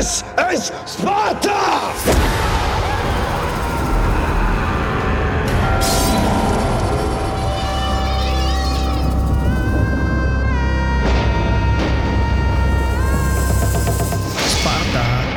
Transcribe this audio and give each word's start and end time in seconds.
Is 0.00 0.24
Sparta! 0.88 1.60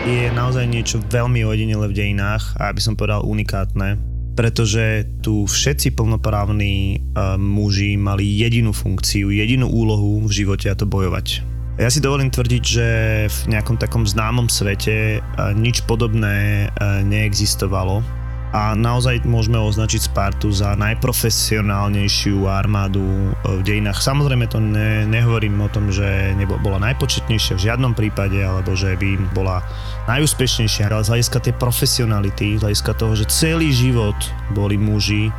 Je 0.08 0.32
naozaj 0.32 0.64
niečo 0.72 1.04
veľmi 1.12 1.44
ojedinelé 1.44 1.92
v 1.92 1.96
dejinách 2.00 2.56
a 2.56 2.72
aby 2.72 2.80
som 2.80 2.96
povedal 2.96 3.28
unikátne, 3.28 4.00
pretože 4.40 5.04
tu 5.20 5.44
všetci 5.44 5.92
plnoprávni 5.92 7.04
uh, 7.20 7.36
muži 7.36 8.00
mali 8.00 8.24
jedinú 8.40 8.72
funkciu, 8.72 9.28
jedinú 9.28 9.68
úlohu 9.68 10.24
v 10.24 10.32
živote 10.32 10.72
a 10.72 10.80
to 10.80 10.88
bojovať. 10.88 11.53
Ja 11.74 11.90
si 11.90 12.06
dovolím 12.06 12.30
tvrdiť, 12.30 12.64
že 12.64 12.88
v 13.26 13.58
nejakom 13.58 13.82
takom 13.82 14.06
známom 14.06 14.46
svete 14.46 15.18
uh, 15.18 15.58
nič 15.58 15.82
podobné 15.90 16.70
uh, 16.70 17.02
neexistovalo 17.02 18.06
a 18.54 18.78
naozaj 18.78 19.26
môžeme 19.26 19.58
označiť 19.58 20.14
Spartu 20.14 20.54
za 20.54 20.78
najprofesionálnejšiu 20.78 22.46
armádu 22.46 23.02
v 23.42 23.62
dejinách. 23.66 23.98
Samozrejme 23.98 24.46
to 24.46 24.62
ne, 24.62 25.10
nehovorím 25.10 25.66
o 25.66 25.74
tom, 25.74 25.90
že 25.90 26.38
nebo, 26.38 26.62
bola 26.62 26.78
najpočetnejšia 26.94 27.58
v 27.58 27.66
žiadnom 27.66 27.98
prípade, 27.98 28.38
alebo 28.38 28.78
že 28.78 28.94
by 28.94 29.34
bola 29.34 29.66
najúspešnejšia, 30.06 30.94
ale 30.94 31.02
z 31.02 31.18
hľadiska 31.18 31.42
tej 31.42 31.58
profesionality, 31.58 32.62
z 32.62 32.70
hľadiska 32.70 32.94
toho, 32.94 33.18
že 33.18 33.26
celý 33.34 33.74
život 33.74 34.16
boli 34.54 34.78
muži 34.78 35.34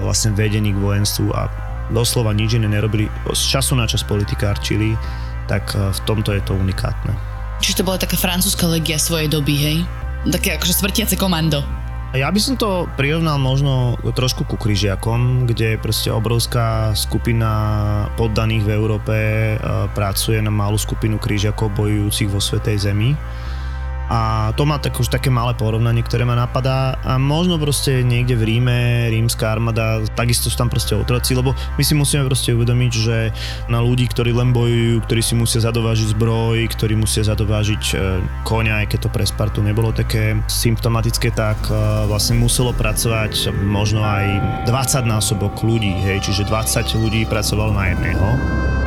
vlastne 0.00 0.32
vedení 0.32 0.72
k 0.72 0.80
vojenstvu 0.80 1.28
a 1.36 1.52
doslova 1.92 2.32
nič 2.32 2.56
iné 2.56 2.72
nerobili, 2.72 3.12
z 3.28 3.42
času 3.44 3.76
na 3.76 3.84
čas 3.84 4.00
politikárčili, 4.08 4.96
tak 5.50 5.74
v 5.74 6.00
tomto 6.08 6.32
je 6.32 6.42
to 6.44 6.56
unikátne. 6.56 7.12
Čiže 7.62 7.80
to 7.80 7.86
bola 7.86 7.96
taká 7.96 8.18
francúzska 8.18 8.68
legia 8.68 9.00
svojej 9.00 9.30
doby, 9.30 9.54
hej? 9.56 9.76
Také 10.28 10.56
akože 10.56 10.74
smrtiace 10.74 11.14
komando. 11.16 11.64
Ja 12.14 12.30
by 12.30 12.38
som 12.38 12.54
to 12.54 12.86
prirovnal 12.94 13.42
možno 13.42 13.98
trošku 14.14 14.46
ku 14.46 14.54
kryžiakom, 14.54 15.50
kde 15.50 15.82
proste 15.82 16.14
obrovská 16.14 16.94
skupina 16.94 17.50
poddaných 18.14 18.62
v 18.62 18.70
Európe 18.70 19.16
pracuje 19.98 20.38
na 20.38 20.54
malú 20.54 20.78
skupinu 20.78 21.18
kryžiakov 21.18 21.74
bojujúcich 21.74 22.30
vo 22.30 22.38
Svetej 22.38 22.86
Zemi 22.86 23.18
a 24.14 24.54
to 24.54 24.62
má 24.62 24.78
tak 24.78 24.94
už 24.94 25.10
také 25.10 25.26
malé 25.26 25.58
porovnanie, 25.58 26.06
ktoré 26.06 26.22
ma 26.22 26.38
napadá 26.38 26.94
a 27.02 27.18
možno 27.18 27.58
proste 27.58 28.06
niekde 28.06 28.38
v 28.38 28.46
Ríme, 28.46 29.10
rímska 29.10 29.50
armáda, 29.50 30.06
takisto 30.14 30.46
sú 30.46 30.54
tam 30.54 30.70
proste 30.70 30.94
otroci, 30.94 31.34
lebo 31.34 31.50
my 31.50 31.82
si 31.82 31.98
musíme 31.98 32.22
proste 32.22 32.54
uvedomiť, 32.54 32.92
že 32.94 33.34
na 33.66 33.82
ľudí, 33.82 34.06
ktorí 34.06 34.30
len 34.30 34.54
bojujú, 34.54 35.02
ktorí 35.02 35.18
si 35.18 35.34
musia 35.34 35.66
zadovážiť 35.66 36.14
zbroj, 36.14 36.62
ktorí 36.78 36.94
musia 36.94 37.26
zadovážiť 37.26 37.82
e, 37.90 37.94
konia, 38.46 38.86
aj 38.86 38.94
keď 38.94 38.98
to 39.02 39.10
pre 39.10 39.26
Spartu 39.26 39.66
nebolo 39.66 39.90
také 39.90 40.38
symptomatické, 40.46 41.34
tak 41.34 41.58
e, 41.66 41.74
vlastne 42.06 42.38
muselo 42.38 42.70
pracovať 42.70 43.50
možno 43.66 44.06
aj 44.06 44.26
20 44.70 45.10
násobok 45.10 45.66
ľudí, 45.66 45.90
hej, 46.06 46.22
čiže 46.22 46.46
20 46.46 47.02
ľudí 47.02 47.26
pracovalo 47.26 47.74
na 47.74 47.90
jedného. 47.90 48.83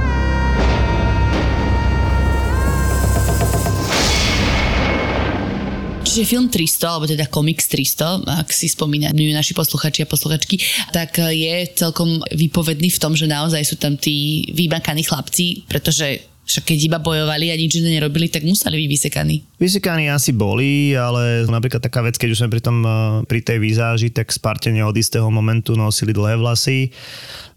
Čiže 6.18 6.34
film 6.34 6.50
300, 6.50 6.82
alebo 6.90 7.06
teda 7.06 7.30
komiks 7.30 7.70
300, 7.70 8.26
ak 8.26 8.50
si 8.50 8.66
spomínajú 8.66 9.14
naši 9.38 9.54
posluchači 9.54 10.02
a 10.02 10.10
posluchačky, 10.10 10.58
tak 10.90 11.22
je 11.22 11.70
celkom 11.78 12.26
vypovedný 12.34 12.90
v 12.90 12.98
tom, 12.98 13.14
že 13.14 13.30
naozaj 13.30 13.62
sú 13.62 13.78
tam 13.78 13.94
tí 14.02 14.50
vymakaní 14.50 15.06
chlapci, 15.06 15.70
pretože 15.70 16.26
však 16.50 16.74
keď 16.74 16.78
iba 16.90 16.98
bojovali 16.98 17.54
a 17.54 17.60
nič 17.60 17.78
iné 17.78 18.02
nerobili, 18.02 18.34
tak 18.34 18.42
museli 18.50 18.82
byť 18.82 18.90
vysekaní. 18.90 19.46
Vysekaní 19.62 20.10
asi 20.10 20.34
boli, 20.34 20.98
ale 20.98 21.46
napríklad 21.46 21.86
taká 21.86 22.02
vec, 22.02 22.18
keď 22.18 22.34
už 22.34 22.40
sme 22.42 22.50
pri, 22.50 22.66
tom, 22.66 22.82
pri 23.30 23.46
tej 23.46 23.62
výzáži, 23.62 24.10
tak 24.10 24.34
Spartene 24.34 24.82
od 24.82 24.98
istého 24.98 25.30
momentu 25.30 25.78
nosili 25.78 26.18
dlhé 26.18 26.34
vlasy 26.42 26.90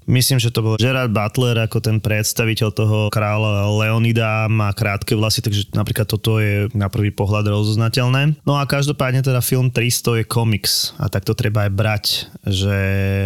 Myslím, 0.08 0.40
že 0.40 0.52
to 0.52 0.64
bol 0.64 0.74
Gerard 0.80 1.12
Butler 1.12 1.56
ako 1.66 1.78
ten 1.82 2.00
predstaviteľ 2.00 2.68
toho 2.72 2.98
kráľa 3.12 3.68
Leonida, 3.68 4.48
má 4.48 4.72
krátke 4.72 5.12
vlasy, 5.12 5.44
takže 5.44 5.72
napríklad 5.76 6.08
toto 6.08 6.40
je 6.40 6.68
na 6.72 6.88
prvý 6.88 7.12
pohľad 7.12 7.46
rozoznateľné. 7.46 8.40
No 8.48 8.56
a 8.56 8.64
každopádne 8.64 9.20
teda 9.20 9.44
film 9.44 9.68
300 9.68 10.22
je 10.22 10.24
komiks 10.24 10.96
a 10.96 11.06
tak 11.12 11.28
to 11.28 11.36
treba 11.36 11.68
aj 11.68 11.72
brať, 11.72 12.04
že 12.46 12.78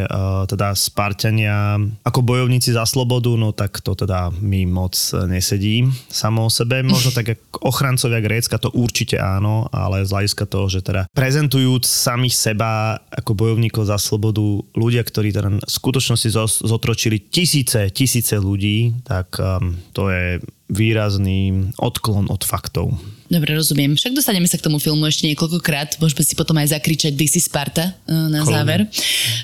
uh, 0.08 0.44
teda 0.50 0.74
Spartania 0.74 1.78
ako 2.02 2.20
bojovníci 2.20 2.74
za 2.74 2.84
slobodu, 2.84 3.32
no 3.38 3.54
tak 3.54 3.80
to 3.80 3.94
teda 3.94 4.34
mi 4.42 4.66
moc 4.68 4.94
nesedí 5.26 5.86
samo 6.10 6.46
o 6.46 6.50
sebe. 6.50 6.82
Možno 6.84 7.14
tak 7.14 7.36
ako 7.38 7.70
ochrancovia 7.70 8.20
Grécka 8.20 8.60
to 8.60 8.70
určite 8.74 9.16
áno, 9.18 9.66
ale 9.70 10.04
z 10.06 10.10
hľadiska 10.12 10.44
toho, 10.46 10.66
že 10.68 10.84
teda 10.84 11.06
prezentujúc 11.12 11.86
samých 11.86 12.34
seba 12.36 13.00
ako 13.10 13.32
bojovníkov 13.34 13.88
za 13.88 13.96
slobodu 13.96 14.62
ľudia, 14.76 15.02
ktorí 15.02 15.34
teda 15.34 15.58
v 15.58 15.64
skutočnosti 15.64 16.28
zotročili 16.64 17.20
tisíce, 17.20 17.92
tisíce 17.92 18.40
ľudí, 18.40 19.04
tak 19.04 19.36
um, 19.36 19.76
to 19.92 20.08
je 20.08 20.40
výrazný 20.72 21.70
odklon 21.76 22.26
od 22.32 22.40
faktov. 22.44 22.96
Dobre, 23.34 23.50
rozumiem. 23.58 23.98
Však 23.98 24.14
dostaneme 24.14 24.46
sa 24.46 24.54
k 24.54 24.62
tomu 24.62 24.78
filmu 24.78 25.02
ešte 25.10 25.26
niekoľkokrát. 25.26 25.98
Môžeme 25.98 26.22
si 26.22 26.38
potom 26.38 26.54
aj 26.54 26.70
zakričať 26.70 27.18
This 27.18 27.34
is 27.34 27.50
Sparta 27.50 27.90
uh, 28.06 28.30
na 28.30 28.46
Kolom. 28.46 28.54
záver. 28.54 28.86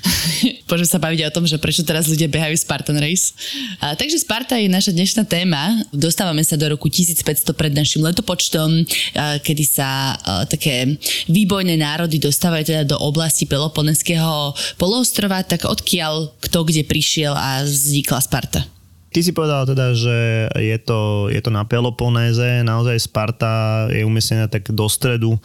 Môžeme 0.71 0.87
sa 0.87 0.95
baviť 0.95 1.27
o 1.27 1.35
tom, 1.35 1.43
že 1.43 1.59
prečo 1.59 1.83
teraz 1.83 2.07
ľudia 2.07 2.31
behajú 2.31 2.55
Spartan 2.55 2.95
Race. 3.03 3.35
A, 3.83 3.91
takže 3.99 4.23
Sparta 4.23 4.55
je 4.55 4.71
naša 4.71 4.95
dnešná 4.95 5.27
téma. 5.27 5.83
Dostávame 5.91 6.39
sa 6.47 6.55
do 6.55 6.71
roku 6.71 6.87
1500 6.87 7.51
pred 7.51 7.75
našim 7.75 7.99
letopočtom, 7.99 8.87
a, 9.19 9.43
kedy 9.43 9.63
sa 9.67 10.15
a, 10.15 10.47
také 10.47 10.95
výbojné 11.27 11.75
národy 11.75 12.15
dostávajú 12.15 12.63
teda 12.63 12.87
do 12.87 12.95
oblasti 12.95 13.43
Peloponeského 13.43 14.55
poloostrova. 14.79 15.43
Tak 15.43 15.67
odkiaľ 15.67 16.31
kto 16.39 16.63
kde 16.63 16.87
prišiel 16.87 17.35
a 17.35 17.67
vznikla 17.67 18.23
Sparta? 18.23 18.63
Ty 19.11 19.19
si 19.19 19.35
povedal 19.35 19.67
teda, 19.67 19.91
že 19.91 20.47
je 20.55 20.77
to, 20.79 21.27
je 21.27 21.43
to 21.43 21.51
na 21.51 21.67
Peloponéze, 21.67 22.63
naozaj 22.63 22.95
Sparta 22.95 23.91
je 23.91 24.07
umiestnená 24.07 24.47
tak 24.47 24.71
do 24.71 24.87
stredu 24.87 25.35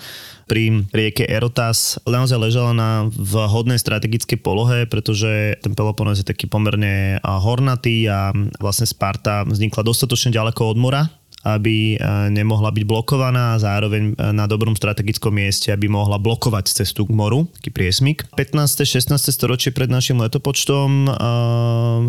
pri 0.47 0.87
rieke 0.95 1.27
Erotas. 1.27 1.99
Naozaj 2.07 2.39
ležala 2.39 2.71
na 2.71 3.11
vhodnej 3.11 3.83
strategickej 3.83 4.39
polohe, 4.39 4.87
pretože 4.87 5.59
ten 5.59 5.75
Peloponés 5.75 6.23
je 6.23 6.31
taký 6.31 6.47
pomerne 6.47 7.19
hornatý 7.27 8.07
a 8.07 8.31
vlastne 8.63 8.87
Sparta 8.87 9.43
vznikla 9.43 9.83
dostatočne 9.83 10.31
ďaleko 10.31 10.71
od 10.71 10.79
mora, 10.79 11.11
aby 11.47 11.95
e, 11.95 11.97
nemohla 12.35 12.75
byť 12.75 12.83
blokovaná 12.83 13.55
a 13.55 13.63
zároveň 13.63 14.19
e, 14.19 14.35
na 14.35 14.51
dobrom 14.51 14.75
strategickom 14.75 15.31
mieste, 15.31 15.71
aby 15.71 15.87
mohla 15.87 16.19
blokovať 16.19 16.83
cestu 16.83 17.07
k 17.07 17.15
moru, 17.15 17.47
taký 17.63 17.71
priesmik. 17.71 18.27
15. 18.35 18.83
16. 18.83 19.15
storočie 19.31 19.71
pred 19.71 19.87
našim 19.87 20.19
letopočtom 20.19 21.07
e, 21.07 21.11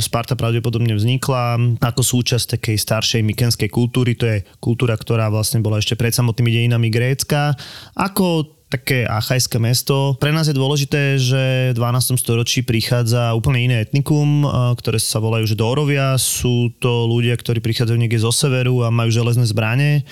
Sparta 0.01 0.33
pravdepodobne 0.33 0.97
vznikla 0.97 1.77
ako 1.77 2.01
súčasť 2.01 2.57
takej 2.57 2.77
staršej 2.81 3.21
mykenskej 3.21 3.69
kultúry, 3.69 4.17
to 4.17 4.25
je 4.25 4.37
kultúra, 4.57 4.97
ktorá 4.97 5.29
vlastne 5.29 5.61
bola 5.61 5.77
ešte 5.77 5.93
pred 5.93 6.09
samotnými 6.09 6.49
dejinami 6.49 6.89
Grécka. 6.89 7.53
Ako 7.93 8.56
také 8.67 9.07
achajské 9.07 9.57
mesto. 9.57 10.19
Pre 10.19 10.31
nás 10.31 10.47
je 10.47 10.55
dôležité, 10.55 11.15
že 11.15 11.71
v 11.71 11.79
12. 11.79 12.19
storočí 12.19 12.67
prichádza 12.67 13.31
úplne 13.31 13.63
iné 13.63 13.75
etnikum, 13.83 14.43
ktoré 14.75 14.99
sa 14.99 15.23
volajú 15.23 15.47
že 15.47 15.55
Dórovia. 15.55 16.19
Sú 16.19 16.75
to 16.77 17.07
ľudia, 17.07 17.39
ktorí 17.39 17.63
prichádzajú 17.63 17.95
niekde 17.95 18.19
zo 18.19 18.35
severu 18.35 18.83
a 18.83 18.91
majú 18.91 19.07
železné 19.07 19.47
zbranie 19.47 20.03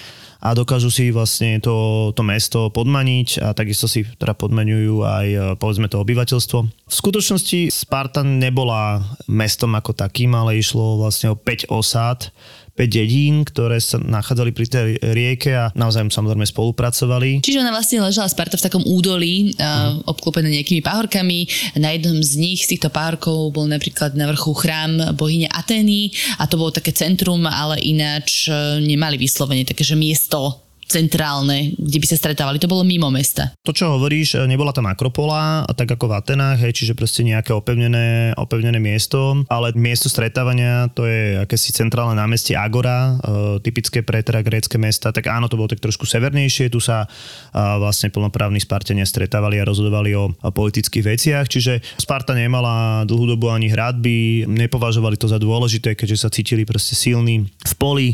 a 0.45 0.53
dokážu 0.53 0.93
si 0.93 1.09
vlastne 1.09 1.57
to, 1.57 2.11
to 2.13 2.21
mesto 2.21 2.69
podmaniť 2.69 3.41
a 3.41 3.57
takisto 3.57 3.89
si 3.89 4.05
teda 4.05 4.37
podmaňujú 4.37 5.01
aj 5.01 5.27
povedzme 5.57 5.89
to 5.89 5.97
obyvateľstvo. 5.97 6.59
V 6.85 6.93
skutočnosti 6.93 7.73
Sparta 7.73 8.21
nebola 8.21 9.01
mestom 9.25 9.73
ako 9.73 9.97
takým, 9.97 10.37
ale 10.37 10.61
išlo 10.61 11.01
vlastne 11.01 11.33
o 11.33 11.39
5 11.39 11.65
osád, 11.73 12.29
5 12.29 12.64
dedín, 12.75 13.47
ktoré 13.47 13.79
sa 13.79 13.95
nachádzali 13.95 14.51
pri 14.51 14.65
tej 14.67 14.89
rieke 14.99 15.55
a 15.55 15.71
naozaj 15.71 16.11
samozrejme 16.11 16.43
spolupracovali. 16.43 17.39
Čiže 17.39 17.63
ona 17.63 17.71
vlastne 17.71 18.03
ležala 18.03 18.27
Sparta 18.27 18.59
v 18.59 18.67
takom 18.67 18.83
údolí, 18.83 19.55
uh, 19.55 20.03
obklopené 20.03 20.51
nejakými 20.51 20.83
pahorkami. 20.83 21.47
Na 21.79 21.95
jednom 21.95 22.19
z 22.19 22.35
nich, 22.35 22.67
z 22.67 22.75
týchto 22.75 22.91
pahorkov, 22.91 23.55
bol 23.55 23.63
napríklad 23.71 24.19
na 24.19 24.27
vrchu 24.27 24.51
chrám 24.51 25.15
bohyne 25.15 25.47
Atény 25.47 26.11
a 26.35 26.51
to 26.51 26.59
bolo 26.59 26.75
také 26.75 26.91
centrum, 26.91 27.47
ale 27.47 27.79
ináč 27.79 28.51
nemali 28.83 29.15
vyslovene 29.15 29.63
také, 29.63 29.87
že 29.87 29.95
miesto 29.95 30.64
centrálne, 30.85 31.73
kde 31.75 31.97
by 31.97 32.07
sa 32.07 32.17
stretávali. 32.17 32.61
To 32.61 32.69
bolo 32.71 32.85
mimo 32.85 33.09
mesta. 33.09 33.51
To, 33.65 33.73
čo 33.73 33.97
hovoríš, 33.97 34.37
e, 34.37 34.45
nebola 34.45 34.71
tam 34.71 34.87
Akropola, 34.87 35.65
tak 35.75 35.97
ako 35.97 36.07
v 36.07 36.13
Atenách, 36.21 36.61
hej, 36.61 36.71
čiže 36.71 36.93
proste 36.93 37.25
nejaké 37.25 37.51
opevnené, 37.51 38.37
opevnené 38.37 38.77
miesto, 38.77 39.43
ale 39.49 39.73
miesto 39.75 40.07
stretávania 40.07 40.87
to 40.93 41.09
je 41.09 41.41
akési 41.41 41.73
centrálne 41.73 42.15
námestie 42.15 42.53
Agora, 42.53 43.17
e, 43.19 43.59
typické 43.65 44.05
pre 44.05 44.21
teda 44.21 44.45
grécke 44.45 44.77
mesta, 44.79 45.11
tak 45.11 45.27
áno, 45.27 45.49
to 45.49 45.57
bolo 45.57 45.67
tak 45.67 45.81
trošku 45.81 46.07
severnejšie, 46.07 46.71
tu 46.71 46.79
sa 46.79 47.03
e, 47.03 47.07
vlastne 47.51 48.13
plnoprávni 48.13 48.61
Spartania 48.61 49.03
stretávali 49.03 49.57
a 49.59 49.67
rozhodovali 49.67 50.13
o, 50.13 50.31
o 50.31 50.49
politických 50.53 51.03
veciach, 51.03 51.45
čiže 51.49 51.83
Sparta 51.97 52.37
nemala 52.37 53.03
dlhú 53.03 53.35
dobu 53.35 53.49
ani 53.49 53.67
hradby, 53.73 54.45
nepovažovali 54.45 55.17
to 55.17 55.25
za 55.25 55.41
dôležité, 55.41 55.97
keďže 55.97 56.21
sa 56.21 56.29
cítili 56.29 56.63
proste 56.63 56.93
silní 56.93 57.49
v 57.49 57.73
poli. 57.75 58.07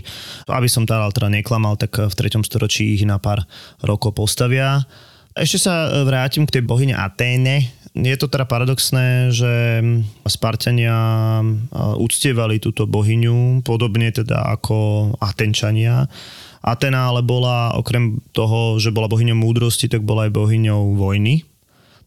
Aby 0.47 0.71
som 0.71 0.87
teda, 0.87 1.11
teda 1.11 1.27
neklamal, 1.29 1.75
tak 1.75 1.93
v 1.99 2.13
3. 2.13 2.39
storočí 2.41 2.60
ich 2.67 3.01
na 3.07 3.17
pár 3.17 3.47
rokov 3.81 4.13
postavia. 4.13 4.83
Ešte 5.33 5.65
sa 5.65 6.03
vrátim 6.03 6.43
k 6.43 6.59
tej 6.59 6.63
bohyne 6.67 6.93
Aténe. 6.93 7.71
Je 7.95 8.15
to 8.15 8.31
teda 8.31 8.47
paradoxné, 8.47 9.31
že 9.35 9.83
Spartania 10.27 10.95
uctievali 11.99 12.59
túto 12.59 12.87
bohyňu, 12.87 13.63
podobne 13.67 14.11
teda 14.11 14.47
ako 14.59 15.11
Atenčania. 15.19 16.07
Atena 16.61 17.11
ale 17.11 17.19
bola, 17.19 17.75
okrem 17.75 18.23
toho, 18.31 18.79
že 18.79 18.95
bola 18.95 19.11
bohyňou 19.11 19.35
múdrosti, 19.35 19.91
tak 19.91 20.07
bola 20.07 20.27
aj 20.27 20.35
bohyňou 20.35 20.95
vojny 20.95 21.50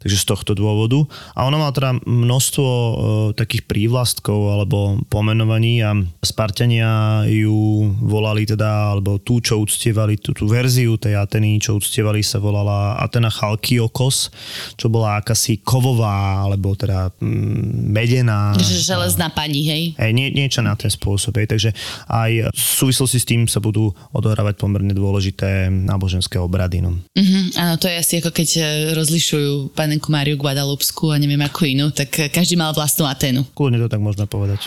takže 0.04 0.20
z 0.20 0.26
tohto 0.28 0.52
dôvodu. 0.52 1.00
A 1.32 1.48
ona 1.48 1.56
má 1.56 1.72
teda 1.72 1.96
množstvo 2.04 2.68
e, 2.68 2.92
takých 3.40 3.64
prívlastkov 3.64 4.36
alebo 4.52 5.00
pomenovaní 5.08 5.80
a 5.80 5.96
Spartania 6.20 7.24
ju 7.24 7.88
volali 8.04 8.44
teda, 8.44 8.92
alebo 8.92 9.16
tú, 9.16 9.40
čo 9.40 9.64
uctievali, 9.64 10.20
tú, 10.20 10.36
tú 10.36 10.44
verziu 10.44 11.00
tej 11.00 11.16
Ateny, 11.16 11.56
čo 11.56 11.80
uctievali, 11.80 12.20
sa 12.20 12.36
volala 12.36 13.00
Atena 13.00 13.32
Chalkiokos, 13.32 14.28
čo 14.76 14.92
bola 14.92 15.24
akási 15.24 15.64
kovová, 15.64 16.44
alebo 16.44 16.76
teda 16.76 17.08
mm, 17.24 17.88
medená. 17.88 18.52
Takže 18.52 18.84
železná 18.84 19.32
pani, 19.32 19.64
hej? 19.64 19.82
Hej, 19.96 20.12
nie, 20.12 20.28
niečo 20.36 20.60
na 20.60 20.76
ten 20.76 20.92
spôsob, 20.92 21.40
hej. 21.40 21.48
Takže 21.48 21.70
aj 22.12 22.52
v 22.52 22.60
súvislosti 22.60 23.18
s 23.18 23.24
tým 23.24 23.48
sa 23.48 23.64
budú 23.64 23.88
odohrávať 24.12 24.60
pomerne 24.60 24.92
dôležité 24.92 25.72
náboženské 25.72 26.36
obrady. 26.36 26.84
No. 26.84 27.00
Uh-huh, 27.16 27.44
áno, 27.56 27.80
to 27.80 27.88
je 27.88 27.96
asi 27.96 28.20
ako 28.20 28.30
keď 28.36 28.48
e, 28.60 28.62
rozlišujú 28.92 29.72
pane 29.72 29.93
panenku 29.94 30.10
Máriu 30.10 30.34
Guadalupsku 30.34 31.14
a 31.14 31.22
neviem 31.22 31.38
ako 31.38 31.70
inú, 31.70 31.86
tak 31.94 32.10
každý 32.34 32.58
mal 32.58 32.74
vlastnú 32.74 33.06
Aténu. 33.06 33.46
Kľudne 33.54 33.78
to 33.78 33.86
tak 33.86 34.02
možno 34.02 34.26
povedať. 34.26 34.66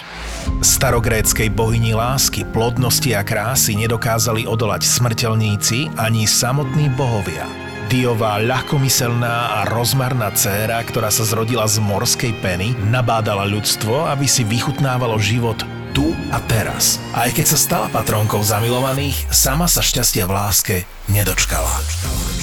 Starogréckej 0.63 1.51
bohyni 1.51 1.91
lásky, 1.91 2.47
plodnosti 2.47 3.11
a 3.11 3.27
krásy 3.27 3.75
nedokázali 3.75 4.47
odolať 4.47 4.87
smrteľníci 4.87 5.99
ani 5.99 6.23
samotní 6.23 6.87
bohovia. 6.95 7.43
Diová, 7.91 8.39
ľahkomyselná 8.39 9.59
a 9.59 9.67
rozmarná 9.67 10.31
dcéra, 10.31 10.79
ktorá 10.87 11.11
sa 11.11 11.27
zrodila 11.27 11.67
z 11.67 11.83
morskej 11.83 12.31
peny, 12.39 12.71
nabádala 12.87 13.43
ľudstvo, 13.43 14.07
aby 14.07 14.31
si 14.31 14.47
vychutnávalo 14.47 15.19
život 15.19 15.59
tu 15.97 16.13
a 16.29 16.37
teraz. 16.45 17.01
Aj 17.17 17.33
keď 17.33 17.45
sa 17.49 17.57
stala 17.57 17.87
patronkou 17.89 18.45
zamilovaných, 18.45 19.33
sama 19.33 19.65
sa 19.65 19.81
šťastia 19.81 20.29
v 20.29 20.35
láske 20.37 20.75
nedočkala. 21.09 21.73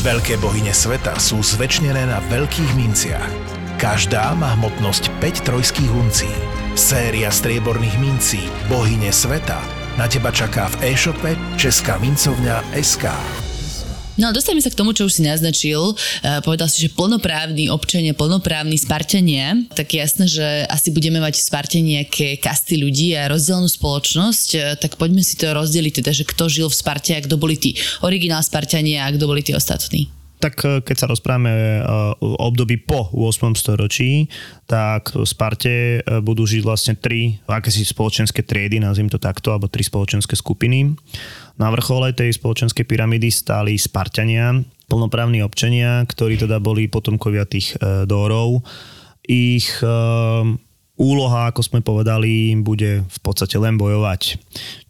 Veľké 0.02 0.42
bohyne 0.42 0.74
sveta 0.74 1.14
sú 1.22 1.38
zväčšnené 1.38 2.10
na 2.10 2.18
veľkých 2.34 2.74
minciach. 2.74 3.30
Každá 3.78 4.34
má 4.34 4.58
hmotnosť 4.58 5.06
5 5.22 5.46
trojských 5.46 5.92
uncí. 5.94 6.30
Séria 6.74 7.30
strieborných 7.30 7.94
mincí 8.02 8.42
Bohyne 8.66 9.14
sveta 9.14 9.62
na 9.94 10.10
teba 10.10 10.34
čaká 10.34 10.66
v 10.74 10.90
e-shope 10.90 11.38
Česká 11.54 12.02
mincovňa 12.02 12.74
SK. 12.74 13.06
No 14.14 14.30
a 14.30 14.34
dostaneme 14.34 14.62
sa 14.62 14.70
k 14.70 14.78
tomu, 14.78 14.94
čo 14.94 15.10
už 15.10 15.18
si 15.18 15.22
naznačil. 15.26 15.94
Uh, 15.94 16.38
povedal 16.46 16.70
si, 16.70 16.86
že 16.86 16.94
plnoprávny 16.94 17.66
občania, 17.66 18.14
plnoprávny 18.14 18.78
Spartanie. 18.78 19.66
Tak 19.74 19.90
jasné, 19.90 20.30
že 20.30 20.46
asi 20.70 20.94
budeme 20.94 21.18
mať 21.18 21.34
v 21.38 21.46
Sparte 21.46 21.78
nejaké 21.82 22.38
kasty 22.38 22.78
ľudí 22.78 23.18
a 23.18 23.26
rozdielnú 23.26 23.66
spoločnosť. 23.66 24.48
Uh, 24.54 24.60
tak 24.78 24.94
poďme 25.02 25.26
si 25.26 25.34
to 25.34 25.50
rozdeliť, 25.50 26.02
teda, 26.02 26.14
že 26.14 26.24
kto 26.26 26.46
žil 26.46 26.66
v 26.70 26.78
Sparte 26.78 27.18
a 27.18 27.24
kto 27.24 27.34
boli 27.34 27.58
tí 27.58 27.74
originál 28.06 28.46
Spartania 28.46 29.06
a 29.06 29.12
kto 29.14 29.26
boli 29.26 29.42
tí 29.42 29.50
ostatní 29.50 30.06
tak 30.44 30.60
e, 30.60 30.84
keď 30.84 30.96
sa 31.00 31.08
rozprávame 31.08 31.80
o 32.20 32.52
období 32.52 32.84
po 32.84 33.08
8. 33.16 33.56
storočí, 33.56 34.28
tak 34.68 35.16
v 35.16 35.24
Sparte 35.24 36.04
budú 36.20 36.44
žiť 36.44 36.60
vlastne 36.60 36.92
tri 37.00 37.40
akési 37.48 37.80
spoločenské 37.80 38.44
triedy, 38.44 38.76
nazviem 38.76 39.08
to 39.08 39.16
takto, 39.16 39.56
alebo 39.56 39.72
tri 39.72 39.80
spoločenské 39.80 40.36
skupiny. 40.36 40.92
Na 41.54 41.70
vrchole 41.70 42.10
tej 42.10 42.34
spoločenskej 42.34 42.82
pyramidy 42.82 43.30
stáli 43.30 43.78
Spartania, 43.78 44.58
plnoprávni 44.90 45.40
občania, 45.40 46.02
ktorí 46.02 46.38
teda 46.38 46.58
boli 46.58 46.90
potomkovia 46.90 47.46
tých 47.46 47.78
e, 47.78 48.04
Dórov. 48.10 48.66
Ich 49.24 49.80
e, 49.80 49.88
úloha, 50.94 51.50
ako 51.50 51.60
sme 51.62 51.80
povedali, 51.82 52.54
bude 52.58 53.02
v 53.02 53.18
podstate 53.22 53.58
len 53.58 53.74
bojovať. 53.74 54.38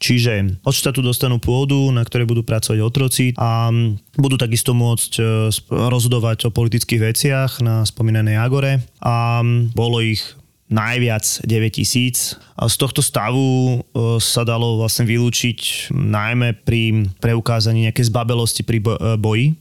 Čiže 0.00 0.60
od 0.64 0.74
štátu 0.76 1.00
dostanú 1.00 1.40
pôdu, 1.40 1.88
na 1.92 2.04
ktorej 2.04 2.28
budú 2.28 2.44
pracovať 2.44 2.78
otroci 2.80 3.26
a 3.40 3.72
budú 4.16 4.36
takisto 4.36 4.76
môcť 4.76 5.12
e, 5.20 5.22
rozhodovať 5.68 6.48
o 6.48 6.54
politických 6.54 7.00
veciach 7.12 7.50
na 7.64 7.84
spomínanej 7.88 8.36
Agore 8.40 8.84
a 9.00 9.40
bolo 9.72 10.04
ich 10.04 10.24
najviac 10.74 11.46
9000. 11.46 12.42
A 12.58 12.66
z 12.66 12.74
tohto 12.74 12.98
stavu 12.98 13.78
e, 13.78 14.18
sa 14.18 14.42
dalo 14.42 14.82
vlastne 14.82 15.06
vylúčiť 15.06 15.90
najmä 15.94 16.66
pri 16.66 17.06
preukázaní 17.22 17.86
nejaké 17.86 18.02
zbabelosti 18.02 18.66
pri 18.66 18.82
e, 18.82 19.14
boji, 19.14 19.54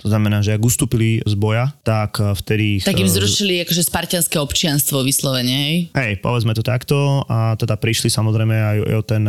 to 0.00 0.08
znamená, 0.08 0.40
že 0.40 0.56
ak 0.56 0.64
ustúpili 0.64 1.20
z 1.28 1.36
boja, 1.36 1.76
tak 1.84 2.16
e, 2.22 2.32
vtedy... 2.32 2.80
Tak 2.80 2.96
im 2.96 3.10
zrušili 3.10 3.60
akože 3.66 3.84
spartianské 3.84 4.40
občianstvo 4.40 5.04
vyslovene, 5.04 5.52
hej? 5.52 5.76
Hej, 5.92 6.24
povedzme 6.24 6.56
to 6.56 6.64
takto 6.64 7.26
a 7.28 7.58
teda 7.58 7.76
prišli 7.76 8.08
samozrejme 8.08 8.54
aj 8.54 8.76
o 8.96 9.02
ten 9.04 9.24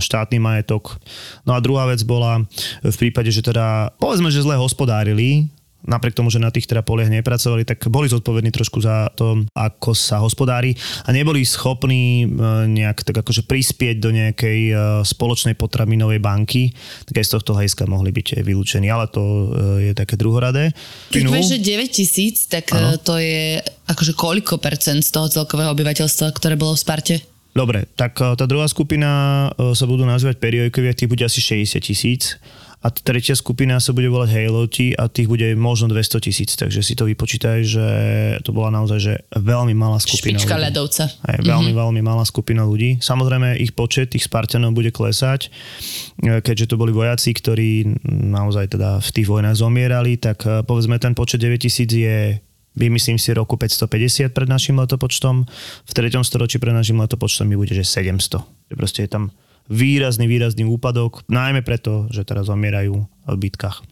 štátny 0.00 0.40
majetok. 0.40 0.96
No 1.44 1.52
a 1.52 1.60
druhá 1.60 1.84
vec 1.90 2.00
bola 2.06 2.40
v 2.80 2.96
prípade, 2.96 3.28
že 3.28 3.44
teda 3.44 3.92
povedzme, 4.00 4.32
že 4.32 4.40
zle 4.40 4.56
hospodárili, 4.56 5.52
napriek 5.84 6.16
tomu, 6.16 6.32
že 6.32 6.40
na 6.40 6.48
tých 6.48 6.64
teda 6.64 6.80
poliach 6.80 7.12
nepracovali, 7.12 7.68
tak 7.68 7.86
boli 7.92 8.08
zodpovední 8.08 8.50
trošku 8.50 8.80
za 8.80 9.12
to, 9.12 9.44
ako 9.52 9.92
sa 9.92 10.18
hospodári 10.20 10.72
a 11.04 11.12
neboli 11.12 11.44
schopní 11.44 12.24
e, 12.24 12.26
nejak 12.72 13.04
tak 13.04 13.20
akože 13.20 13.44
prispieť 13.44 13.96
do 14.00 14.10
nejakej 14.10 14.60
e, 14.72 14.74
spoločnej 15.04 15.54
potravinovej 15.54 16.18
banky, 16.24 16.72
tak 17.04 17.20
aj 17.20 17.26
z 17.28 17.32
tohto 17.36 17.52
hľadiska 17.54 17.84
mohli 17.84 18.10
byť 18.10 18.40
vylúčení, 18.40 18.88
ale 18.88 19.06
to 19.12 19.22
e, 19.22 19.46
je 19.88 19.92
také 19.92 20.16
druhoradé. 20.16 20.72
Keď 21.12 21.22
vieš, 21.28 21.56
že 21.56 21.58
9 21.60 21.92
tisíc, 21.92 22.48
tak 22.48 22.72
ano. 22.72 22.96
to 22.96 23.20
je 23.20 23.60
akože 23.84 24.16
koľko 24.16 24.56
percent 24.56 25.04
z 25.04 25.12
toho 25.12 25.28
celkového 25.28 25.70
obyvateľstva, 25.76 26.32
ktoré 26.32 26.56
bolo 26.56 26.72
v 26.72 26.80
Sparte? 26.80 27.16
Dobre, 27.54 27.86
tak 27.94 28.18
tá 28.18 28.50
druhá 28.50 28.66
skupina 28.66 29.46
sa 29.54 29.86
budú 29.86 30.02
nazývať 30.02 30.42
periodikovia, 30.42 30.90
tých 30.90 31.06
bude 31.06 31.22
asi 31.22 31.38
60 31.38 31.78
tisíc 31.86 32.34
a 32.84 32.92
tretia 32.92 33.32
skupina 33.32 33.80
sa 33.80 33.96
bude 33.96 34.12
volať 34.12 34.28
Haloti 34.36 34.92
a 34.92 35.08
tých 35.08 35.24
bude 35.24 35.56
možno 35.56 35.88
200 35.88 36.20
tisíc, 36.20 36.52
takže 36.52 36.84
si 36.84 36.92
to 36.92 37.08
vypočítaj, 37.08 37.64
že 37.64 37.86
to 38.44 38.52
bola 38.52 38.68
naozaj 38.68 38.98
že 39.00 39.14
veľmi 39.32 39.72
malá 39.72 39.96
skupina 39.96 40.36
Špička 40.36 40.60
ľudí. 40.60 40.64
ľadovca. 40.68 41.04
Aj, 41.24 41.38
veľmi, 41.40 41.72
mm-hmm. 41.72 41.80
veľmi 41.80 42.00
malá 42.04 42.28
skupina 42.28 42.68
ľudí. 42.68 43.00
Samozrejme 43.00 43.56
ich 43.56 43.72
počet 43.72 44.12
tých 44.12 44.28
Spartanov 44.28 44.76
bude 44.76 44.92
klesať, 44.92 45.48
e, 45.48 46.44
keďže 46.44 46.76
to 46.76 46.76
boli 46.76 46.92
vojaci, 46.92 47.32
ktorí 47.32 47.96
naozaj 48.04 48.76
teda 48.76 49.00
v 49.00 49.10
tých 49.16 49.32
vojnách 49.32 49.56
zomierali, 49.56 50.20
tak 50.20 50.44
e, 50.44 50.60
povedzme 50.60 51.00
ten 51.00 51.16
počet 51.16 51.40
9000 51.40 51.88
je 51.88 52.18
vymyslím 52.74 53.16
si 53.16 53.30
roku 53.32 53.54
550 53.56 54.34
pred 54.34 54.48
našim 54.50 54.76
letopočtom, 54.76 55.46
v 55.86 55.92
3. 55.94 56.20
storočí 56.26 56.58
pred 56.58 56.74
našim 56.74 56.98
letopočtom 57.00 57.46
mi 57.46 57.54
bude, 57.54 57.72
že 57.72 57.86
700. 57.86 58.74
Proste 58.74 59.06
je 59.06 59.10
tam 59.10 59.30
výrazný, 59.68 60.28
výrazný 60.28 60.64
úpadok, 60.68 61.24
najmä 61.28 61.64
preto, 61.64 62.08
že 62.12 62.24
teraz 62.24 62.48
zomierajú 62.48 62.94
v 63.04 63.36
bitkách. 63.38 63.84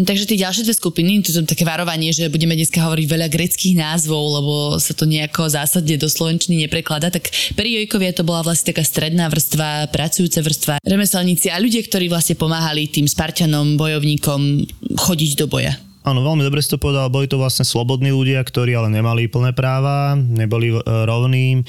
No, 0.00 0.08
takže 0.08 0.24
tie 0.24 0.40
ďalšie 0.40 0.64
dve 0.64 0.72
skupiny, 0.72 1.20
to 1.20 1.28
je 1.28 1.44
také 1.44 1.68
varovanie, 1.68 2.08
že 2.08 2.32
budeme 2.32 2.56
dneska 2.56 2.80
hovoriť 2.80 3.04
veľa 3.04 3.28
greckých 3.28 3.76
názvov, 3.76 4.22
lebo 4.40 4.54
sa 4.80 4.96
to 4.96 5.04
nejako 5.04 5.52
zásadne 5.52 6.00
do 6.00 6.08
slovenčiny 6.08 6.64
neprekladá, 6.64 7.12
tak 7.12 7.28
periojkovia 7.52 8.16
to 8.16 8.24
bola 8.24 8.40
vlastne 8.40 8.72
taká 8.72 8.80
stredná 8.80 9.28
vrstva, 9.28 9.92
pracujúca 9.92 10.40
vrstva, 10.40 10.74
remeselníci 10.80 11.52
a 11.52 11.60
ľudia, 11.60 11.84
ktorí 11.84 12.08
vlastne 12.08 12.32
pomáhali 12.32 12.88
tým 12.88 13.04
Spartanom, 13.04 13.76
bojovníkom 13.76 14.64
chodiť 14.96 15.32
do 15.36 15.46
boja. 15.52 15.76
Áno, 16.00 16.24
veľmi 16.24 16.40
dobre 16.40 16.64
si 16.64 16.72
to 16.72 16.80
povedal, 16.80 17.12
boli 17.12 17.28
to 17.28 17.36
vlastne 17.36 17.60
slobodní 17.60 18.08
ľudia, 18.08 18.40
ktorí 18.40 18.72
ale 18.72 18.88
nemali 18.88 19.28
plné 19.28 19.52
práva, 19.52 20.16
neboli 20.16 20.72
e, 20.72 20.80
rovní. 20.80 21.60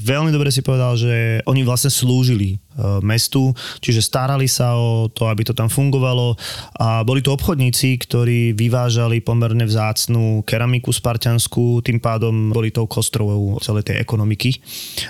Veľmi 0.00 0.32
dobre 0.32 0.48
si 0.48 0.64
povedal, 0.64 0.96
že 0.96 1.44
oni 1.44 1.60
vlastne 1.60 1.92
slúžili 1.92 2.56
e, 2.56 2.84
mestu, 3.04 3.52
čiže 3.84 4.00
starali 4.00 4.48
sa 4.48 4.80
o 4.80 5.12
to, 5.12 5.28
aby 5.28 5.44
to 5.44 5.52
tam 5.52 5.68
fungovalo 5.68 6.40
a 6.80 7.04
boli 7.04 7.20
to 7.20 7.36
obchodníci, 7.36 8.00
ktorí 8.00 8.56
vyvážali 8.56 9.20
pomerne 9.20 9.68
vzácnú 9.68 10.40
keramiku 10.48 10.88
spartiansku, 10.88 11.84
tým 11.84 12.00
pádom 12.00 12.56
boli 12.56 12.72
tou 12.72 12.88
kostrovou 12.88 13.60
celej 13.60 13.92
tej 13.92 14.00
ekonomiky. 14.00 14.56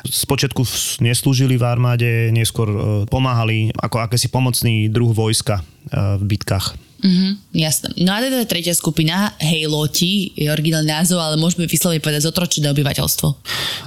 Spočiatku 0.02 0.66
neslúžili 1.06 1.54
v 1.54 1.62
armáde, 1.70 2.10
neskôr 2.34 2.66
e, 2.66 2.78
pomáhali 3.06 3.70
ako 3.78 4.10
akési 4.10 4.26
pomocný 4.26 4.90
druh 4.90 5.14
vojska 5.14 5.62
v 5.94 6.22
bitkách. 6.26 6.85
Mm-hmm, 6.96 7.32
jasné. 7.52 7.88
No 8.00 8.16
a 8.16 8.24
teda 8.24 8.48
tretia 8.48 8.72
skupina, 8.72 9.36
Hejloti, 9.36 10.32
je 10.32 10.48
originálny 10.48 10.88
názov, 10.88 11.20
ale 11.20 11.36
môžeme 11.36 11.68
vyslovene 11.68 12.00
povedať 12.00 12.24
zotročené 12.24 12.72
obyvateľstvo. 12.72 13.28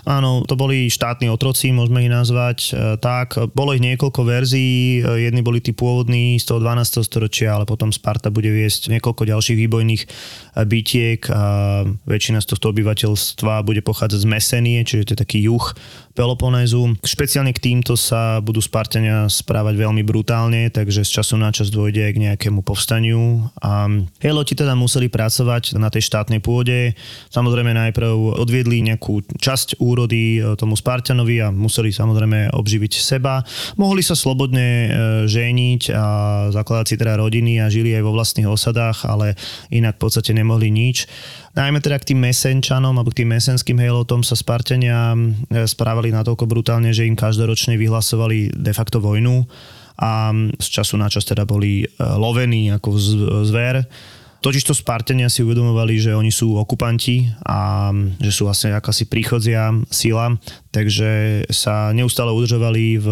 Áno, 0.06 0.46
to 0.46 0.54
boli 0.54 0.94
štátni 0.94 1.25
otroci, 1.25 1.74
môžeme 1.74 2.06
ich 2.06 2.13
nazvať 2.13 2.58
e, 2.70 2.72
tak. 3.01 3.34
Bolo 3.58 3.74
ich 3.74 3.82
niekoľko 3.82 4.22
verzií, 4.22 5.01
e, 5.01 5.25
jedni 5.25 5.42
boli 5.42 5.58
tí 5.58 5.74
pôvodní 5.74 6.38
z 6.38 6.46
toho 6.46 6.62
12. 6.62 7.01
storočia, 7.01 7.58
ale 7.58 7.66
potom 7.66 7.89
Sparta 7.89 8.30
bude 8.30 8.54
viesť 8.54 8.94
niekoľko 8.94 9.25
ďalších 9.25 9.58
výbojných 9.58 10.04
e, 10.06 10.08
bytiek 10.70 11.22
a 11.34 11.44
väčšina 12.06 12.46
z 12.46 12.48
tohto 12.54 12.70
obyvateľstva 12.70 13.66
bude 13.66 13.82
pochádzať 13.82 14.20
z 14.22 14.28
Mesenie, 14.30 14.80
čiže 14.86 15.04
to 15.10 15.13
je 15.18 15.24
taký 15.25 15.39
juh 15.50 15.66
Peloponézu. 16.19 16.99
Špeciálne 16.99 17.55
k 17.55 17.63
týmto 17.63 17.95
sa 17.95 18.43
budú 18.43 18.59
Spartania 18.59 19.31
správať 19.31 19.79
veľmi 19.79 20.03
brutálne, 20.03 20.67
takže 20.67 21.07
z 21.07 21.23
času 21.23 21.39
na 21.39 21.47
čas 21.55 21.71
dôjde 21.71 22.11
k 22.11 22.19
nejakému 22.19 22.59
povstaniu. 22.59 23.47
A 23.63 23.88
Heloti 24.19 24.51
teda 24.51 24.75
museli 24.75 25.07
pracovať 25.07 25.79
na 25.79 25.88
tej 25.88 26.11
štátnej 26.11 26.43
pôde. 26.43 26.91
Samozrejme 27.31 27.71
najprv 27.71 28.35
odviedli 28.35 28.83
nejakú 28.83 29.23
časť 29.39 29.79
úrody 29.79 30.43
e, 30.43 30.59
tomu 30.59 30.75
Spartanovi 30.75 31.39
a 31.39 31.55
museli 31.55 31.95
samozrejme 31.95 32.51
obživiť 32.51 32.99
seba. 32.99 33.39
Mohli 33.79 34.03
sa 34.03 34.19
slobodne 34.19 34.67
e, 34.67 34.89
ženiť 35.23 35.81
a 35.95 36.05
zakladať 36.51 36.85
si 36.91 36.95
teda 36.99 37.15
rodiny 37.15 37.63
a 37.63 37.71
žili 37.71 37.95
aj 37.95 38.03
vo 38.03 38.11
vlastných 38.11 38.51
osadách, 38.51 39.07
ale 39.07 39.39
inak 39.71 39.95
v 39.95 40.03
podstate 40.03 40.35
nemohli 40.35 40.67
nič. 40.67 41.07
Najmä 41.58 41.82
teda 41.82 41.98
k 41.98 42.13
tým 42.13 42.20
mesenčanom 42.29 42.94
alebo 42.94 43.10
k 43.10 43.25
tým 43.25 43.34
mesenským 43.34 43.77
hejlotom 43.82 44.22
sa 44.22 44.38
Spartania 44.38 45.18
e, 45.18 45.65
správali 45.65 46.13
natoľko 46.13 46.46
brutálne, 46.46 46.94
že 46.94 47.10
im 47.10 47.18
každoročne 47.18 47.74
vyhlasovali 47.79 48.53
de 48.53 48.74
facto 48.74 49.01
vojnu 49.01 49.50
a 50.00 50.32
z 50.62 50.68
času 50.70 50.96
na 50.96 51.10
čas 51.10 51.25
teda 51.25 51.44
boli 51.50 51.84
e, 51.84 51.88
lovení 51.98 52.70
ako 52.70 52.89
zver. 53.44 53.82
Totiž 54.39 54.63
to 54.63 54.72
Spartania 54.72 55.27
si 55.27 55.44
uvedomovali, 55.44 56.00
že 56.00 56.15
oni 56.15 56.32
sú 56.32 56.56
okupanti 56.56 57.27
a 57.44 57.91
že 58.24 58.32
sú 58.32 58.48
vlastne 58.48 58.72
akási 58.72 59.12
príchodzia 59.12 59.75
sila, 59.91 60.32
takže 60.72 61.44
sa 61.51 61.91
neustále 61.91 62.32
udržovali 62.32 63.03
v 63.03 63.08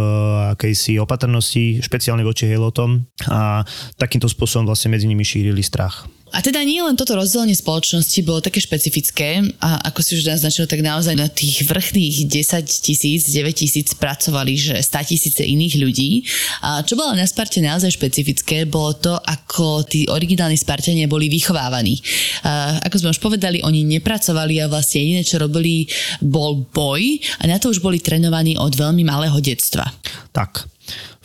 akejsi 0.56 0.96
opatrnosti, 1.04 1.84
špeciálne 1.84 2.24
voči 2.24 2.48
Helotom 2.48 3.04
a 3.28 3.68
takýmto 4.00 4.32
spôsobom 4.32 4.72
vlastne 4.72 4.96
medzi 4.96 5.12
nimi 5.12 5.28
šírili 5.28 5.60
strach. 5.60 6.08
A 6.36 6.44
teda 6.44 6.60
nie 6.68 6.84
len 6.84 7.00
toto 7.00 7.16
rozdelenie 7.16 7.56
spoločnosti 7.56 8.20
bolo 8.22 8.44
také 8.44 8.60
špecifické 8.60 9.42
a 9.64 9.80
ako 9.88 10.00
si 10.04 10.20
už 10.20 10.28
naznačil, 10.28 10.68
tak 10.68 10.84
naozaj 10.84 11.16
na 11.16 11.32
tých 11.32 11.64
vrchných 11.64 12.28
10 12.28 12.68
tisíc, 12.68 13.32
9 13.32 13.56
tisíc 13.56 13.96
pracovali, 13.96 14.54
že 14.60 14.76
100 14.78 15.10
tisíce 15.10 15.42
iných 15.42 15.80
ľudí. 15.80 16.28
A 16.62 16.84
čo 16.84 17.00
bolo 17.00 17.16
na 17.16 17.24
Sparte 17.24 17.64
naozaj 17.64 17.96
špecifické, 17.96 18.68
bolo 18.68 18.94
to, 19.00 19.16
ako 19.16 19.88
tí 19.88 20.06
originálni 20.12 20.60
Spartania 20.60 21.08
boli 21.08 21.32
vychovávaní. 21.32 21.96
A 22.44 22.84
ako 22.86 22.96
sme 23.02 23.14
už 23.16 23.24
povedali, 23.24 23.64
oni 23.64 23.88
nepracovali 23.88 24.62
a 24.62 24.70
vlastne 24.70 25.02
jediné, 25.02 25.24
čo 25.24 25.42
robili, 25.42 25.88
bol 26.22 26.68
boj 26.70 27.18
a 27.42 27.48
na 27.48 27.56
to 27.58 27.72
už 27.72 27.80
boli 27.80 28.04
trénovaní 28.04 28.60
od 28.60 28.76
veľmi 28.76 29.02
malého 29.08 29.40
detstva. 29.40 29.90
Tak, 30.36 30.77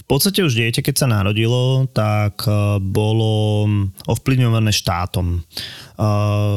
podstate 0.06 0.42
už 0.42 0.59
dieťa, 0.59 0.82
keď 0.82 0.94
sa 0.94 1.06
narodilo, 1.11 1.87
tak 1.90 2.42
e, 2.44 2.78
bolo 2.82 3.66
ovplyvňované 4.06 4.75
štátom. 4.75 5.38
E, 5.38 5.40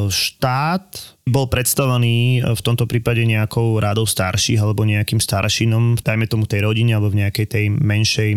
štát 0.10 0.86
bol 1.26 1.50
predstavený 1.50 2.46
v 2.46 2.62
tomto 2.62 2.86
prípade 2.86 3.22
nejakou 3.26 3.82
rádou 3.82 4.06
starších 4.06 4.62
alebo 4.62 4.86
nejakým 4.86 5.22
staršinom, 5.22 6.02
dajme 6.02 6.26
tomu 6.30 6.46
tej 6.46 6.66
rodine 6.66 6.98
alebo 6.98 7.14
v 7.14 7.26
nejakej 7.26 7.46
tej 7.50 7.66
menšej 7.74 8.32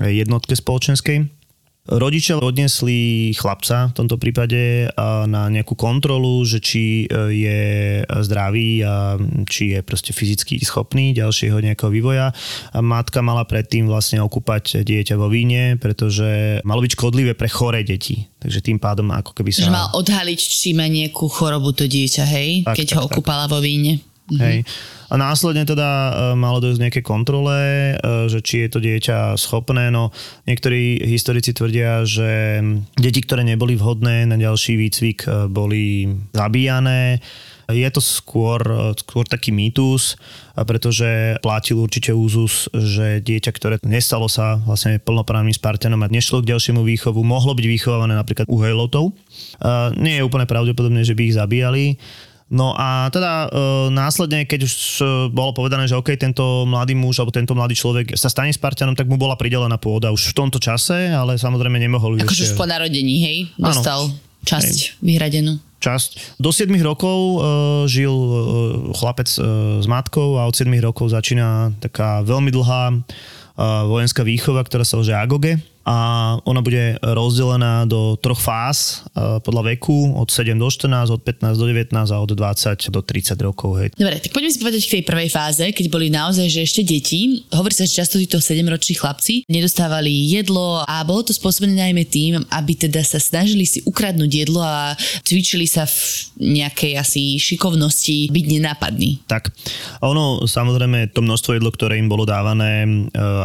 jednotke 0.00 0.56
spoločenskej 0.56 1.41
Rodičia 1.82 2.38
odnesli 2.38 3.34
chlapca 3.34 3.90
v 3.90 3.94
tomto 3.98 4.14
prípade 4.14 4.86
na 5.26 5.50
nejakú 5.50 5.74
kontrolu, 5.74 6.46
že 6.46 6.62
či 6.62 7.10
e, 7.10 7.34
je 7.34 7.60
zdravý 8.06 8.86
a 8.86 9.18
či 9.50 9.74
je 9.74 9.82
proste 9.82 10.14
fyzicky 10.14 10.62
schopný 10.62 11.10
ďalšieho 11.10 11.58
nejakého 11.58 11.90
vývoja. 11.90 12.30
A 12.70 12.78
matka 12.78 13.18
mala 13.18 13.42
predtým 13.42 13.90
vlastne 13.90 14.22
okúpať 14.22 14.86
dieťa 14.86 15.18
vo 15.18 15.26
víne, 15.26 15.74
pretože 15.74 16.62
malo 16.62 16.86
byť 16.86 16.94
škodlivé 16.94 17.34
pre 17.34 17.50
choré 17.50 17.82
deti. 17.82 18.30
Takže 18.38 18.62
tým 18.62 18.78
pádom 18.78 19.10
ako 19.10 19.34
keby 19.34 19.50
sa... 19.50 19.66
Že 19.66 19.74
mal 19.74 19.90
odhaliť, 19.98 20.38
či 20.38 20.78
má 20.78 20.86
nejakú 20.86 21.26
chorobu 21.26 21.74
to 21.74 21.90
dieťa, 21.90 22.24
hej? 22.30 22.62
Tak, 22.62 22.78
keď 22.78 22.86
tak, 22.86 22.94
ho 22.94 23.00
okúpala 23.10 23.50
tak. 23.50 23.58
vo 23.58 23.58
víne. 23.58 24.11
Hej. 24.40 24.64
A 25.12 25.20
následne 25.20 25.68
teda 25.68 25.88
e, 25.92 26.12
malo 26.40 26.56
dojsť 26.64 26.80
nejaké 26.80 27.00
kontrole, 27.04 27.52
e, 27.92 27.94
že 28.32 28.40
či 28.40 28.64
je 28.64 28.68
to 28.72 28.80
dieťa 28.80 29.36
schopné. 29.36 29.92
No 29.92 30.08
niektorí 30.48 31.04
historici 31.04 31.52
tvrdia, 31.52 32.08
že 32.08 32.64
deti, 32.96 33.20
ktoré 33.20 33.44
neboli 33.44 33.76
vhodné 33.76 34.24
na 34.24 34.40
ďalší 34.40 34.80
výcvik, 34.80 35.28
e, 35.28 35.30
boli 35.52 36.08
zabíjané. 36.32 37.20
Je 37.72 37.88
to 37.88 38.04
skôr, 38.04 38.60
skôr 39.00 39.24
taký 39.24 39.48
mýtus, 39.48 40.20
pretože 40.52 41.38
platil 41.40 41.80
určite 41.80 42.12
úzus, 42.12 42.68
že 42.74 43.22
dieťa, 43.22 43.50
ktoré 43.54 43.74
nestalo 43.86 44.28
sa 44.28 44.60
vlastne 44.60 45.00
plnoprávnym 45.00 45.56
Spartanom 45.56 46.04
a 46.04 46.10
nešlo 46.10 46.44
k 46.44 46.52
ďalšiemu 46.52 46.84
výchovu, 46.84 47.22
mohlo 47.24 47.56
byť 47.56 47.64
vychované 47.64 48.12
napríklad 48.12 48.50
u 48.50 48.60
Hejlotov. 48.60 49.16
Nie 49.96 50.20
je 50.20 50.26
úplne 50.26 50.44
pravdepodobné, 50.44 51.06
že 51.06 51.16
by 51.16 51.22
ich 51.22 51.38
zabíjali. 51.38 51.84
No 52.52 52.76
a 52.76 53.08
teda 53.08 53.48
e, 53.48 53.88
následne, 53.96 54.44
keď 54.44 54.68
už 54.68 54.74
e, 55.00 55.04
bolo 55.32 55.56
povedané, 55.56 55.88
že 55.88 55.96
OK, 55.96 56.12
tento 56.20 56.68
mladý 56.68 56.92
muž 56.92 57.16
alebo 57.16 57.32
tento 57.32 57.56
mladý 57.56 57.72
človek 57.72 58.12
sa 58.12 58.28
stane 58.28 58.52
Spartanom, 58.52 58.92
tak 58.92 59.08
mu 59.08 59.16
bola 59.16 59.40
pridelená 59.40 59.80
pôda 59.80 60.12
už 60.12 60.36
v 60.36 60.36
tomto 60.36 60.60
čase, 60.60 61.16
ale 61.16 61.40
samozrejme 61.40 61.80
nemohol 61.80 62.20
Akože 62.20 62.52
už 62.52 62.60
po 62.60 62.68
narodení, 62.68 63.24
hej? 63.24 63.36
Dostal 63.56 64.12
ano. 64.12 64.44
časť 64.44 64.76
hej. 64.76 65.00
vyhradenú 65.00 65.56
časť. 65.82 66.38
Do 66.38 66.54
7 66.54 66.70
rokov 66.78 67.18
uh, 67.18 67.36
žil 67.90 68.14
uh, 68.14 68.38
chlapec 68.94 69.26
uh, 69.34 69.82
s 69.82 69.86
matkou 69.90 70.38
a 70.38 70.46
od 70.46 70.54
7 70.54 70.70
rokov 70.78 71.10
začína 71.10 71.74
taká 71.82 72.22
veľmi 72.22 72.54
dlhá 72.54 72.94
uh, 72.94 73.02
vojenská 73.90 74.22
výchova, 74.22 74.62
ktorá 74.62 74.86
sa 74.86 75.02
volá 75.02 75.26
Agoge 75.26 75.58
a 75.82 75.96
ona 76.46 76.62
bude 76.62 76.96
rozdelená 77.02 77.84
do 77.90 78.14
troch 78.22 78.38
fáz 78.38 79.02
e, 79.12 79.42
podľa 79.42 79.74
veku, 79.74 80.14
od 80.14 80.30
7 80.30 80.54
do 80.54 80.70
14, 80.70 81.10
od 81.10 81.22
15 81.26 81.58
do 81.58 81.66
19 81.66 81.90
a 81.94 82.16
od 82.22 82.30
20 82.30 82.94
do 82.94 83.00
30 83.02 83.34
rokov. 83.42 83.82
Hej. 83.82 83.88
Dobre, 83.98 84.22
tak 84.22 84.30
poďme 84.30 84.50
si 84.54 84.58
povedať 84.62 84.80
k 84.86 84.92
tej 84.98 85.04
prvej 85.06 85.30
fáze, 85.34 85.64
keď 85.74 85.86
boli 85.90 86.06
naozaj 86.06 86.46
že 86.46 86.62
ešte 86.62 86.82
deti. 86.86 87.42
Hovorí 87.50 87.74
sa, 87.74 87.82
že 87.82 87.98
často 87.98 88.20
títo 88.20 88.38
7-roční 88.38 88.94
chlapci 88.94 89.34
nedostávali 89.50 90.10
jedlo 90.30 90.86
a 90.86 91.02
bolo 91.02 91.26
to 91.26 91.34
spôsobené 91.34 91.74
najmä 91.74 92.06
tým, 92.06 92.38
aby 92.54 92.78
teda 92.78 93.02
sa 93.02 93.18
snažili 93.18 93.66
si 93.66 93.82
ukradnúť 93.82 94.30
jedlo 94.30 94.62
a 94.62 94.94
cvičili 95.26 95.66
sa 95.66 95.88
v 95.88 95.98
nejakej 96.38 96.92
asi 96.98 97.22
šikovnosti 97.40 98.30
byť 98.30 98.44
nenápadný. 98.58 99.24
Tak, 99.26 99.50
ono 100.04 100.44
samozrejme 100.46 101.10
to 101.10 101.24
množstvo 101.24 101.56
jedlo, 101.58 101.70
ktoré 101.72 101.96
im 101.98 102.10
bolo 102.10 102.28
dávané, 102.28 102.84
e, 102.84 102.90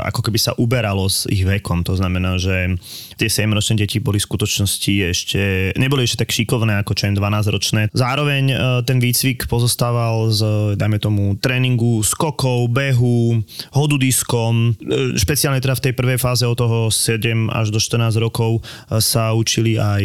ako 0.04 0.22
keby 0.26 0.40
sa 0.42 0.52
uberalo 0.60 1.08
s 1.08 1.26
ich 1.32 1.48
vekom, 1.48 1.82
to 1.82 1.96
znamená 1.96 2.27
znamená, 2.28 2.36
že 2.36 2.76
tie 3.16 3.30
7-ročné 3.32 3.80
deti 3.80 4.04
boli 4.04 4.20
v 4.20 4.28
skutočnosti 4.28 4.94
ešte, 5.16 5.42
neboli 5.80 6.04
ešte 6.04 6.28
tak 6.28 6.36
šikovné 6.36 6.84
ako 6.84 6.92
čo 6.94 7.06
12-ročné. 7.10 7.82
Zároveň 7.96 8.44
e, 8.52 8.56
ten 8.84 9.00
výcvik 9.00 9.48
pozostával 9.48 10.30
z, 10.30 10.42
dajme 10.76 11.00
tomu, 11.00 11.24
tréningu, 11.40 12.04
skokov, 12.04 12.68
behu, 12.70 13.42
hodu 13.72 13.96
diskom. 13.98 14.76
E, 14.78 15.16
špeciálne 15.16 15.64
teda 15.64 15.80
v 15.80 15.84
tej 15.90 15.94
prvej 15.96 16.20
fáze 16.20 16.44
od 16.44 16.58
toho 16.60 16.80
7 16.92 17.50
až 17.54 17.72
do 17.72 17.80
14 17.80 18.20
rokov 18.20 18.60
e, 18.60 19.00
sa 19.00 19.32
učili 19.32 19.80
aj 19.80 20.04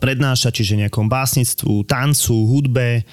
prednášať, 0.00 0.62
čiže 0.62 0.80
nejakom 0.88 1.06
básnictvu, 1.06 1.84
tancu, 1.86 2.34
hudbe, 2.48 3.04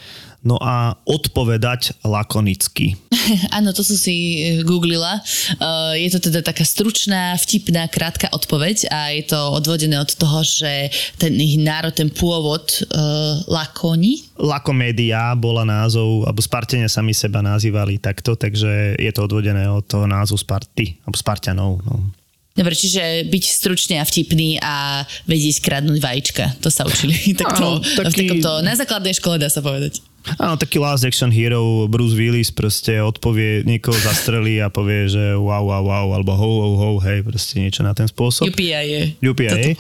no 0.43 0.55
a 0.60 0.96
odpovedať 1.03 2.00
lakonicky. 2.08 2.96
Áno, 3.58 3.75
to 3.75 3.84
som 3.84 3.98
si 4.00 4.15
e, 4.39 4.63
googlila. 4.63 5.19
Uh, 5.60 5.93
je 6.00 6.10
to 6.15 6.31
teda 6.31 6.41
taká 6.41 6.63
stručná, 6.63 7.36
vtipná, 7.36 7.86
krátka 7.91 8.31
odpoveď 8.31 8.89
a 8.89 9.00
je 9.13 9.24
to 9.27 9.39
odvodené 9.53 10.00
od 10.00 10.12
toho, 10.15 10.41
že 10.41 10.89
ten 11.19 11.36
ich 11.38 11.60
národ, 11.60 11.91
ten 11.91 12.08
pôvod 12.08 12.65
uh, 12.89 13.43
lakoni. 13.51 14.24
Lakomédia 14.39 15.36
bola 15.36 15.67
názov, 15.67 16.25
alebo 16.25 16.39
Spartania 16.39 16.88
sami 16.88 17.12
seba 17.12 17.43
nazývali 17.43 18.00
takto, 18.00 18.39
takže 18.39 18.96
je 18.96 19.12
to 19.12 19.27
odvodené 19.27 19.67
od 19.67 19.84
toho 19.84 20.08
názvu 20.08 20.39
Sparty, 20.39 21.00
alebo 21.03 21.17
Spartianov. 21.19 21.84
No. 21.84 22.19
Dobre, 22.60 22.75
čiže 22.75 23.29
byť 23.31 23.43
stručný 23.46 23.96
a 24.01 24.03
vtipný 24.03 24.60
a 24.60 25.08
vedieť 25.24 25.63
kradnúť 25.63 26.00
vajíčka. 26.03 26.60
To 26.60 26.67
sa 26.67 26.84
učili 26.84 27.15
takto, 27.39 27.79
no, 27.79 27.84
taký... 27.84 28.27
v 28.27 28.36
takomto, 28.36 28.51
na 28.60 28.75
základnej 28.75 29.15
škole 29.15 29.39
dá 29.39 29.48
sa 29.48 29.63
povedať. 29.63 30.03
Áno, 30.38 30.59
taký 30.59 30.77
last 30.77 31.07
action 31.07 31.31
hero 31.31 31.88
Bruce 31.88 32.13
Willis 32.13 32.51
proste 32.51 32.99
odpovie, 32.99 33.63
niekoho 33.63 33.95
zastrelí 33.95 34.59
a 34.59 34.67
povie, 34.67 35.07
že 35.09 35.33
wow, 35.33 35.63
wow, 35.63 35.83
wow, 35.83 36.07
alebo 36.13 36.35
ho, 36.35 36.49
ho, 36.61 36.69
ho, 36.75 36.89
hej, 37.01 37.23
proste 37.23 37.57
niečo 37.57 37.81
na 37.81 37.95
ten 37.95 38.05
spôsob. 38.05 38.51
UPI 38.51 38.67
je. 38.85 39.01
UPI. 39.23 39.73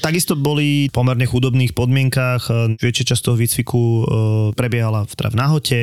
Takisto 0.00 0.34
boli 0.34 0.88
v 0.88 0.92
pomerne 0.92 1.28
chudobných 1.28 1.76
podmienkách, 1.76 2.76
väčšia 2.80 3.14
časť 3.14 3.22
toho 3.22 3.36
výcviku 3.36 3.80
e, 3.80 4.02
prebiehala 4.56 5.04
v, 5.04 5.12
teda 5.14 5.30
v 5.30 5.36
nahote, 5.36 5.80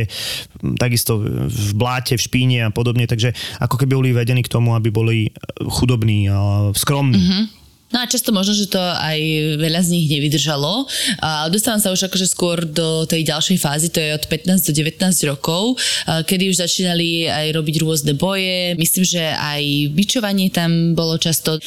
takisto 0.81 1.21
v 1.47 1.71
bláte, 1.77 2.17
v 2.17 2.25
špíne 2.25 2.67
a 2.67 2.69
podobne, 2.73 3.05
takže 3.05 3.31
ako 3.61 3.79
keby 3.79 3.93
boli 3.95 4.11
vedení 4.11 4.41
k 4.43 4.51
tomu, 4.51 4.73
aby 4.73 4.89
boli 4.91 5.29
chudobní 5.61 6.27
a 6.27 6.71
skromní. 6.73 7.21
Mm-hmm 7.21 7.54
No 7.93 8.01
a 8.01 8.09
často 8.09 8.33
možno, 8.33 8.57
že 8.57 8.67
to 8.67 8.81
aj 8.81 9.19
veľa 9.61 9.79
z 9.85 9.93
nich 9.93 10.09
nevydržalo. 10.09 10.89
A 11.21 11.47
dostávam 11.53 11.79
sa 11.79 11.93
už 11.93 12.09
akože 12.09 12.27
skôr 12.27 12.65
do 12.65 13.05
tej 13.05 13.23
ďalšej 13.23 13.61
fázy, 13.61 13.87
to 13.93 14.01
je 14.01 14.11
od 14.11 14.25
15 14.25 14.67
do 14.67 14.73
19 14.73 14.99
rokov, 15.31 15.79
kedy 16.03 16.49
už 16.49 16.65
začínali 16.65 17.29
aj 17.29 17.55
robiť 17.55 17.75
rôzne 17.85 18.17
boje. 18.17 18.73
Myslím, 18.75 19.05
že 19.05 19.21
aj 19.21 19.93
bičovanie 19.95 20.49
tam 20.49 20.97
bolo 20.97 21.15
často. 21.21 21.61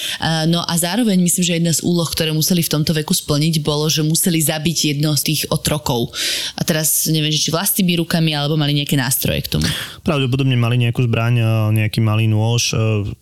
No 0.51 0.67
a 0.67 0.75
zároveň 0.77 1.23
myslím, 1.23 1.45
že 1.47 1.57
jedna 1.57 1.73
z 1.73 1.87
úloh, 1.87 2.11
ktoré 2.11 2.35
museli 2.35 2.67
v 2.67 2.73
tomto 2.77 2.93
veku 2.99 3.15
splniť, 3.15 3.63
bolo, 3.63 3.87
že 3.87 4.03
museli 4.03 4.43
zabiť 4.43 4.99
jedno 4.99 5.15
z 5.15 5.23
tých 5.33 5.41
otrokov. 5.55 6.13
A 6.59 6.67
teraz 6.67 7.07
neviem, 7.09 7.31
či 7.31 7.55
vlastnými 7.55 7.95
rukami, 8.03 8.35
alebo 8.35 8.59
mali 8.59 8.75
nejaké 8.75 8.99
nástroje 8.99 9.47
k 9.47 9.55
tomu. 9.57 9.71
Pravdepodobne 10.03 10.59
mali 10.59 10.83
nejakú 10.83 11.07
zbraň, 11.07 11.41
nejaký 11.73 12.03
malý 12.03 12.27
nôž. 12.27 12.75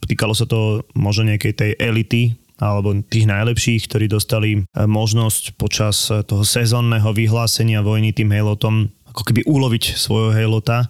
Týkalo 0.08 0.32
sa 0.32 0.48
to 0.48 0.80
možno 0.96 1.28
nejakej 1.28 1.52
tej 1.54 1.70
elity 1.76 2.32
alebo 2.56 2.96
tých 3.04 3.28
najlepších, 3.28 3.84
ktorí 3.88 4.08
dostali 4.08 4.50
e, 4.56 4.60
možnosť 4.72 5.60
počas 5.60 6.08
e, 6.08 6.24
toho 6.24 6.40
sezónneho 6.40 7.12
vyhlásenia 7.12 7.84
vojny 7.84 8.16
tým 8.16 8.32
hejlotom 8.32 8.88
ako 9.12 9.22
keby 9.32 9.48
uloviť 9.48 9.96
svojho 9.96 10.32
hejlota 10.36 10.88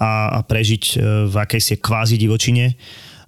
a, 0.00 0.12
a 0.36 0.38
prežiť 0.44 0.84
e, 0.84 0.94
v 1.28 1.34
akejsi 1.36 1.80
kvázi 1.80 2.16
divočine. 2.16 2.76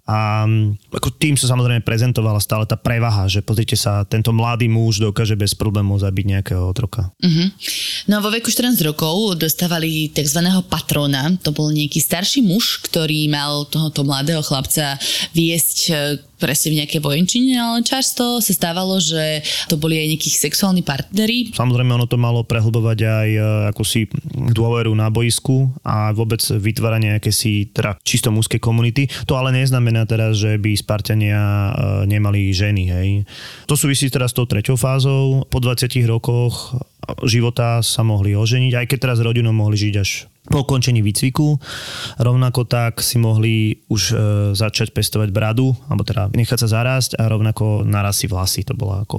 A 0.06 0.46
ako 0.94 1.18
tým 1.18 1.34
sa 1.34 1.50
samozrejme 1.50 1.82
prezentovala 1.82 2.38
stále 2.38 2.62
tá 2.62 2.78
prevaha, 2.78 3.26
že 3.26 3.42
pozrite 3.42 3.74
sa, 3.74 4.06
tento 4.06 4.30
mladý 4.30 4.70
muž 4.70 5.02
dokáže 5.02 5.34
bez 5.34 5.50
problémov 5.58 5.98
zabiť 5.98 6.24
nejakého 6.30 6.62
otroka. 6.62 7.10
Uh-huh. 7.18 7.50
No 8.06 8.22
a 8.22 8.22
vo 8.22 8.30
veku 8.30 8.46
14 8.46 8.78
rokov 8.86 9.34
dostávali 9.34 10.06
tzv. 10.14 10.46
patrona. 10.70 11.34
To 11.42 11.50
bol 11.50 11.74
nejaký 11.74 11.98
starší 11.98 12.38
muž, 12.46 12.86
ktorý 12.86 13.26
mal 13.26 13.66
tohoto 13.66 14.06
mladého 14.06 14.46
chlapca 14.46 14.94
viesť 15.34 15.78
presne 16.36 16.76
v 16.76 16.78
nejakej 16.84 17.00
vojenčine, 17.00 17.56
ale 17.56 17.80
často 17.82 18.38
sa 18.40 18.52
stávalo, 18.52 19.00
že 19.00 19.42
to 19.68 19.80
boli 19.80 19.96
aj 20.00 20.16
nejakých 20.16 20.36
sexuálni 20.48 20.84
partnery. 20.84 21.52
Samozrejme, 21.56 21.96
ono 21.96 22.08
to 22.08 22.20
malo 22.20 22.44
prehlbovať 22.44 22.98
aj 23.02 23.28
e, 23.32 23.40
akúsi 23.72 24.08
dôveru 24.32 24.92
na 24.92 25.08
boisku 25.08 25.72
a 25.82 26.12
vôbec 26.12 26.40
vytváranie 26.40 27.18
akési 27.18 27.72
teda 27.72 27.96
čisto 28.04 28.28
mužskej 28.28 28.60
komunity. 28.60 29.08
To 29.24 29.40
ale 29.40 29.52
neznamená 29.56 30.04
teraz, 30.04 30.38
že 30.38 30.60
by 30.60 30.76
Spartania 30.76 31.40
e, 31.40 31.72
nemali 32.08 32.52
ženy. 32.52 32.84
Hej. 32.92 33.08
To 33.66 33.74
súvisí 33.74 34.12
teraz 34.12 34.32
s 34.32 34.36
tou 34.36 34.44
treťou 34.44 34.76
fázou. 34.76 35.48
Po 35.48 35.58
20 35.58 35.88
rokoch 36.06 36.76
života 37.24 37.80
sa 37.80 38.02
mohli 38.02 38.34
oženiť, 38.34 38.72
aj 38.74 38.86
keď 38.90 38.98
teraz 38.98 39.18
rodinou 39.22 39.54
mohli 39.54 39.78
žiť 39.78 39.94
až 39.96 40.26
po 40.48 40.62
ukončení 40.62 41.02
výcviku. 41.02 41.58
Rovnako 42.22 42.64
tak 42.64 43.04
si 43.04 43.18
mohli 43.18 43.84
už 43.90 44.02
e, 44.10 44.14
začať 44.54 44.94
pestovať 44.94 45.30
bradu, 45.34 45.74
alebo 45.90 46.06
teda 46.06 46.30
nechať 46.32 46.66
sa 46.66 46.68
zarásť 46.80 47.18
a 47.18 47.28
rovnako 47.28 47.84
narasí 47.84 48.30
vlasy. 48.30 48.64
To 48.66 48.74
bolo 48.74 49.02
ako 49.02 49.18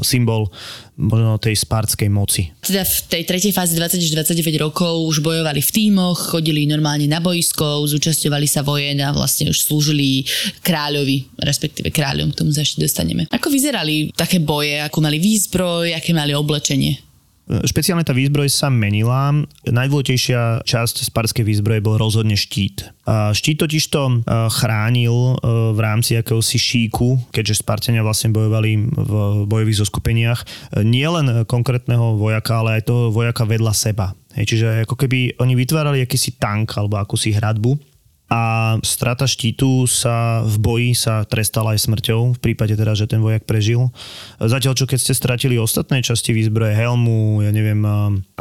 symbol 0.00 0.48
možno 0.94 1.42
tej 1.42 1.58
spartskej 1.58 2.06
moci. 2.06 2.54
Teda 2.62 2.86
v 2.86 2.96
tej 3.10 3.22
tretej 3.26 3.50
fáze 3.50 3.74
20 3.74 3.98
29 4.14 4.62
rokov 4.62 5.04
už 5.10 5.20
bojovali 5.20 5.58
v 5.58 5.70
tímoch, 5.70 6.34
chodili 6.34 6.70
normálne 6.70 7.10
na 7.10 7.18
boisko, 7.18 7.84
zúčastňovali 7.90 8.46
sa 8.46 8.62
vojen 8.62 9.02
a 9.02 9.10
vlastne 9.10 9.50
už 9.50 9.58
slúžili 9.66 10.22
kráľovi, 10.62 11.42
respektíve 11.42 11.90
kráľom, 11.90 12.30
k 12.30 12.38
tomu 12.38 12.50
sa 12.54 12.62
ešte 12.62 12.80
dostaneme. 12.80 13.26
Ako 13.34 13.50
vyzerali 13.50 14.14
také 14.14 14.38
boje, 14.38 14.78
ako 14.80 14.98
mali 15.02 15.18
výzbroj, 15.18 15.98
aké 15.98 16.14
mali 16.14 16.32
oblečenie? 16.32 17.03
Špeciálne 17.44 18.08
tá 18.08 18.16
výzbroj 18.16 18.48
sa 18.48 18.72
menila. 18.72 19.28
Najdôležitejšia 19.68 20.64
časť 20.64 21.12
sparskej 21.12 21.44
výzbroje 21.44 21.84
bol 21.84 22.00
rozhodne 22.00 22.40
štít. 22.40 22.88
Štít 23.36 23.60
totiž 23.60 23.84
to 23.92 24.02
e, 24.08 24.14
chránil 24.48 25.12
e, 25.12 25.32
v 25.76 25.78
rámci 25.78 26.16
akéhosi 26.16 26.56
šíku, 26.56 27.20
keďže 27.36 27.60
Spartania 27.60 28.00
vlastne 28.00 28.32
bojovali 28.32 28.88
v 28.88 29.12
bojových 29.44 29.84
zoskupeniach 29.84 30.40
e, 30.40 30.46
nielen 30.88 31.44
konkrétneho 31.44 32.16
vojaka, 32.16 32.64
ale 32.64 32.80
aj 32.80 32.88
toho 32.88 33.12
vojaka 33.12 33.44
vedľa 33.44 33.76
seba. 33.76 34.16
Hej, 34.40 34.56
čiže 34.56 34.66
ako 34.88 34.96
keby 34.96 35.36
oni 35.36 35.52
vytvárali 35.52 36.00
akýsi 36.00 36.40
tank 36.40 36.80
alebo 36.80 36.96
akúsi 36.96 37.36
hradbu 37.36 37.93
a 38.34 38.42
strata 38.82 39.30
štítu 39.30 39.86
sa 39.86 40.42
v 40.42 40.56
boji 40.58 40.90
sa 40.98 41.22
trestala 41.22 41.78
aj 41.78 41.86
smrťou, 41.86 42.34
v 42.34 42.40
prípade 42.42 42.74
teda, 42.74 42.98
že 42.98 43.06
ten 43.06 43.22
vojak 43.22 43.46
prežil. 43.46 43.94
Zatiaľ, 44.42 44.74
čo 44.74 44.90
keď 44.90 44.98
ste 44.98 45.14
stratili 45.14 45.54
ostatné 45.54 46.02
časti 46.02 46.34
výzbroje, 46.34 46.74
helmu, 46.74 47.46
ja 47.46 47.54
neviem, 47.54 47.78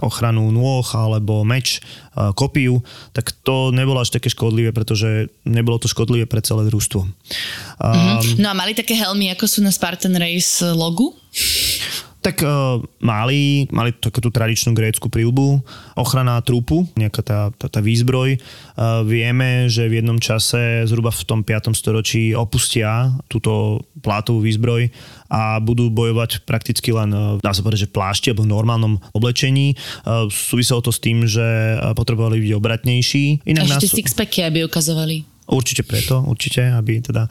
ochranu 0.02 0.50
nôh 0.50 0.88
alebo 0.98 1.46
meč, 1.46 1.78
kopiu, 2.34 2.82
tak 3.14 3.38
to 3.46 3.70
nebolo 3.70 4.02
až 4.02 4.18
také 4.18 4.34
škodlivé, 4.34 4.74
pretože 4.74 5.30
nebolo 5.46 5.78
to 5.78 5.86
škodlivé 5.86 6.26
pre 6.26 6.42
celé 6.42 6.66
družstvo. 6.74 7.06
Mm-hmm. 7.06 8.42
No 8.42 8.50
a 8.50 8.58
mali 8.58 8.74
také 8.74 8.98
helmy, 8.98 9.30
ako 9.30 9.46
sú 9.46 9.60
na 9.62 9.70
Spartan 9.70 10.18
Race 10.18 10.66
logu? 10.74 11.14
Tak 12.24 12.40
uh, 12.40 12.80
mali, 13.04 13.68
mali 13.68 13.92
takú 13.92 14.24
tú 14.24 14.32
tradičnú 14.32 14.72
grécku 14.72 15.12
prílbu, 15.12 15.60
ochrana 16.00 16.40
trupu, 16.40 16.88
nejaká 16.96 17.20
tá, 17.20 17.40
tá, 17.52 17.68
tá 17.68 17.84
výzbroj. 17.84 18.40
Uh, 18.40 19.04
vieme, 19.04 19.68
že 19.68 19.92
v 19.92 20.00
jednom 20.00 20.16
čase, 20.16 20.88
zhruba 20.88 21.12
v 21.12 21.24
tom 21.28 21.44
5. 21.44 21.76
storočí, 21.76 22.32
opustia 22.32 23.12
túto 23.28 23.84
plátovú 24.00 24.40
výzbroj 24.40 24.88
a 25.28 25.60
budú 25.60 25.92
bojovať 25.92 26.48
prakticky 26.48 26.96
len, 26.96 27.12
dá 27.44 27.52
sa 27.52 27.60
povedať, 27.60 27.92
že 27.92 27.94
plášti 27.94 28.32
alebo 28.32 28.48
v 28.48 28.54
normálnom 28.56 28.94
oblečení. 29.12 29.76
Uh, 30.08 30.32
súviselo 30.32 30.80
to 30.80 30.96
s 30.96 31.04
tým, 31.04 31.28
že 31.28 31.44
potrebovali 31.92 32.40
byť 32.40 32.52
obratnejší. 32.56 33.44
Inak 33.44 33.68
Ešte 33.68 33.88
nás... 33.92 33.96
sixpacky, 34.00 34.48
aby 34.48 34.64
ukazovali. 34.64 35.28
Určite 35.44 35.84
preto, 35.84 36.24
určite, 36.24 36.72
aby 36.72 37.04
teda 37.04 37.28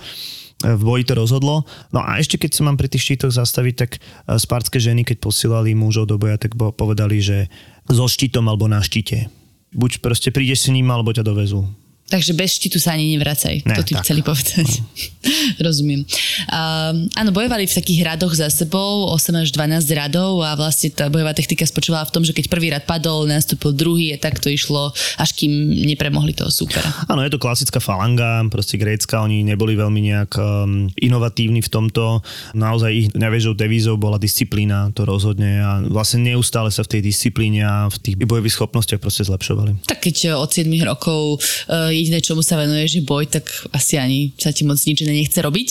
v 0.62 0.82
boji 0.82 1.04
to 1.04 1.14
rozhodlo. 1.18 1.66
No 1.90 2.00
a 2.00 2.22
ešte 2.22 2.38
keď 2.38 2.50
sa 2.54 2.62
mám 2.64 2.78
pri 2.78 2.88
tých 2.88 3.10
štítoch 3.10 3.34
zastaviť, 3.34 3.74
tak 3.74 3.90
eh, 3.98 4.38
spárske 4.38 4.78
ženy, 4.78 5.02
keď 5.02 5.18
posielali 5.18 5.74
mužov 5.74 6.08
do 6.08 6.16
boja, 6.16 6.38
tak 6.38 6.54
povedali, 6.54 7.18
že 7.18 7.50
so 7.90 8.06
štítom 8.06 8.46
alebo 8.46 8.70
na 8.70 8.78
štíte. 8.78 9.26
Buď 9.72 10.04
proste 10.04 10.28
prídeš 10.30 10.68
s 10.68 10.72
ním, 10.72 10.92
alebo 10.92 11.10
ťa 11.10 11.24
dovezú. 11.24 11.64
Takže 12.12 12.36
bez 12.36 12.60
štítu 12.60 12.76
sa 12.76 12.92
ani 12.92 13.16
nevracaj. 13.16 13.64
Ne, 13.64 13.72
to 13.72 13.80
ti 13.80 13.96
tak. 13.96 14.04
chceli 14.04 14.20
povedať. 14.20 14.68
No. 14.68 14.84
Rozumiem. 15.72 16.04
Uh, 16.52 17.08
áno, 17.16 17.32
bojovali 17.32 17.64
v 17.64 17.72
takých 17.72 18.04
radoch 18.04 18.36
za 18.36 18.52
sebou, 18.52 19.08
8 19.08 19.32
až 19.40 19.48
12 19.56 19.88
radov 19.96 20.44
a 20.44 20.52
vlastne 20.52 20.92
tá 20.92 21.08
bojová 21.08 21.32
technika 21.32 21.64
spočívala 21.64 22.04
v 22.04 22.12
tom, 22.12 22.20
že 22.20 22.36
keď 22.36 22.52
prvý 22.52 22.68
rad 22.68 22.84
padol, 22.84 23.24
nastúpil 23.24 23.72
druhý 23.72 24.12
a 24.12 24.20
tak 24.20 24.44
to 24.44 24.52
išlo, 24.52 24.92
až 25.16 25.30
kým 25.32 25.48
nepremohli 25.88 26.36
toho 26.36 26.52
supera. 26.52 26.84
Áno, 27.08 27.24
je 27.24 27.32
to 27.32 27.40
klasická 27.40 27.80
falanga, 27.80 28.44
proste 28.52 28.76
grécka, 28.76 29.24
oni 29.24 29.40
neboli 29.40 29.72
veľmi 29.72 30.00
nejak 30.12 30.32
um, 30.36 30.92
inovatívni 31.00 31.64
v 31.64 31.70
tomto. 31.72 32.20
Naozaj 32.52 32.90
ich 32.92 33.08
najväčšou 33.16 33.56
devízou 33.56 33.96
bola 33.96 34.20
disciplína, 34.20 34.92
to 34.92 35.08
rozhodne 35.08 35.64
a 35.64 35.80
vlastne 35.88 36.28
neustále 36.28 36.68
sa 36.68 36.84
v 36.84 36.98
tej 36.98 37.08
disciplíne 37.08 37.64
a 37.64 37.88
v 37.88 37.96
tých 38.04 38.16
bojových 38.20 38.52
schopnostiach 38.52 39.00
proste 39.00 39.24
zlepšovali. 39.24 39.88
Tak 39.88 40.04
keď 40.04 40.36
od 40.36 40.50
7 40.52 40.68
rokov 40.84 41.40
uh, 41.72 41.88
jediné, 42.02 42.18
čomu 42.18 42.42
sa 42.42 42.58
venuje, 42.58 42.84
že 42.90 43.06
boj, 43.06 43.30
tak 43.30 43.46
asi 43.70 43.96
ani 43.96 44.34
sa 44.34 44.50
ti 44.50 44.66
moc 44.66 44.82
nič 44.82 45.06
nechce 45.06 45.38
robiť. 45.38 45.68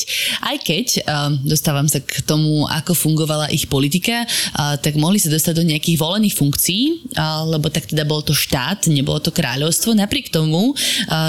Aj 0.48 0.56
keď 0.56 0.88
uh, 1.04 1.36
dostávam 1.44 1.86
sa 1.92 2.00
k 2.00 2.24
tomu, 2.24 2.64
ako 2.72 2.96
fungovala 2.96 3.52
ich 3.52 3.68
politika, 3.68 4.24
uh, 4.24 4.80
tak 4.80 4.96
mohli 4.96 5.20
sa 5.20 5.28
dostať 5.28 5.54
do 5.60 5.68
nejakých 5.68 6.00
volených 6.00 6.40
funkcií, 6.40 6.84
uh, 7.20 7.44
lebo 7.52 7.68
tak 7.68 7.92
teda 7.92 8.08
bol 8.08 8.24
to 8.24 8.32
štát, 8.32 8.88
nebolo 8.88 9.20
to 9.20 9.36
kráľovstvo, 9.36 9.94
napriek 9.94 10.32
tomu, 10.32 10.74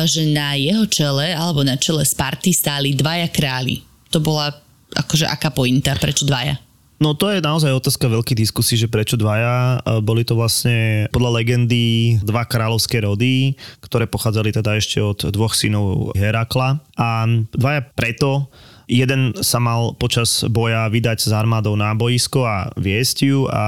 že 0.07 0.29
na 0.31 0.55
jeho 0.55 0.87
čele 0.87 1.35
alebo 1.35 1.67
na 1.67 1.75
čele 1.75 2.07
Sparty 2.07 2.55
stáli 2.55 2.95
dvaja 2.95 3.27
králi. 3.33 3.83
To 4.15 4.23
bola 4.23 4.53
akože 4.95 5.27
aká 5.27 5.51
pointa, 5.51 5.97
prečo 5.99 6.23
dvaja? 6.29 6.55
No 7.03 7.19
to 7.19 7.35
je 7.35 7.43
naozaj 7.43 7.75
otázka 7.75 8.07
veľkých 8.07 8.47
diskusí, 8.47 8.79
že 8.79 8.87
prečo 8.87 9.19
dvaja. 9.19 9.83
E, 9.83 9.99
boli 9.99 10.23
to 10.23 10.39
vlastne 10.39 11.11
podľa 11.11 11.43
legendy 11.43 12.15
dva 12.23 12.47
kráľovské 12.47 13.03
rody, 13.03 13.59
ktoré 13.83 14.07
pochádzali 14.07 14.55
teda 14.55 14.79
ešte 14.79 15.03
od 15.03 15.19
dvoch 15.35 15.59
synov 15.59 16.15
Herakla. 16.15 16.79
A 16.95 17.27
dvaja 17.59 17.83
preto, 17.99 18.47
jeden 18.87 19.35
sa 19.43 19.59
mal 19.59 19.99
počas 19.99 20.47
boja 20.47 20.87
vydať 20.87 21.27
s 21.27 21.35
armádou 21.35 21.75
na 21.75 21.91
boisko 21.91 22.47
a 22.47 22.71
viesť 22.79 23.17
ju 23.27 23.51
a 23.51 23.65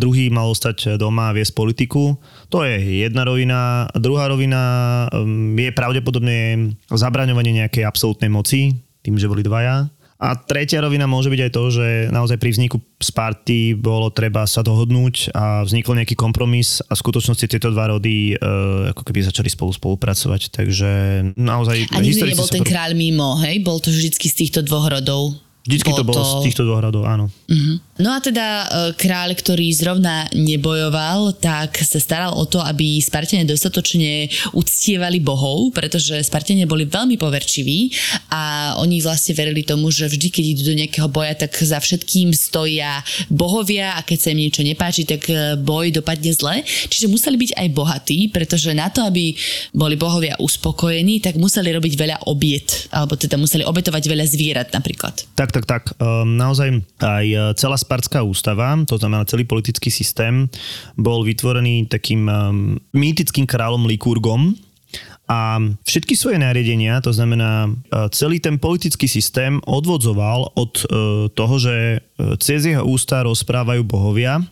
druhý 0.00 0.32
mal 0.32 0.48
ostať 0.48 0.96
doma 0.96 1.28
a 1.28 1.36
viesť 1.36 1.52
politiku. 1.52 2.16
To 2.48 2.64
je 2.64 3.04
jedna 3.04 3.28
rovina. 3.28 3.92
Druhá 3.92 4.32
rovina 4.32 4.62
je 5.52 5.68
pravdepodobne 5.76 6.72
zabraňovanie 6.88 7.60
nejakej 7.60 7.84
absolútnej 7.84 8.32
moci, 8.32 8.72
tým, 9.04 9.20
že 9.20 9.28
boli 9.28 9.44
dvaja. 9.44 9.92
A 10.20 10.36
tretia 10.36 10.84
rovina 10.84 11.08
môže 11.08 11.32
byť 11.32 11.40
aj 11.48 11.52
to, 11.56 11.62
že 11.72 11.86
naozaj 12.12 12.36
pri 12.36 12.52
vzniku 12.52 12.76
Sparty 13.00 13.72
bolo 13.72 14.12
treba 14.12 14.44
sa 14.44 14.60
dohodnúť 14.60 15.32
a 15.32 15.64
vznikol 15.64 15.96
nejaký 15.96 16.12
kompromis 16.12 16.84
a 16.84 16.92
v 16.92 17.00
skutočnosti 17.00 17.48
tieto 17.48 17.72
dva 17.72 17.88
rody 17.88 18.36
e, 18.36 18.44
ako 18.92 19.00
keby 19.00 19.24
začali 19.24 19.48
spolu 19.48 19.72
spolupracovať. 19.72 20.52
Takže 20.52 20.90
naozaj... 21.40 21.88
A 21.96 22.04
nikdy 22.04 22.36
nebol 22.36 22.44
ten 22.52 22.60
kráľ 22.60 22.92
mimo, 22.92 23.40
hej? 23.40 23.64
Bol 23.64 23.80
to 23.80 23.88
vždycky 23.88 24.28
z 24.28 24.34
týchto 24.44 24.60
dvoch 24.60 24.92
rodov? 24.92 25.40
Vždycky 25.64 25.92
to 25.96 26.04
bolo 26.04 26.20
z 26.20 26.52
týchto 26.52 26.68
dvoch 26.68 26.84
radov, 26.84 27.08
áno. 27.08 27.32
Uh-huh. 27.48 27.80
No 28.00 28.16
a 28.16 28.18
teda 28.24 28.46
e, 28.48 28.66
kráľ, 28.96 29.36
ktorý 29.36 29.68
zrovna 29.76 30.24
nebojoval, 30.32 31.36
tak 31.36 31.76
sa 31.84 32.00
staral 32.00 32.32
o 32.32 32.48
to, 32.48 32.56
aby 32.64 32.96
Spartane 32.96 33.44
dostatočne 33.44 34.32
uctievali 34.56 35.20
bohov, 35.20 35.76
pretože 35.76 36.24
Spartane 36.24 36.64
boli 36.64 36.88
veľmi 36.88 37.20
poverčiví 37.20 37.92
a 38.32 38.74
oni 38.80 39.04
vlastne 39.04 39.36
verili 39.36 39.60
tomu, 39.68 39.92
že 39.92 40.08
vždy, 40.08 40.32
keď 40.32 40.44
idú 40.48 40.62
do 40.72 40.78
nejakého 40.80 41.08
boja, 41.12 41.36
tak 41.36 41.52
za 41.60 41.76
všetkým 41.76 42.32
stoja 42.32 43.04
bohovia 43.28 43.92
a 43.92 44.00
keď 44.00 44.18
sa 44.18 44.28
im 44.32 44.48
niečo 44.48 44.64
nepáči, 44.64 45.04
tak 45.04 45.28
e, 45.28 45.60
boj 45.60 45.92
dopadne 45.92 46.32
zle. 46.32 46.64
Čiže 46.64 47.12
museli 47.12 47.36
byť 47.36 47.52
aj 47.60 47.68
bohatí, 47.76 48.32
pretože 48.32 48.72
na 48.72 48.88
to, 48.88 49.04
aby 49.04 49.36
boli 49.76 50.00
bohovia 50.00 50.40
uspokojení, 50.40 51.20
tak 51.20 51.36
museli 51.36 51.68
robiť 51.76 51.94
veľa 52.00 52.16
obiet, 52.32 52.88
alebo 52.96 53.12
teda 53.20 53.36
museli 53.36 53.60
obetovať 53.68 54.08
veľa 54.08 54.24
zvierat 54.24 54.68
napríklad. 54.72 55.36
Tak, 55.36 55.52
tak, 55.52 55.68
tak. 55.68 55.82
Um, 56.00 56.40
naozaj 56.40 56.80
aj 56.96 57.26
e, 57.28 57.38
celá 57.60 57.76
Spartská 57.90 58.22
ústava, 58.22 58.78
to 58.86 58.94
znamená 59.02 59.26
celý 59.26 59.42
politický 59.42 59.90
systém, 59.90 60.46
bol 60.94 61.26
vytvorený 61.26 61.90
takým 61.90 62.22
um, 62.30 62.78
mýtickým 62.94 63.50
kráľom 63.50 63.90
Likurgom, 63.90 64.54
a 65.30 65.62
všetky 65.86 66.18
svoje 66.18 66.42
nariadenia, 66.42 66.98
to 66.98 67.14
znamená 67.14 67.70
celý 68.10 68.42
ten 68.42 68.58
politický 68.58 69.06
systém 69.06 69.62
odvodzoval 69.62 70.58
od 70.58 70.74
toho, 71.38 71.54
že 71.54 72.02
cez 72.42 72.66
jeho 72.66 72.82
ústa 72.82 73.22
rozprávajú 73.22 73.86
bohovia 73.86 74.42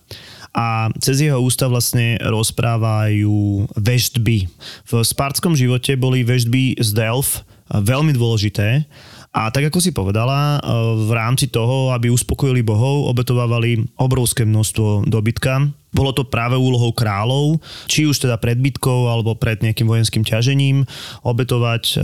a 0.54 0.86
cez 1.02 1.26
jeho 1.26 1.42
ústa 1.42 1.66
vlastne 1.66 2.22
rozprávajú 2.22 3.66
veštby. 3.74 4.46
V 4.86 4.92
spartskom 5.02 5.58
živote 5.58 5.98
boli 5.98 6.22
veštby 6.22 6.78
z 6.78 6.90
Delf 6.94 7.42
veľmi 7.74 8.14
dôležité 8.14 8.86
a 9.28 9.52
tak 9.52 9.68
ako 9.68 9.78
si 9.78 9.92
povedala, 9.92 10.58
v 11.04 11.10
rámci 11.12 11.52
toho, 11.52 11.92
aby 11.92 12.08
uspokojili 12.08 12.64
bohov, 12.64 13.12
obetovávali 13.12 13.84
obrovské 14.00 14.48
množstvo 14.48 15.04
dobytka, 15.04 15.68
bolo 15.92 16.12
to 16.12 16.28
práve 16.28 16.54
úlohou 16.54 16.92
kráľov, 16.92 17.60
či 17.88 18.04
už 18.04 18.28
teda 18.28 18.36
pred 18.36 18.60
bitkou 18.60 19.08
alebo 19.08 19.32
pred 19.32 19.60
nejakým 19.64 19.88
vojenským 19.88 20.20
ťažením, 20.24 20.84
obetovať, 21.24 21.84
eh, 21.96 22.00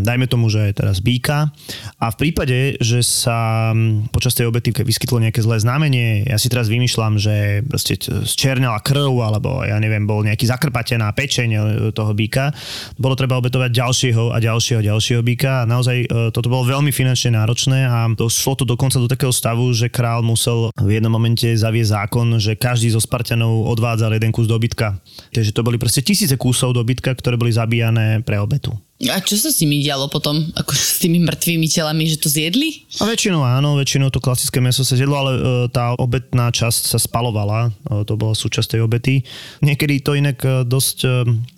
dajme 0.00 0.26
tomu, 0.26 0.48
že 0.48 0.72
je 0.72 0.74
teraz 0.74 1.04
býka. 1.04 1.52
A 2.00 2.08
v 2.08 2.16
prípade, 2.16 2.80
že 2.80 3.04
sa 3.04 3.70
hm, 3.76 4.08
počas 4.08 4.32
tej 4.32 4.48
obety 4.48 4.72
vyskytlo 4.72 5.20
nejaké 5.20 5.44
zlé 5.44 5.60
znamenie, 5.60 6.24
ja 6.24 6.40
si 6.40 6.48
teraz 6.48 6.72
vymýšľam, 6.72 7.20
že 7.20 7.60
proste 7.68 8.00
zčernala 8.24 8.80
krv, 8.80 9.12
alebo 9.20 9.60
ja 9.62 9.76
neviem, 9.76 10.08
bol 10.08 10.24
nejaký 10.24 10.48
zakrpatená 10.48 11.12
pečeň 11.12 11.48
eh, 11.52 11.60
toho 11.92 12.16
býka, 12.16 12.56
bolo 12.96 13.12
treba 13.12 13.36
obetovať 13.36 13.70
ďalšieho 13.72 14.32
a 14.32 14.38
ďalšieho 14.40 14.80
a 14.80 14.86
ďalšieho 14.96 15.20
býka 15.20 15.64
a 15.64 15.68
naozaj 15.68 15.96
eh, 16.04 16.30
toto 16.32 16.48
bolo 16.48 16.64
veľmi 16.64 16.88
finančne 16.88 17.36
náročné 17.36 17.84
a 17.84 18.08
došlo 18.08 18.56
to 18.56 18.64
dokonca 18.64 18.96
do 18.96 19.10
takého 19.10 19.34
stavu, 19.34 19.68
že 19.76 19.92
král 19.92 20.24
musel 20.24 20.72
v 20.80 20.96
jednom 20.96 21.12
momente 21.12 21.44
zaviesť 21.52 21.92
zákon, 21.92 22.40
že 22.40 22.56
každý 22.56 22.88
zo 22.88 23.02
Spart 23.02 23.25
Spartanov 23.26 23.66
odvádzal 23.74 24.14
jeden 24.14 24.30
kus 24.30 24.46
dobytka. 24.46 25.02
Takže 25.34 25.50
to 25.50 25.66
boli 25.66 25.82
proste 25.82 25.98
tisíce 25.98 26.38
kusov 26.38 26.78
dobytka, 26.78 27.10
ktoré 27.10 27.34
boli 27.34 27.50
zabíjane 27.50 28.22
pre 28.22 28.38
obetu. 28.38 28.70
A 29.10 29.20
čo 29.20 29.36
sa 29.36 29.50
s 29.52 29.60
nimi 29.60 29.82
dialo 29.82 30.08
potom? 30.08 30.40
Ako 30.56 30.72
s 30.72 31.02
tými 31.02 31.20
mŕtvými 31.20 31.68
telami, 31.68 32.08
že 32.08 32.16
to 32.16 32.32
zjedli? 32.32 32.88
A 32.96 33.04
väčšinou 33.04 33.44
áno, 33.44 33.76
väčšinou 33.76 34.08
to 34.08 34.24
klasické 34.24 34.62
meso 34.62 34.86
sa 34.86 34.96
zjedlo, 34.96 35.20
ale 35.20 35.32
e, 35.36 35.40
tá 35.68 35.92
obetná 36.00 36.48
časť 36.48 36.96
sa 36.96 36.98
spalovala, 37.02 37.68
e, 37.68 38.08
to 38.08 38.16
bola 38.16 38.32
súčasť 38.32 38.78
tej 38.78 38.80
obety. 38.88 39.20
Niekedy 39.60 40.00
to 40.00 40.16
inak 40.16 40.40
e, 40.40 40.64
dosť 40.64 40.98
e, 41.04 41.08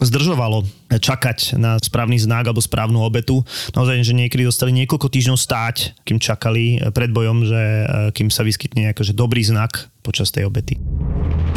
zdržovalo 0.03 0.67
čakať 0.91 1.61
na 1.61 1.79
správny 1.79 2.19
znak 2.19 2.49
alebo 2.51 2.65
správnu 2.65 3.05
obetu. 3.05 3.47
Naozaj, 3.77 4.03
že 4.03 4.19
niekedy 4.19 4.43
dostali 4.43 4.73
niekoľko 4.75 5.07
týždňov 5.07 5.39
stáť, 5.39 6.03
kým 6.03 6.19
čakali 6.19 6.83
e, 6.83 6.91
pred 6.91 7.15
bojom, 7.15 7.47
že 7.47 7.61
e, 7.61 7.85
kým 8.19 8.35
sa 8.35 8.43
vyskytne 8.43 8.91
nejaký 8.91 9.15
dobrý 9.15 9.47
znak 9.47 9.93
počas 10.03 10.33
tej 10.33 10.49
obety. 10.49 10.75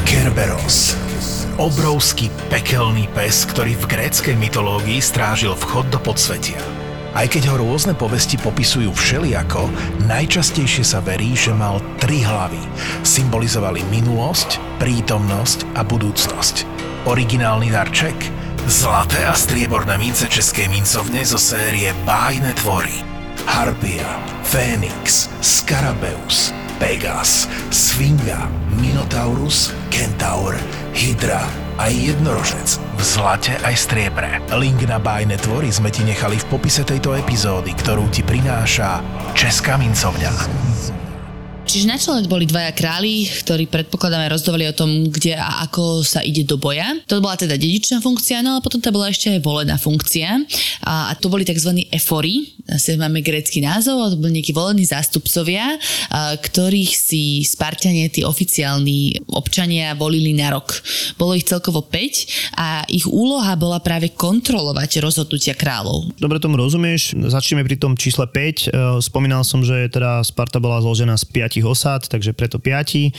Kerberos. 0.06 0.98
Obrovský 1.62 2.34
pekelný 2.50 3.06
pes, 3.12 3.46
ktorý 3.50 3.78
v 3.78 3.86
gréckej 3.86 4.36
mytológii 4.40 4.98
strážil 4.98 5.54
vchod 5.54 5.90
do 5.94 6.00
podsvetia. 6.02 6.58
Aj 7.12 7.28
keď 7.28 7.52
ho 7.52 7.60
rôzne 7.60 7.92
povesti 7.92 8.40
popisujú 8.40 8.96
všeliako, 8.96 9.68
najčastejšie 10.08 10.88
sa 10.88 11.04
verí, 11.04 11.36
že 11.36 11.52
mal 11.52 11.84
tri 12.00 12.24
hlavy. 12.24 12.62
Symbolizovali 13.04 13.84
minulosť, 13.92 14.80
prítomnosť 14.80 15.76
a 15.76 15.84
budúcnosť. 15.84 16.64
Originálny 17.06 17.68
darček? 17.68 18.16
Zlaté 18.70 19.26
a 19.28 19.36
strieborné 19.36 20.00
mince 20.00 20.30
českej 20.30 20.70
mincovne 20.70 21.26
zo 21.26 21.42
série 21.42 21.92
Bájne 22.08 22.54
tvory. 22.62 23.04
Harpia, 23.44 24.22
Fénix, 24.46 25.28
Skarabeus, 25.42 26.54
Pegas, 26.82 27.46
Svinga, 27.70 28.50
Minotaurus, 28.74 29.70
Kentaur, 29.94 30.58
Hydra 30.98 31.46
a 31.78 31.94
jednorožec 31.94 32.82
v 32.98 33.02
zlate 33.06 33.54
aj 33.62 33.86
striebre. 33.86 34.41
Link 34.58 34.82
na 34.89 34.98
bájne 34.98 35.38
tvory 35.38 35.70
sme 35.70 35.94
ti 35.94 36.02
nechali 36.02 36.41
v 36.41 36.50
popise 36.50 36.82
tejto 36.82 37.13
epizódy, 37.13 37.78
ktorú 37.78 38.10
ti 38.10 38.26
prináša 38.26 38.98
Česká 39.38 39.78
mincovňa. 39.78 40.34
Čiže 41.72 41.88
na 41.88 41.96
čele 41.96 42.28
boli 42.28 42.44
dvaja 42.44 42.76
králi, 42.76 43.32
ktorí 43.32 43.72
predpokladáme 43.72 44.28
rozdovali 44.28 44.68
o 44.68 44.76
tom, 44.76 45.08
kde 45.08 45.40
a 45.40 45.64
ako 45.64 46.04
sa 46.04 46.20
ide 46.20 46.44
do 46.44 46.60
boja. 46.60 47.00
To 47.08 47.24
bola 47.24 47.40
teda 47.40 47.56
dedičná 47.56 48.04
funkcia, 48.04 48.44
no 48.44 48.60
ale 48.60 48.66
potom 48.66 48.84
to 48.84 48.92
bola 48.92 49.08
ešte 49.08 49.32
aj 49.32 49.40
volená 49.40 49.80
funkcia. 49.80 50.36
A, 50.84 51.08
a 51.08 51.14
to 51.16 51.32
boli 51.32 51.48
tzv. 51.48 51.88
efory, 51.96 52.44
asi 52.68 53.00
máme 53.00 53.24
grécky 53.24 53.64
názov, 53.64 54.12
to 54.12 54.20
boli 54.20 54.36
nejakí 54.36 54.52
volení 54.52 54.84
zástupcovia, 54.84 55.80
a, 56.12 56.36
ktorých 56.36 56.92
si 56.92 57.48
Spartanie, 57.48 58.12
tí 58.12 58.28
oficiálni 58.28 59.32
občania 59.32 59.96
volili 59.96 60.36
na 60.36 60.52
rok. 60.52 60.76
Bolo 61.16 61.40
ich 61.40 61.48
celkovo 61.48 61.88
5 61.88 62.60
a 62.60 62.84
ich 62.92 63.08
úloha 63.08 63.56
bola 63.56 63.80
práve 63.80 64.12
kontrolovať 64.12 65.00
rozhodnutia 65.00 65.56
kráľov. 65.56 66.12
Dobre 66.20 66.44
tomu 66.44 66.60
rozumieš, 66.60 67.16
začneme 67.16 67.64
pri 67.64 67.80
tom 67.80 67.96
čísle 67.96 68.28
5. 68.28 68.36
E, 68.36 68.44
spomínal 69.00 69.48
som, 69.48 69.64
že 69.64 69.88
teda 69.88 70.20
Sparta 70.28 70.60
bola 70.60 70.84
zložená 70.84 71.16
z 71.16 71.24
5 71.32 71.61
piatich 71.62 71.69
osad, 71.69 72.02
takže 72.10 72.34
preto 72.34 72.58
piati. 72.58 73.13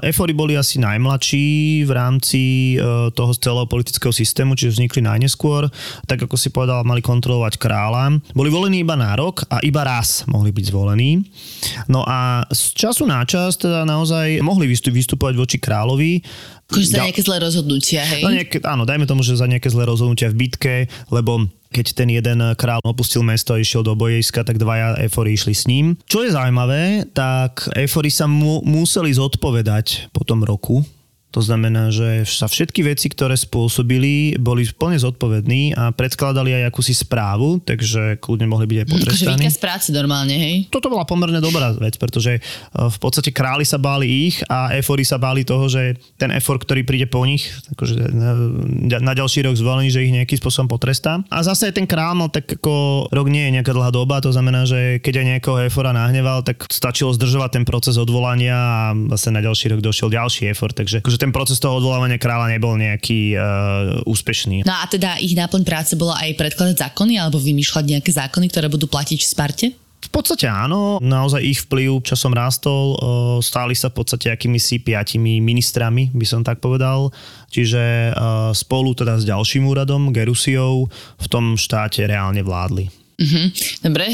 Efory 0.00 0.32
boli 0.32 0.56
asi 0.56 0.80
najmladší 0.80 1.84
v 1.84 1.92
rámci 1.92 2.42
e, 2.80 3.12
toho 3.12 3.32
celého 3.36 3.68
politického 3.68 4.10
systému, 4.10 4.56
čiže 4.56 4.80
vznikli 4.80 5.04
najneskôr. 5.04 5.68
Tak 6.08 6.24
ako 6.24 6.36
si 6.40 6.48
povedal, 6.48 6.80
mali 6.88 7.04
kontrolovať 7.04 7.60
kráľa. 7.60 8.24
Boli 8.32 8.48
volení 8.48 8.80
iba 8.80 8.96
na 8.96 9.12
rok 9.12 9.44
a 9.52 9.60
iba 9.60 9.84
raz 9.84 10.24
mohli 10.24 10.48
byť 10.50 10.64
zvolení. 10.72 11.20
No 11.92 12.02
a 12.08 12.48
z 12.48 12.72
času 12.72 13.04
na 13.04 13.20
čas 13.28 13.60
teda 13.60 13.84
naozaj 13.84 14.40
mohli 14.40 14.64
vystupovať 14.70 15.34
voči 15.36 15.56
kráľovi 15.60 16.24
Akože 16.70 16.86
za 16.94 17.02
nejaké 17.02 17.22
zlé 17.26 17.42
rozhodnutia, 17.42 18.06
hej? 18.06 18.22
No 18.22 18.30
nejaké, 18.30 18.62
áno, 18.62 18.86
dajme 18.86 19.02
tomu, 19.02 19.26
že 19.26 19.34
za 19.34 19.50
nejaké 19.50 19.66
zlé 19.74 19.90
rozhodnutia 19.90 20.30
v 20.30 20.46
bitke, 20.46 20.74
lebo 21.10 21.50
keď 21.70 21.86
ten 21.94 22.10
jeden 22.10 22.38
král 22.58 22.82
opustil 22.82 23.22
mesto 23.22 23.54
a 23.54 23.62
išiel 23.62 23.86
do 23.86 23.94
bojiska, 23.94 24.42
tak 24.42 24.58
dvaja 24.58 24.98
efory 25.06 25.38
išli 25.38 25.54
s 25.54 25.64
ním. 25.70 25.94
Čo 26.04 26.26
je 26.26 26.34
zaujímavé, 26.34 27.06
tak 27.14 27.70
efory 27.78 28.10
sa 28.10 28.26
mu, 28.26 28.60
museli 28.66 29.14
zodpovedať 29.14 30.10
po 30.10 30.26
tom 30.26 30.42
roku, 30.42 30.82
to 31.30 31.38
znamená, 31.38 31.94
že 31.94 32.26
sa 32.26 32.50
všetky 32.50 32.82
veci, 32.82 33.06
ktoré 33.06 33.38
spôsobili, 33.38 34.34
boli 34.34 34.66
plne 34.66 34.98
zodpovední 34.98 35.78
a 35.78 35.94
predkladali 35.94 36.58
aj 36.58 36.74
akúsi 36.74 36.90
správu, 36.90 37.62
takže 37.62 38.18
kľudne 38.18 38.50
mohli 38.50 38.66
byť 38.66 38.78
aj 38.82 38.86
potrestaní. 38.90 39.46
Akože 39.46 39.62
práce 39.62 39.88
normálne, 39.94 40.34
hej? 40.34 40.66
Toto 40.74 40.90
bola 40.90 41.06
pomerne 41.06 41.38
dobrá 41.38 41.70
vec, 41.78 42.02
pretože 42.02 42.38
e, 42.38 42.40
v 42.74 42.98
podstate 42.98 43.30
králi 43.30 43.62
sa 43.62 43.78
báli 43.78 44.26
ich 44.26 44.42
a 44.50 44.74
efory 44.74 45.06
sa 45.06 45.22
báli 45.22 45.46
toho, 45.46 45.70
že 45.70 45.94
ten 46.18 46.34
efor, 46.34 46.58
ktorý 46.58 46.82
príde 46.82 47.06
po 47.06 47.22
nich, 47.22 47.46
akože 47.78 48.10
na 48.98 49.14
ďalší 49.14 49.46
rok 49.46 49.54
zvolený, 49.54 49.94
že 49.94 50.02
ich 50.02 50.10
nejakým 50.10 50.34
spôsobom 50.42 50.66
potrestá. 50.66 51.22
A 51.30 51.46
zase 51.46 51.70
ten 51.70 51.86
král 51.86 52.18
mal 52.18 52.26
tak 52.26 52.58
ako 52.58 53.06
rok 53.06 53.30
nie 53.30 53.46
je 53.46 53.54
nejaká 53.54 53.70
dlhá 53.70 53.94
doba, 53.94 54.18
to 54.18 54.34
znamená, 54.34 54.66
že 54.66 54.98
keď 54.98 55.22
aj 55.22 55.26
nejakého 55.38 55.56
efora 55.70 55.94
nahneval, 55.94 56.42
tak 56.42 56.66
stačilo 56.66 57.14
zdržovať 57.14 57.62
ten 57.62 57.64
proces 57.68 57.94
odvolania 57.94 58.58
a 58.58 58.80
vlastne 58.98 59.38
na 59.38 59.46
ďalší 59.46 59.70
rok 59.70 59.80
došiel 59.86 60.10
ďalší 60.10 60.50
efor, 60.50 60.74
takže 60.74 60.98
akože 60.98 61.19
ten 61.20 61.28
proces 61.28 61.60
toho 61.60 61.76
odvolávania 61.76 62.16
kráľa 62.16 62.56
nebol 62.56 62.80
nejaký 62.80 63.36
uh, 63.36 63.42
úspešný. 64.08 64.64
No 64.64 64.72
a 64.72 64.88
teda 64.88 65.20
ich 65.20 65.36
náplň 65.36 65.62
práce 65.68 65.92
bola 66.00 66.16
aj 66.16 66.32
predkladať 66.40 66.88
zákony 66.88 67.20
alebo 67.20 67.36
vymýšľať 67.36 67.84
nejaké 67.84 68.10
zákony, 68.16 68.48
ktoré 68.48 68.72
budú 68.72 68.88
platiť 68.88 69.20
v 69.20 69.28
Sparte? 69.28 69.68
V 70.00 70.08
podstate 70.08 70.48
áno, 70.48 70.96
naozaj 70.96 71.44
ich 71.44 71.60
vplyv 71.68 72.00
časom 72.00 72.32
rástol, 72.32 72.96
stáli 73.44 73.76
sa 73.76 73.92
v 73.92 74.00
podstate 74.00 74.32
akýmisi 74.32 74.80
piatimi 74.80 75.44
ministrami, 75.44 76.08
by 76.16 76.24
som 76.24 76.40
tak 76.40 76.64
povedal, 76.64 77.12
čiže 77.52 78.16
spolu 78.56 78.96
teda 78.96 79.20
s 79.20 79.28
ďalším 79.28 79.68
úradom, 79.68 80.08
Gerusiou, 80.08 80.88
v 81.20 81.26
tom 81.28 81.52
štáte 81.60 82.00
reálne 82.08 82.40
vládli. 82.40 82.88
Mm-hmm. 83.20 83.46
Dobre, 83.84 84.04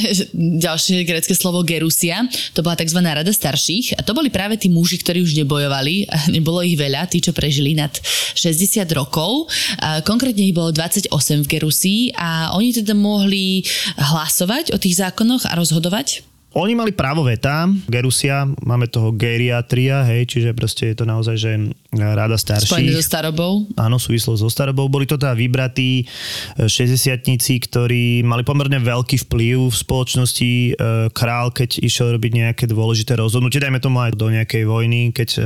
ďalšie 0.59 1.07
grecké 1.07 1.31
slovo 1.38 1.62
gerusia, 1.62 2.27
to 2.59 2.66
bola 2.66 2.75
tzv. 2.75 2.99
rada 2.99 3.31
starších 3.31 3.95
a 3.95 4.03
to 4.03 4.11
boli 4.11 4.35
práve 4.35 4.59
tí 4.59 4.66
muži, 4.66 4.99
ktorí 4.99 5.23
už 5.23 5.38
nebojovali, 5.47 6.11
nebolo 6.35 6.59
ich 6.66 6.75
veľa, 6.75 7.07
tí, 7.07 7.23
čo 7.23 7.31
prežili 7.31 7.79
nad 7.79 7.95
60 8.35 8.83
rokov. 8.99 9.47
A 9.79 10.03
konkrétne 10.03 10.42
ich 10.42 10.57
bolo 10.57 10.75
28 10.75 11.07
v 11.47 11.47
Gerusii 11.47 12.03
a 12.19 12.51
oni 12.59 12.75
teda 12.75 12.99
mohli 12.99 13.62
hlasovať 13.95 14.75
o 14.75 14.79
tých 14.83 14.99
zákonoch 14.99 15.47
a 15.47 15.55
rozhodovať 15.55 16.27
Oni 16.57 16.73
mali 16.73 16.88
právo 16.88 17.21
veta, 17.21 17.69
Gerusia, 17.85 18.49
máme 18.64 18.88
toho 18.88 19.12
geriatria, 19.12 20.01
hej, 20.09 20.25
čiže 20.25 20.57
proste 20.57 20.88
je 20.88 20.97
to 20.97 21.05
naozaj, 21.05 21.37
že 21.37 21.53
ráda 21.92 22.40
starších. 22.40 22.73
Spojené 22.73 22.97
so 22.97 23.05
starobou. 23.05 23.69
Áno, 23.77 24.01
súvislo 24.01 24.33
so 24.40 24.49
starobou. 24.49 24.88
Boli 24.88 25.05
to 25.05 25.21
teda 25.21 25.37
vybratí 25.37 26.09
60 26.57 27.29
ktorí 27.61 28.25
mali 28.25 28.40
pomerne 28.40 28.81
veľký 28.81 29.29
vplyv 29.29 29.69
v 29.69 29.77
spoločnosti. 29.77 30.53
E, 30.53 30.71
král, 31.12 31.53
keď 31.53 31.85
išiel 31.85 32.16
robiť 32.16 32.33
nejaké 32.33 32.64
dôležité 32.64 33.21
rozhodnutie, 33.21 33.61
dajme 33.61 33.77
tomu 33.77 34.01
aj 34.01 34.16
do 34.16 34.33
nejakej 34.33 34.64
vojny, 34.64 35.12
keď 35.12 35.29
e, 35.37 35.40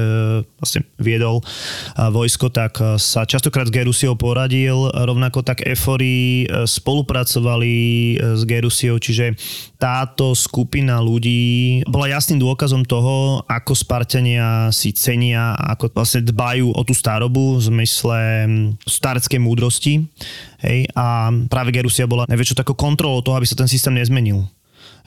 vlastne 0.62 0.86
viedol 1.02 1.42
vojsko, 1.98 2.54
tak 2.54 2.78
e, 2.78 3.02
sa 3.02 3.26
častokrát 3.26 3.66
s 3.66 3.74
Gerusiou 3.74 4.14
poradil. 4.14 4.94
Rovnako 4.94 5.42
tak 5.42 5.66
Efori 5.66 6.46
spolupracovali 6.46 7.74
s 8.38 8.42
Gerusiou, 8.46 9.02
čiže 9.02 9.34
táto 9.80 10.36
skupina 10.36 11.00
ľudí 11.00 11.80
bola 11.88 12.12
jasným 12.12 12.36
dôkazom 12.36 12.84
toho, 12.84 13.40
ako 13.48 13.72
Spartania 13.72 14.68
si 14.68 14.92
cenia, 14.92 15.56
ako 15.56 15.88
vlastne 15.96 16.20
dbajú 16.20 16.76
o 16.76 16.80
tú 16.84 16.92
starobu 16.92 17.56
v 17.56 17.64
zmysle 17.72 18.20
stareckej 18.84 19.40
múdrosti. 19.40 20.04
Hej, 20.60 20.84
a 20.92 21.32
práve 21.48 21.72
Gerusia 21.72 22.04
bola 22.04 22.28
najväčšou 22.28 22.60
takou 22.60 22.76
kontrolou 22.76 23.24
toho, 23.24 23.40
aby 23.40 23.48
sa 23.48 23.56
ten 23.56 23.72
systém 23.72 23.96
nezmenil. 23.96 24.44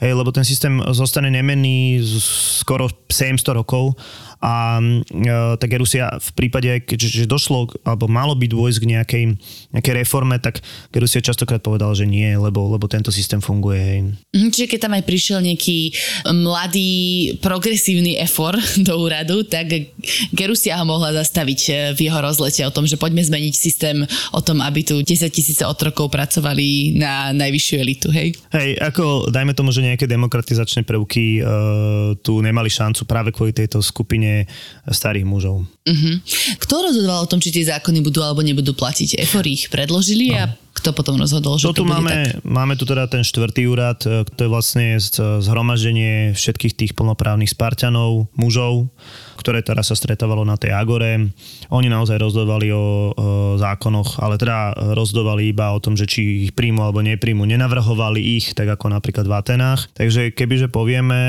Hej, 0.02 0.18
lebo 0.18 0.34
ten 0.34 0.42
systém 0.42 0.82
zostane 0.90 1.30
nemenný 1.30 2.02
skoro 2.58 2.90
700 3.06 3.54
rokov 3.54 3.94
a 4.42 4.78
e, 4.80 5.02
tak 5.56 5.68
Gerusia 5.70 6.18
v 6.18 6.30
prípade, 6.36 6.82
keďže 6.82 7.30
došlo, 7.30 7.70
alebo 7.86 8.10
malo 8.10 8.34
byť 8.34 8.50
dôjsť 8.50 8.78
k 8.82 8.90
nejakej, 8.96 9.24
nejakej 9.74 9.94
reforme, 10.04 10.36
tak 10.42 10.60
Gerusia 10.90 11.24
častokrát 11.24 11.62
povedal, 11.62 11.94
že 11.94 12.08
nie, 12.08 12.34
lebo, 12.34 12.66
lebo 12.70 12.90
tento 12.90 13.14
systém 13.14 13.38
funguje. 13.38 13.80
Hej. 13.80 14.00
Mhm, 14.34 14.48
čiže 14.50 14.70
keď 14.70 14.78
tam 14.88 14.96
aj 14.98 15.04
prišiel 15.06 15.38
nejaký 15.40 15.78
mladý 16.34 16.92
progresívny 17.40 18.18
efor 18.20 18.56
do 18.86 18.94
úradu, 19.00 19.46
tak 19.46 19.70
Gerusia 20.34 20.78
ho 20.80 20.84
mohla 20.86 21.14
zastaviť 21.14 21.60
e, 21.68 21.72
v 21.94 22.10
jeho 22.10 22.18
rozlete 22.20 22.62
o 22.66 22.74
tom, 22.74 22.84
že 22.88 23.00
poďme 23.00 23.24
zmeniť 23.24 23.54
systém 23.54 24.04
o 24.32 24.40
tom, 24.40 24.60
aby 24.60 24.84
tu 24.84 25.00
10 25.00 25.30
tisíce 25.30 25.62
otrokov 25.64 26.12
pracovali 26.12 26.98
na 27.00 27.32
najvyššiu 27.32 27.76
elitu, 27.80 28.08
hej? 28.12 28.36
Hej, 28.52 28.78
ako 28.78 29.32
dajme 29.32 29.56
tomu, 29.56 29.74
že 29.74 29.84
nejaké 29.84 30.06
demokratizačné 30.06 30.86
prvky 30.86 31.40
uh, 31.40 32.14
tu 32.20 32.38
nemali 32.38 32.70
šancu 32.70 33.02
práve 33.08 33.30
kvôli 33.34 33.56
tejto 33.56 33.80
skupine 33.80 34.23
starých 34.90 35.26
mužov. 35.26 35.64
Uh-huh. 35.64 36.14
Kto 36.60 36.74
rozhodoval 36.90 37.24
o 37.24 37.30
tom, 37.30 37.40
či 37.40 37.52
tie 37.52 37.64
zákony 37.68 38.00
budú 38.04 38.24
alebo 38.24 38.40
nebudú 38.40 38.72
platiť? 38.72 39.20
EFOR 39.20 39.44
ich 39.46 39.68
predložili 39.68 40.32
no. 40.32 40.38
a 40.40 40.42
kto 40.74 40.90
potom 40.90 41.16
rozhodol, 41.16 41.56
že 41.56 41.70
to, 41.70 41.80
to 41.80 41.86
máme, 41.86 42.10
tak? 42.10 42.42
máme 42.44 42.74
tu 42.74 42.84
teda 42.84 43.06
ten 43.06 43.22
štvrtý 43.22 43.70
úrad, 43.70 44.02
e, 44.04 44.26
to 44.26 44.40
je 44.44 44.50
vlastne 44.50 44.98
zhromaždenie 45.40 46.34
všetkých 46.34 46.74
tých 46.74 46.92
plnoprávnych 46.98 47.48
Spartanov, 47.48 48.26
mužov, 48.34 48.90
ktoré 49.44 49.60
teraz 49.60 49.92
sa 49.92 49.96
stretávalo 50.00 50.40
na 50.48 50.56
tej 50.56 50.72
Agore. 50.72 51.28
Oni 51.68 51.92
naozaj 51.92 52.16
rozhodovali 52.16 52.72
o, 52.72 53.12
o 53.12 53.60
zákonoch, 53.60 54.16
ale 54.24 54.40
teda 54.40 54.72
rozhodovali 54.96 55.52
iba 55.52 55.76
o 55.76 55.82
tom, 55.84 56.00
že 56.00 56.08
či 56.08 56.48
ich 56.48 56.52
príjmu 56.56 56.80
alebo 56.80 57.04
nepríjmu. 57.04 57.44
Nenavrhovali 57.44 58.24
ich, 58.40 58.56
tak 58.56 58.72
ako 58.72 58.88
napríklad 58.88 59.28
v 59.28 59.36
Atenách. 59.36 59.92
Takže 59.92 60.32
kebyže 60.32 60.72
povieme, 60.72 61.20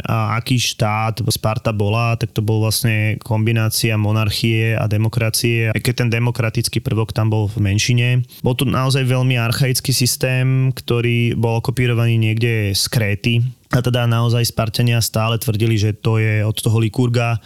a 0.00 0.40
aký 0.40 0.56
štát 0.56 1.20
Sparta 1.28 1.76
bola, 1.76 2.16
tak 2.16 2.32
to 2.32 2.40
bol 2.40 2.64
vlastne 2.64 3.20
kombinácia 3.20 4.00
monarchie 4.00 4.72
a 4.72 4.88
demokracie. 4.88 5.68
Aj 5.68 5.80
keď 5.80 6.06
ten 6.06 6.10
demokratický 6.10 6.80
prvok 6.80 7.12
tam 7.12 7.28
bol 7.28 7.44
v 7.52 7.60
menšine. 7.60 8.24
Bol 8.40 8.56
tu 8.56 8.64
naozaj 8.64 9.04
veľmi 9.04 9.36
archaický 9.36 9.92
systém, 9.92 10.72
ktorý 10.72 11.36
bol 11.36 11.60
kopírovaný 11.60 12.16
niekde 12.16 12.72
z 12.72 12.84
Kréty, 12.88 13.34
a 13.70 13.78
teda 13.78 14.10
naozaj 14.10 14.50
Spartania 14.50 14.98
stále 14.98 15.38
tvrdili, 15.38 15.78
že 15.78 15.94
to 15.94 16.18
je 16.18 16.42
od 16.42 16.58
toho 16.58 16.82
Likurga, 16.82 17.38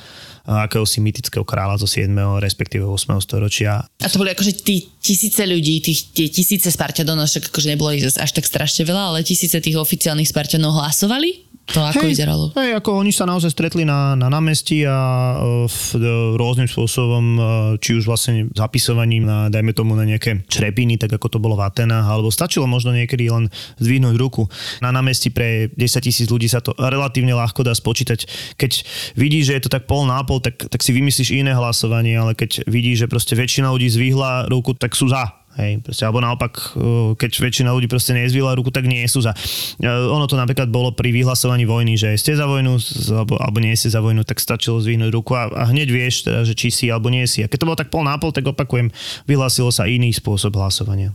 akéhosi 0.44 1.00
mytického 1.00 1.44
kráľa 1.44 1.80
zo 1.80 1.88
7. 1.88 2.12
respektíve 2.40 2.84
8. 2.84 3.16
storočia. 3.20 3.84
A 4.00 4.08
to 4.08 4.20
boli 4.20 4.32
akože 4.32 4.60
tí 4.60 4.88
tisíce 5.00 5.40
ľudí, 5.44 5.80
tých, 5.80 6.12
tie 6.12 6.28
tisíce 6.28 6.68
Spartanov, 6.68 7.28
však 7.28 7.48
akože 7.48 7.68
nebolo 7.72 7.96
ich 7.96 8.04
až 8.08 8.30
tak 8.32 8.44
strašne 8.44 8.84
veľa, 8.84 9.12
ale 9.12 9.24
tisíce 9.24 9.56
tých 9.60 9.76
oficiálnych 9.76 10.28
Spartanov 10.28 10.76
hlasovali? 10.80 11.53
To 11.72 11.80
ako 11.80 12.04
hej, 12.04 12.12
vyzeralo? 12.12 12.44
Hej, 12.60 12.76
ako 12.76 13.00
oni 13.00 13.08
sa 13.08 13.24
naozaj 13.24 13.48
stretli 13.48 13.88
na, 13.88 14.12
na 14.12 14.28
námestí 14.28 14.84
a 14.84 14.92
e, 14.92 15.34
v, 15.64 15.80
e, 15.96 16.00
rôznym 16.36 16.68
spôsobom, 16.68 17.24
e, 17.24 17.40
či 17.80 17.96
už 17.96 18.04
vlastne 18.04 18.52
zapisovaním 18.52 19.24
na, 19.24 19.48
dajme 19.48 19.72
tomu 19.72 19.96
na 19.96 20.04
nejaké 20.04 20.44
črepiny, 20.44 21.00
tak 21.00 21.16
ako 21.16 21.32
to 21.32 21.38
bolo 21.40 21.56
v 21.56 21.64
Atenách, 21.64 22.04
alebo 22.04 22.28
stačilo 22.28 22.68
možno 22.68 22.92
niekedy 22.92 23.32
len 23.32 23.48
zdvihnúť 23.80 24.14
ruku. 24.20 24.44
Na 24.84 24.92
námestí 24.92 25.32
pre 25.32 25.72
10 25.72 26.04
tisíc 26.04 26.28
ľudí 26.28 26.52
sa 26.52 26.60
to 26.60 26.76
relatívne 26.76 27.32
ľahko 27.32 27.64
dá 27.64 27.72
spočítať. 27.72 28.28
Keď 28.60 28.72
vidíš, 29.16 29.48
že 29.48 29.54
je 29.56 29.62
to 29.64 29.72
tak 29.72 29.88
pol 29.88 30.04
na 30.04 30.20
pol, 30.20 30.44
tak, 30.44 30.68
tak 30.68 30.84
si 30.84 30.92
vymyslíš 30.92 31.32
iné 31.32 31.56
hlasovanie, 31.56 32.12
ale 32.12 32.36
keď 32.36 32.68
vidíš, 32.68 33.08
že 33.08 33.10
proste 33.10 33.32
väčšina 33.40 33.72
ľudí 33.72 33.88
zvihla 33.88 34.52
ruku, 34.52 34.76
tak 34.76 34.92
sú 34.92 35.08
za 35.08 35.43
Hej, 35.54 35.86
proste, 35.86 36.02
alebo 36.02 36.18
naopak, 36.18 36.74
uh, 36.74 37.14
keď 37.14 37.30
väčšina 37.30 37.70
ľudí 37.70 37.86
proste 37.86 38.10
nezvila 38.10 38.58
ruku, 38.58 38.74
tak 38.74 38.90
nie 38.90 39.06
sú 39.06 39.22
za. 39.22 39.30
Uh, 39.78 40.10
ono 40.10 40.26
to 40.26 40.34
napríklad 40.34 40.66
bolo 40.66 40.90
pri 40.90 41.14
vyhlasovaní 41.14 41.62
vojny, 41.62 41.94
že 41.94 42.18
ste 42.18 42.34
za 42.34 42.50
vojnu 42.50 42.74
alebo, 43.14 43.38
alebo 43.38 43.58
nie 43.62 43.78
ste 43.78 43.86
za 43.86 44.02
vojnu, 44.02 44.26
tak 44.26 44.42
stačilo 44.42 44.82
zvihnúť 44.82 45.14
ruku 45.14 45.38
a, 45.38 45.46
a 45.54 45.70
hneď 45.70 45.88
vieš, 45.94 46.26
teda, 46.26 46.42
že 46.42 46.58
či 46.58 46.74
si 46.74 46.86
alebo 46.90 47.06
nie 47.06 47.22
si. 47.30 47.46
A 47.46 47.50
keď 47.50 47.62
to 47.62 47.68
bolo 47.70 47.78
tak 47.78 47.94
pol 47.94 48.02
na 48.02 48.18
pol, 48.18 48.34
tak 48.34 48.42
opakujem, 48.42 48.90
vyhlasilo 49.30 49.70
sa 49.70 49.86
iný 49.86 50.10
spôsob 50.10 50.58
hlasovania. 50.58 51.14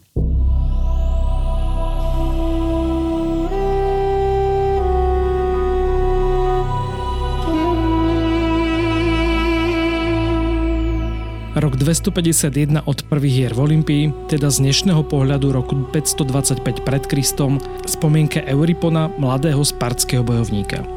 Rok 11.60 11.76
251 11.76 12.88
od 12.88 13.04
prvých 13.12 13.36
hier 13.36 13.52
v 13.52 13.68
Olympii, 13.68 14.04
teda 14.32 14.48
z 14.48 14.64
dnešného 14.64 15.04
pohľadu 15.04 15.52
roku 15.52 15.76
525 15.92 16.88
pred 16.88 17.04
Kristom, 17.04 17.60
spomienke 17.84 18.48
Euripona, 18.48 19.12
mladého 19.20 19.60
spartského 19.60 20.24
bojovníka. 20.24 20.88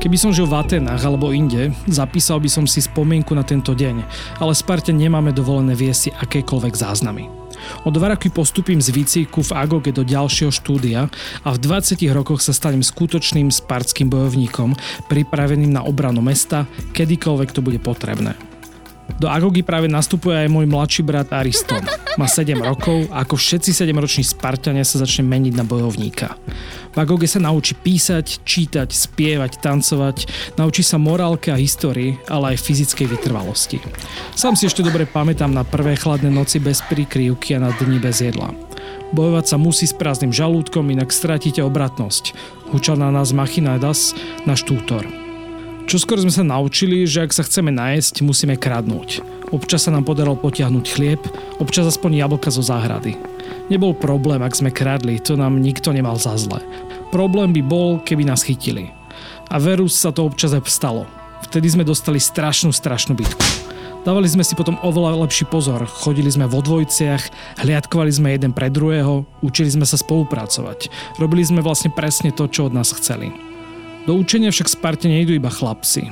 Keby 0.00 0.16
som 0.16 0.32
žil 0.32 0.48
v 0.48 0.56
Atenách 0.56 1.04
alebo 1.04 1.36
inde, 1.36 1.76
zapísal 1.92 2.40
by 2.40 2.48
som 2.48 2.64
si 2.64 2.80
spomienku 2.80 3.36
na 3.36 3.44
tento 3.44 3.76
deň, 3.76 4.00
ale 4.40 4.56
Sparte 4.56 4.96
nemáme 4.96 5.28
dovolené 5.28 5.76
viesť 5.76 6.16
akékoľvek 6.24 6.72
záznamy. 6.72 7.28
O 7.84 7.92
dva 7.92 8.16
roky 8.16 8.32
postupím 8.32 8.80
z 8.80 8.96
výcviku 8.96 9.44
v 9.44 9.52
Agoge 9.52 9.92
do 9.92 10.08
ďalšieho 10.08 10.48
štúdia 10.48 11.12
a 11.44 11.48
v 11.52 11.58
20 11.68 12.00
rokoch 12.16 12.40
sa 12.40 12.56
stanem 12.56 12.80
skutočným 12.80 13.52
spartským 13.52 14.08
bojovníkom, 14.08 14.72
pripraveným 15.12 15.68
na 15.68 15.84
obranu 15.84 16.24
mesta, 16.24 16.64
kedykoľvek 16.96 17.52
to 17.52 17.60
bude 17.60 17.76
potrebné. 17.84 18.51
Do 19.20 19.28
Agogy 19.28 19.64
práve 19.64 19.88
nastupuje 19.88 20.34
aj 20.34 20.48
môj 20.52 20.66
mladší 20.68 21.02
brat 21.04 21.28
Ariston. 21.32 21.84
Má 22.20 22.28
7 22.28 22.58
rokov 22.60 23.08
a 23.08 23.24
ako 23.24 23.40
všetci 23.40 23.72
7-roční 23.72 24.24
Spartania 24.24 24.84
sa 24.84 25.00
začne 25.00 25.24
meniť 25.28 25.54
na 25.56 25.64
bojovníka. 25.64 26.36
V 26.92 26.96
Agoge 27.00 27.24
sa 27.24 27.40
naučí 27.40 27.72
písať, 27.72 28.44
čítať, 28.44 28.92
spievať, 28.92 29.64
tancovať, 29.64 30.28
naučí 30.60 30.84
sa 30.84 31.00
morálke 31.00 31.48
a 31.48 31.56
histórii, 31.56 32.20
ale 32.28 32.52
aj 32.52 32.62
fyzickej 32.68 33.06
vytrvalosti. 33.16 33.80
Sám 34.36 34.60
si 34.60 34.68
ešte 34.68 34.84
dobre 34.84 35.08
pamätám 35.08 35.48
na 35.48 35.64
prvé 35.64 35.96
chladné 35.96 36.28
noci 36.28 36.60
bez 36.60 36.84
prikryvky 36.84 37.56
a 37.56 37.64
na 37.64 37.70
dni 37.72 37.96
bez 37.96 38.20
jedla. 38.20 38.52
Bojovať 39.16 39.44
sa 39.44 39.56
musí 39.56 39.88
s 39.88 39.96
prázdnym 39.96 40.32
žalúdkom, 40.32 40.88
inak 40.88 41.12
stratíte 41.12 41.64
obratnosť. 41.64 42.36
Hučal 42.72 43.00
na 43.00 43.12
nás 43.12 43.32
Machinadas, 43.32 44.16
náš 44.44 44.64
tútor. 44.64 45.21
Čo 45.86 45.98
skoro 45.98 46.22
sme 46.22 46.30
sa 46.30 46.46
naučili, 46.46 47.04
že 47.04 47.26
ak 47.26 47.34
sa 47.34 47.42
chceme 47.42 47.74
najesť, 47.74 48.22
musíme 48.22 48.54
kradnúť. 48.54 49.20
Občas 49.50 49.84
sa 49.84 49.90
nám 49.92 50.06
podarilo 50.08 50.38
potiahnuť 50.38 50.86
chlieb, 50.88 51.20
občas 51.60 51.84
aspoň 51.84 52.22
jablka 52.22 52.48
zo 52.48 52.64
záhrady. 52.64 53.18
Nebol 53.68 53.92
problém, 53.92 54.40
ak 54.40 54.56
sme 54.56 54.72
kradli, 54.72 55.20
to 55.20 55.36
nám 55.36 55.60
nikto 55.60 55.92
nemal 55.92 56.16
za 56.16 56.38
zle. 56.38 56.62
Problém 57.12 57.52
by 57.52 57.62
bol, 57.66 58.00
keby 58.00 58.24
nás 58.24 58.46
chytili. 58.46 58.88
A 59.52 59.60
veru 59.60 59.84
sa 59.90 60.08
to 60.08 60.24
občas 60.24 60.56
aj 60.56 60.64
stalo. 60.70 61.04
Vtedy 61.50 61.68
sme 61.68 61.84
dostali 61.84 62.16
strašnú, 62.16 62.72
strašnú 62.72 63.12
bitku. 63.12 63.44
Dávali 64.02 64.26
sme 64.26 64.42
si 64.42 64.58
potom 64.58 64.80
oveľa 64.82 65.14
lepší 65.28 65.46
pozor, 65.46 65.86
chodili 65.86 66.26
sme 66.26 66.48
vo 66.50 66.58
dvojciach, 66.58 67.22
hliadkovali 67.62 68.10
sme 68.10 68.34
jeden 68.34 68.50
pre 68.50 68.66
druhého, 68.66 69.28
učili 69.46 69.70
sme 69.70 69.86
sa 69.86 69.94
spolupracovať. 69.94 70.90
Robili 71.22 71.44
sme 71.46 71.62
vlastne 71.62 71.92
presne 71.92 72.34
to, 72.34 72.50
čo 72.50 72.66
od 72.66 72.74
nás 72.74 72.90
chceli. 72.96 73.51
Do 74.02 74.18
učenia 74.18 74.50
však 74.50 74.66
Sparte 74.66 75.06
nejdu 75.06 75.30
iba 75.38 75.46
chlapci. 75.46 76.10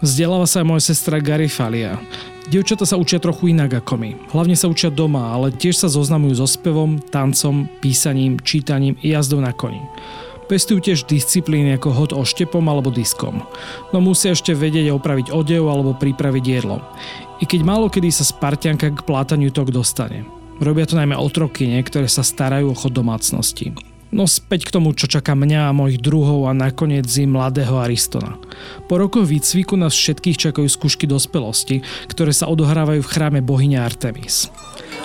Vzdeláva 0.00 0.48
sa 0.48 0.64
aj 0.64 0.66
moja 0.66 0.82
sestra 0.88 1.20
Garifalia. 1.20 2.00
Dievčata 2.48 2.88
sa 2.88 2.96
učia 2.96 3.20
trochu 3.20 3.52
inak 3.52 3.84
ako 3.84 4.00
my. 4.00 4.10
Hlavne 4.32 4.56
sa 4.56 4.72
učia 4.72 4.88
doma, 4.88 5.28
ale 5.28 5.52
tiež 5.52 5.76
sa 5.76 5.92
zoznamujú 5.92 6.40
so 6.40 6.48
spevom, 6.48 6.96
tancom, 7.12 7.68
písaním, 7.84 8.40
čítaním 8.40 8.96
i 9.04 9.12
jazdou 9.12 9.44
na 9.44 9.52
koni. 9.52 9.84
Pestujú 10.48 10.82
tiež 10.82 11.06
disciplíny 11.06 11.76
ako 11.76 11.94
hod 11.94 12.10
oštepom 12.16 12.64
alebo 12.66 12.90
diskom. 12.90 13.44
No 13.92 14.02
musia 14.02 14.32
ešte 14.34 14.56
vedieť 14.56 14.90
opraviť 14.90 15.30
odev 15.30 15.68
alebo 15.68 15.94
pripraviť 15.94 16.44
jedlo. 16.48 16.82
I 17.38 17.46
keď 17.46 17.60
málo 17.62 17.86
kedy 17.92 18.10
sa 18.10 18.26
Spartianka 18.26 18.90
k 18.90 19.04
plátaniu 19.04 19.52
tok 19.52 19.70
dostane. 19.70 20.24
Robia 20.58 20.88
to 20.88 20.98
najmä 20.98 21.14
otroky, 21.14 21.70
ktoré 21.84 22.08
sa 22.08 22.24
starajú 22.24 22.72
o 22.72 22.74
chod 22.74 22.96
domácnosti. 22.96 23.89
No 24.10 24.26
späť 24.26 24.66
k 24.66 24.74
tomu, 24.74 24.90
čo 24.90 25.06
čaká 25.06 25.38
mňa 25.38 25.70
a 25.70 25.76
mojich 25.76 26.02
druhov 26.02 26.50
a 26.50 26.52
nakoniec 26.52 27.06
i 27.14 27.30
mladého 27.30 27.78
Aristona. 27.78 28.34
Po 28.90 28.98
rokoch 28.98 29.22
výcviku 29.22 29.78
nás 29.78 29.94
všetkých 29.94 30.50
čakajú 30.50 30.66
skúšky 30.66 31.06
dospelosti, 31.06 31.86
ktoré 32.10 32.34
sa 32.34 32.50
odohrávajú 32.50 33.06
v 33.06 33.10
chráme 33.10 33.40
bohyne 33.40 33.78
Artemis. 33.78 34.50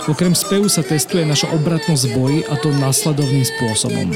Okrem 0.09 0.33
spevu 0.33 0.69
sa 0.69 0.81
testuje 0.81 1.21
naša 1.21 1.53
obratnosť 1.53 2.05
boji 2.17 2.39
a 2.49 2.57
to 2.57 2.73
následovným 2.73 3.45
spôsobom. 3.45 4.09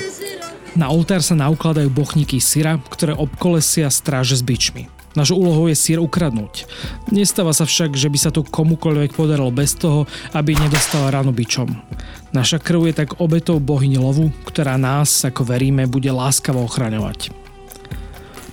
Na 0.74 0.90
oltár 0.90 1.22
sa 1.22 1.38
naukladajú 1.38 1.90
bochníky 1.90 2.42
syra, 2.42 2.82
ktoré 2.90 3.14
obkolesia 3.14 3.90
stráže 3.94 4.38
s 4.38 4.46
bičmi. 4.46 4.99
Našou 5.18 5.42
úlohou 5.42 5.66
je 5.66 5.78
sír 5.78 5.98
ukradnúť. 5.98 6.70
Nestáva 7.10 7.50
sa 7.50 7.66
však, 7.66 7.98
že 7.98 8.14
by 8.14 8.18
sa 8.22 8.30
to 8.30 8.46
komukoľvek 8.46 9.18
podarilo 9.18 9.50
bez 9.50 9.74
toho, 9.74 10.06
aby 10.38 10.54
nedostala 10.54 11.10
ráno 11.10 11.34
bičom. 11.34 11.74
Naša 12.30 12.62
krv 12.62 12.94
je 12.94 12.94
tak 12.94 13.18
obetou 13.18 13.58
bohyni 13.58 13.98
lovu, 13.98 14.30
ktorá 14.46 14.78
nás, 14.78 15.26
ako 15.26 15.50
veríme, 15.50 15.90
bude 15.90 16.14
láskavo 16.14 16.62
ochraňovať. 16.62 17.49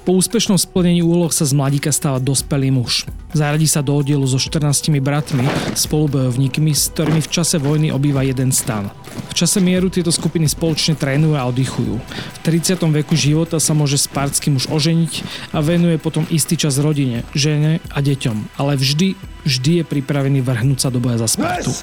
Po 0.06 0.14
úspešnom 0.14 0.54
splnení 0.54 1.02
úloh 1.02 1.34
sa 1.34 1.42
z 1.42 1.50
mladíka 1.50 1.90
stáva 1.90 2.22
dospelý 2.22 2.70
muž. 2.70 3.10
Zaradí 3.34 3.66
sa 3.66 3.82
do 3.82 3.90
oddielu 3.90 4.22
so 4.22 4.38
14 4.38 5.02
bratmi, 5.02 5.42
spolubojovníkmi, 5.74 6.70
s 6.70 6.94
ktorými 6.94 7.18
v 7.18 7.26
čase 7.26 7.58
vojny 7.58 7.90
obýva 7.90 8.22
jeden 8.22 8.54
stan. 8.54 8.86
V 9.26 9.34
čase 9.34 9.58
mieru 9.58 9.90
tieto 9.90 10.14
skupiny 10.14 10.46
spoločne 10.46 10.94
trénujú 10.94 11.34
a 11.34 11.50
oddychujú. 11.50 11.98
V 11.98 12.38
30. 12.38 12.86
veku 13.02 13.18
života 13.18 13.58
sa 13.58 13.74
môže 13.74 13.98
spártsky 13.98 14.54
muž 14.54 14.70
oženiť 14.70 15.26
a 15.50 15.58
venuje 15.58 15.98
potom 15.98 16.22
istý 16.30 16.54
čas 16.54 16.78
rodine, 16.78 17.26
žene 17.34 17.82
a 17.90 17.98
deťom, 17.98 18.62
ale 18.62 18.78
vždy, 18.78 19.18
vždy 19.42 19.82
je 19.82 19.84
pripravený 19.90 20.38
vrhnúť 20.38 20.86
sa 20.86 20.94
do 20.94 21.02
boja 21.02 21.18
za 21.18 21.34
Spartu. 21.34 21.74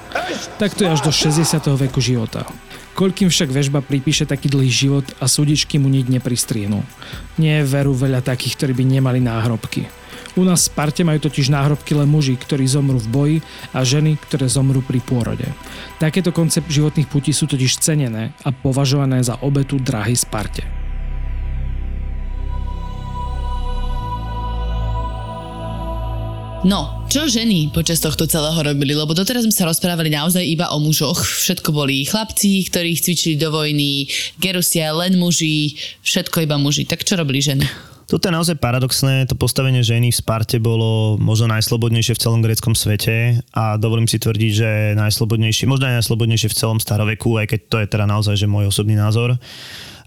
Takto 0.64 0.88
je 0.88 0.96
až 0.96 1.04
do 1.04 1.12
60. 1.12 1.44
veku 1.76 2.00
života. 2.00 2.48
Koľkým 2.94 3.34
však 3.34 3.50
väžba 3.50 3.82
pripíše 3.82 4.30
taký 4.30 4.54
dlhý 4.54 4.70
život 4.70 5.06
a 5.18 5.26
súdičky 5.26 5.82
mu 5.82 5.90
nič 5.90 6.06
nepristrienú. 6.14 6.86
Nie 7.42 7.62
je 7.62 7.70
veru 7.70 7.98
veľa 7.98 8.22
takých, 8.22 8.54
ktorí 8.54 8.74
by 8.78 8.84
nemali 8.86 9.18
náhrobky. 9.18 9.90
U 10.34 10.42
nás 10.42 10.66
v 10.66 10.74
Sparte 10.74 11.06
majú 11.06 11.22
totiž 11.22 11.54
náhrobky 11.54 11.94
len 11.94 12.10
muži, 12.10 12.34
ktorí 12.38 12.66
zomrú 12.66 12.98
v 12.98 13.10
boji 13.10 13.38
a 13.70 13.86
ženy, 13.86 14.18
ktoré 14.18 14.50
zomrú 14.50 14.82
pri 14.82 14.98
pôrode. 15.02 15.46
Takéto 16.02 16.34
koncept 16.34 16.70
životných 16.70 17.10
putí 17.10 17.30
sú 17.30 17.46
totiž 17.46 17.78
cenené 17.78 18.34
a 18.42 18.50
považované 18.50 19.22
za 19.22 19.38
obetu 19.46 19.78
drahy 19.78 20.18
Sparte. 20.18 20.83
No, 26.64 27.04
čo 27.12 27.28
ženy 27.28 27.76
počas 27.76 28.00
tohto 28.00 28.24
celého 28.24 28.56
robili? 28.56 28.96
Lebo 28.96 29.12
doteraz 29.12 29.44
sme 29.44 29.52
sa 29.52 29.68
rozprávali 29.68 30.08
naozaj 30.08 30.48
iba 30.48 30.72
o 30.72 30.80
mužoch. 30.80 31.20
Všetko 31.20 31.76
boli 31.76 32.08
chlapci, 32.08 32.64
ktorí 32.72 32.96
cvičili 32.96 33.36
do 33.36 33.52
vojny, 33.52 34.08
Gerusia, 34.40 34.96
len 34.96 35.20
muži, 35.20 35.76
všetko 36.08 36.48
iba 36.48 36.56
muži. 36.56 36.88
Tak 36.88 37.04
čo 37.04 37.20
robili 37.20 37.44
ženy? 37.44 37.68
Toto 38.08 38.32
je 38.32 38.36
naozaj 38.36 38.64
paradoxné, 38.64 39.28
to 39.28 39.36
postavenie 39.36 39.84
ženy 39.84 40.12
v 40.12 40.20
Sparte 40.24 40.56
bolo 40.64 41.20
možno 41.20 41.52
najslobodnejšie 41.52 42.16
v 42.16 42.22
celom 42.24 42.40
gréckom 42.40 42.76
svete 42.80 43.44
a 43.52 43.76
dovolím 43.76 44.08
si 44.08 44.20
tvrdiť, 44.20 44.52
že 44.56 44.70
najslobodnejšie, 44.96 45.68
možno 45.68 45.92
aj 45.92 46.00
najslobodnejšie 46.04 46.48
v 46.52 46.58
celom 46.64 46.80
staroveku, 46.80 47.44
aj 47.44 47.48
keď 47.52 47.60
to 47.68 47.78
je 47.84 47.88
teda 47.92 48.06
naozaj 48.08 48.40
že 48.40 48.48
môj 48.48 48.72
osobný 48.72 48.96
názor. 48.96 49.36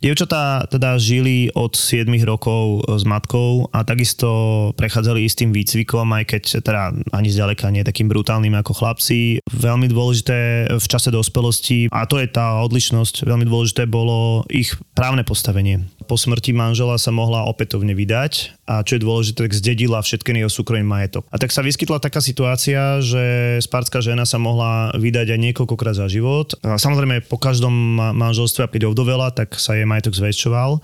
Dievčatá 0.06 0.62
teda 0.70 1.02
žili 1.02 1.50
od 1.50 1.74
7 1.74 2.06
rokov 2.22 2.86
s 2.86 3.02
matkou 3.02 3.66
a 3.74 3.82
takisto 3.82 4.70
prechádzali 4.78 5.26
istým 5.26 5.50
výcvikom, 5.50 6.06
aj 6.14 6.24
keď 6.30 6.42
teda 6.62 6.94
ani 7.10 7.26
zďaleka 7.26 7.66
nie 7.74 7.82
takým 7.82 8.06
brutálnym 8.06 8.54
ako 8.54 8.70
chlapci. 8.70 9.42
Veľmi 9.50 9.90
dôležité 9.90 10.70
v 10.70 10.86
čase 10.86 11.10
dospelosti, 11.10 11.90
a 11.90 12.06
to 12.06 12.22
je 12.22 12.30
tá 12.30 12.62
odlišnosť, 12.62 13.26
veľmi 13.26 13.50
dôležité 13.50 13.90
bolo 13.90 14.46
ich 14.46 14.78
právne 14.94 15.26
postavenie. 15.26 15.82
Po 16.06 16.14
smrti 16.14 16.54
manžela 16.54 17.02
sa 17.02 17.10
mohla 17.10 17.42
opätovne 17.50 17.90
vydať 17.90 18.55
a 18.66 18.82
čo 18.82 18.98
je 18.98 19.04
dôležité, 19.06 19.46
tak 19.46 19.54
zdedila 19.54 20.02
všetky 20.02 20.34
jeho 20.34 20.50
súkromný 20.50 20.82
majetok. 20.82 21.22
A 21.30 21.38
tak 21.38 21.54
sa 21.54 21.62
vyskytla 21.62 22.02
taká 22.02 22.18
situácia, 22.18 22.98
že 22.98 23.56
spárska 23.62 24.02
žena 24.02 24.26
sa 24.26 24.42
mohla 24.42 24.90
vydať 24.98 25.32
aj 25.32 25.40
niekoľkokrát 25.40 25.94
za 25.94 26.10
život. 26.10 26.58
A 26.66 26.74
samozrejme 26.74 27.22
po 27.30 27.38
každom 27.38 27.72
manželstve, 28.18 28.66
keď 28.66 28.90
ovdovela, 28.90 29.30
tak 29.30 29.54
sa 29.54 29.78
jej 29.78 29.86
majetok 29.86 30.18
zväčšoval 30.18 30.82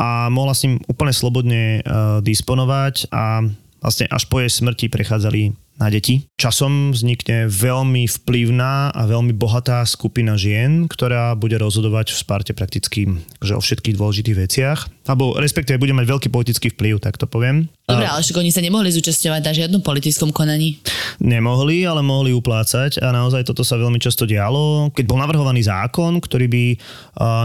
a 0.00 0.32
mohla 0.32 0.56
s 0.56 0.64
ním 0.64 0.80
úplne 0.88 1.12
slobodne 1.12 1.84
uh, 1.84 2.24
disponovať 2.24 3.12
a 3.12 3.44
vlastne 3.84 4.08
až 4.08 4.24
po 4.30 4.40
jej 4.40 4.48
smrti 4.48 4.88
prechádzali 4.88 5.52
na 5.80 5.88
deti. 5.88 6.28
Časom 6.36 6.92
vznikne 6.92 7.48
veľmi 7.48 8.04
vplyvná 8.06 8.92
a 8.92 9.02
veľmi 9.08 9.32
bohatá 9.36 9.82
skupina 9.88 10.36
žien, 10.36 10.90
ktorá 10.90 11.32
bude 11.38 11.56
rozhodovať 11.56 12.12
v 12.12 12.20
Sparte 12.20 12.52
prakticky 12.52 13.08
že 13.42 13.58
o 13.58 13.62
všetkých 13.62 13.98
dôležitých 13.98 14.36
veciach. 14.38 14.80
Alebo 15.02 15.34
respektíve 15.34 15.82
bude 15.82 15.96
mať 15.96 16.06
veľký 16.06 16.28
politický 16.30 16.70
vplyv, 16.70 17.02
tak 17.02 17.18
to 17.18 17.26
poviem. 17.26 17.66
Dobre, 17.82 18.06
ale 18.06 18.22
však 18.22 18.38
oni 18.38 18.54
sa 18.54 18.62
nemohli 18.62 18.94
zúčastňovať 18.94 19.42
na 19.42 19.52
žiadnom 19.52 19.82
politickom 19.82 20.30
konaní. 20.30 20.78
Nemohli, 21.18 21.82
ale 21.82 22.00
mohli 22.06 22.30
uplácať 22.30 23.02
a 23.02 23.10
naozaj 23.10 23.42
toto 23.42 23.66
sa 23.66 23.74
veľmi 23.74 23.98
často 23.98 24.22
dialo. 24.22 24.94
Keď 24.94 25.04
bol 25.10 25.18
navrhovaný 25.18 25.66
zákon, 25.66 26.22
ktorý 26.22 26.46
by 26.46 26.64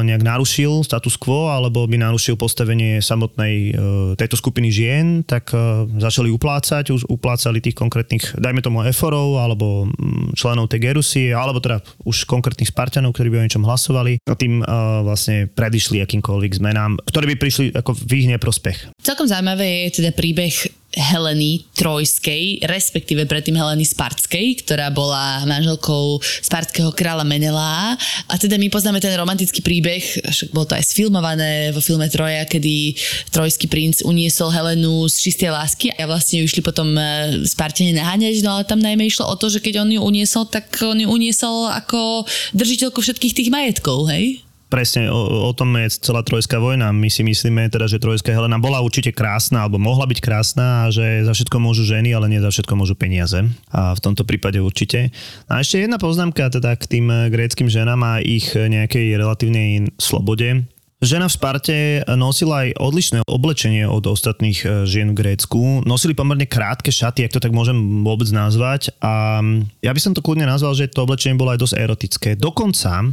nejak 0.06 0.22
narušil 0.22 0.86
status 0.86 1.18
quo 1.18 1.50
alebo 1.50 1.90
by 1.90 1.98
narušil 1.98 2.38
postavenie 2.38 3.02
samotnej 3.02 3.56
e, 3.56 3.72
tejto 4.16 4.38
skupiny 4.38 4.70
žien, 4.70 5.26
tak 5.26 5.50
e, 5.52 5.90
začali 5.98 6.30
uplácať, 6.30 6.94
už 6.94 7.10
uplácali 7.10 7.58
tých 7.58 7.74
konkrétnych, 7.74 8.16
dajme 8.38 8.62
tomu 8.62 8.84
eforov 8.86 9.41
alebo 9.41 9.88
mm, 9.88 10.38
členov 10.38 10.69
tej 10.69 10.91
Gerusie, 10.91 11.34
alebo 11.34 11.62
teda 11.62 11.82
už 12.06 12.25
konkrétnych 12.30 12.69
Spartanov, 12.69 13.15
ktorí 13.15 13.34
by 13.34 13.38
o 13.41 13.45
niečom 13.45 13.65
hlasovali 13.65 14.21
a 14.25 14.34
tým 14.38 14.62
e, 14.62 14.65
vlastne 15.03 15.49
predišli 15.51 16.01
akýmkoľvek 16.03 16.51
zmenám, 16.58 17.01
ktoré 17.06 17.34
by 17.34 17.36
prišli 17.38 17.65
ako 17.73 17.91
v 17.97 18.12
ich 18.23 18.27
neprospech. 18.32 18.77
Celkom 19.01 19.27
zaujímavé 19.27 19.89
je 19.89 20.03
teda 20.03 20.12
príbeh 20.13 20.53
Heleny 20.98 21.62
Trojskej, 21.78 22.66
respektíve 22.66 23.30
predtým 23.30 23.54
Heleny 23.54 23.86
Spartskej, 23.86 24.66
ktorá 24.66 24.90
bola 24.90 25.46
manželkou 25.46 26.18
spartského 26.42 26.90
kráľa 26.90 27.22
Menelá. 27.22 27.94
A 28.26 28.34
teda 28.36 28.58
my 28.58 28.68
poznáme 28.74 28.98
ten 28.98 29.14
romantický 29.14 29.62
príbeh, 29.62 30.02
však 30.26 30.50
bolo 30.50 30.66
to 30.66 30.74
aj 30.74 30.90
sfilmované 30.90 31.70
vo 31.70 31.80
filme 31.80 32.10
Troja, 32.10 32.50
kedy 32.50 32.98
trojský 33.30 33.70
princ 33.70 34.02
uniesol 34.02 34.50
Helenu 34.50 35.06
z 35.06 35.30
čistej 35.30 35.54
lásky 35.54 35.94
a 35.94 36.10
vlastne 36.10 36.42
ju 36.42 36.50
išli 36.50 36.66
potom 36.66 36.98
e, 36.98 37.02
Spartene 37.46 37.94
naháňať, 37.94 38.42
no 38.42 38.58
ale 38.58 38.66
tam 38.66 38.82
najmä 38.82 39.06
išlo 39.06 39.30
o 39.30 39.36
to, 39.38 39.54
že 39.54 39.62
keď 39.62 39.86
on 39.86 39.94
ju 39.94 40.02
uniesol, 40.02 40.50
tak 40.50 40.74
on 40.82 40.98
ju 40.98 41.06
uniesol 41.06 41.70
ako 41.70 42.26
držiteľku 42.58 42.98
všetkých 43.06 43.36
tých 43.38 43.50
majetkov, 43.54 44.10
hej? 44.10 44.47
Presne 44.67 45.10
o, 45.12 45.47
o 45.47 45.51
tom 45.56 45.75
je 45.80 45.99
celá 45.99 46.23
Trojská 46.23 46.60
vojna. 46.60 46.91
My 46.91 47.08
si 47.08 47.23
myslíme 47.23 47.67
teda, 47.71 47.88
že 47.88 47.99
Trojská 47.99 48.32
Helena 48.32 48.60
bola 48.62 48.84
určite 48.84 49.12
krásna, 49.15 49.65
alebo 49.65 49.82
mohla 49.82 50.08
byť 50.08 50.19
krásna 50.19 50.88
a 50.88 50.93
že 50.93 51.25
za 51.25 51.34
všetko 51.34 51.58
môžu 51.60 51.88
ženy, 51.88 52.13
ale 52.13 52.32
nie 52.32 52.43
za 52.43 52.51
všetko 52.51 52.73
môžu 52.77 52.95
peniaze. 52.95 53.43
A 53.73 53.95
v 53.95 54.03
tomto 54.03 54.27
prípade 54.27 54.60
určite. 54.62 55.10
A 55.47 55.63
ešte 55.63 55.82
jedna 55.84 55.99
poznámka 55.99 56.47
teda 56.53 56.75
k 56.75 56.84
tým 56.86 57.08
gréckým 57.34 57.67
ženám 57.67 57.99
a 58.03 58.13
ich 58.23 58.53
nejakej 58.53 59.17
relatívnej 59.17 59.91
slobode. 59.97 60.67
Žena 60.98 61.30
v 61.30 61.38
Sparte 61.38 61.78
nosila 62.18 62.66
aj 62.66 62.82
odlišné 62.82 63.20
oblečenie 63.30 63.86
od 63.86 64.02
ostatných 64.10 64.66
e, 64.66 64.68
žien 64.90 65.14
v 65.14 65.22
Grécku. 65.22 65.86
Nosili 65.86 66.18
pomerne 66.18 66.50
krátke 66.50 66.90
šaty, 66.90 67.22
ak 67.22 67.38
to 67.38 67.44
tak 67.44 67.54
môžem 67.54 68.02
vôbec 68.02 68.26
nazvať. 68.34 68.90
A 69.06 69.38
ja 69.86 69.94
by 69.94 70.02
som 70.02 70.18
to 70.18 70.26
kľudne 70.26 70.50
nazval, 70.50 70.74
že 70.74 70.90
to 70.90 71.06
oblečenie 71.06 71.38
bolo 71.38 71.54
aj 71.54 71.62
dosť 71.62 71.76
erotické. 71.78 72.30
Dokonca 72.34 73.06
e, 73.06 73.08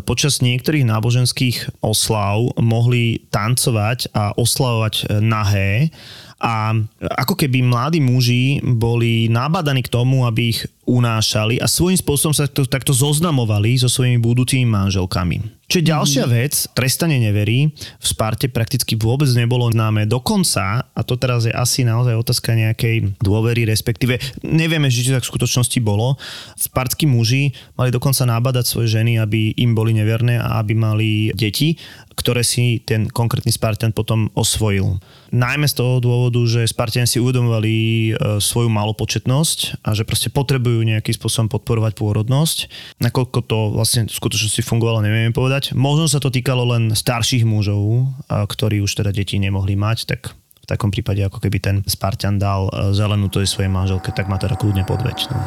počas 0.00 0.40
niektorých 0.40 0.88
náboženských 0.88 1.84
oslav 1.84 2.56
mohli 2.56 3.20
tancovať 3.28 4.16
a 4.16 4.32
oslavovať 4.40 4.94
e, 4.96 5.20
nahé 5.20 5.92
a 6.40 6.72
ako 7.20 7.36
keby 7.36 7.60
mladí 7.60 8.00
muži 8.00 8.64
boli 8.64 9.28
nabadaní 9.28 9.84
k 9.84 9.92
tomu, 9.92 10.24
aby 10.24 10.56
ich 10.56 10.64
unášali 10.90 11.62
a 11.62 11.70
svojím 11.70 12.02
spôsobom 12.02 12.34
sa 12.34 12.50
to, 12.50 12.66
takto 12.66 12.90
zoznamovali 12.90 13.78
so 13.78 13.86
svojimi 13.86 14.18
budúcimi 14.18 14.66
manželkami. 14.66 15.62
Čiže 15.70 15.86
ďalšia 15.86 16.24
mm. 16.26 16.32
vec, 16.34 16.54
trestanie 16.74 17.22
neverí 17.22 17.70
v 17.78 18.04
Sparte 18.04 18.50
prakticky 18.50 18.98
vôbec 18.98 19.30
nebolo 19.38 19.70
známe. 19.70 20.02
Dokonca, 20.02 20.82
a 20.82 21.00
to 21.06 21.14
teraz 21.14 21.46
je 21.46 21.54
asi 21.54 21.86
naozaj 21.86 22.18
otázka 22.18 22.58
nejakej 22.58 23.14
dôvery, 23.22 23.62
respektíve 23.70 24.18
nevieme, 24.42 24.90
či 24.90 25.06
to 25.06 25.14
tak 25.14 25.22
v 25.22 25.30
skutočnosti 25.30 25.78
bolo, 25.78 26.18
spartskí 26.58 27.06
muži 27.06 27.54
mali 27.78 27.94
dokonca 27.94 28.26
nábadať 28.26 28.66
svoje 28.66 28.98
ženy, 28.98 29.22
aby 29.22 29.54
im 29.62 29.78
boli 29.78 29.94
neverné 29.94 30.42
a 30.42 30.58
aby 30.58 30.74
mali 30.74 31.30
deti, 31.38 31.78
ktoré 32.18 32.42
si 32.42 32.82
ten 32.82 33.06
konkrétny 33.06 33.54
Spartan 33.54 33.94
potom 33.94 34.28
osvojil. 34.34 34.98
Najmä 35.30 35.70
z 35.70 35.78
toho 35.78 36.02
dôvodu, 36.02 36.42
že 36.44 36.66
Spartiani 36.66 37.06
si 37.06 37.22
uvedomovali 37.22 37.72
e, 37.72 38.12
svoju 38.42 38.66
malopočetnosť 38.66 39.86
a 39.86 39.94
že 39.94 40.02
proste 40.02 40.28
potrebujú 40.28 40.79
nejakým 40.84 41.14
spôsobom 41.16 41.48
podporovať 41.52 41.92
pôrodnosť. 41.96 42.58
Nakoľko 43.00 43.38
to 43.44 43.58
vlastne 43.74 44.06
v 44.06 44.14
skutočnosti 44.14 44.62
fungovalo, 44.64 45.04
nevieme 45.04 45.34
povedať. 45.34 45.72
Možno 45.76 46.06
sa 46.06 46.22
to 46.22 46.32
týkalo 46.32 46.68
len 46.76 46.92
starších 46.92 47.44
mužov, 47.44 48.10
ktorí 48.28 48.80
už 48.84 49.00
teda 49.00 49.10
deti 49.10 49.40
nemohli 49.40 49.74
mať, 49.76 49.98
tak 50.06 50.34
v 50.34 50.66
takom 50.68 50.92
prípade 50.92 51.24
ako 51.24 51.40
keby 51.42 51.58
ten 51.58 51.76
Spartan 51.88 52.38
dal 52.38 52.70
e, 52.70 52.94
zelenú 52.94 53.26
tej 53.32 53.48
svojej 53.48 53.72
manželke, 53.72 54.14
tak 54.14 54.30
má 54.30 54.38
teda 54.38 54.54
kľudne 54.54 54.86
podveč. 54.86 55.26
No. 55.32 55.40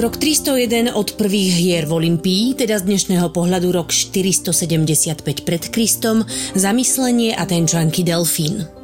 Rok 0.00 0.16
301 0.16 0.96
od 0.96 1.12
prvých 1.20 1.52
hier 1.60 1.84
v 1.84 1.92
Olympii, 1.92 2.56
teda 2.56 2.80
z 2.80 2.88
dnešného 2.88 3.36
pohľadu 3.36 3.68
rok 3.68 3.92
475 3.92 5.20
pred 5.44 5.62
Kristom, 5.68 6.24
zamyslenie 6.56 7.36
a 7.36 7.44
tenčanky 7.44 8.00
Delfín. 8.00 8.79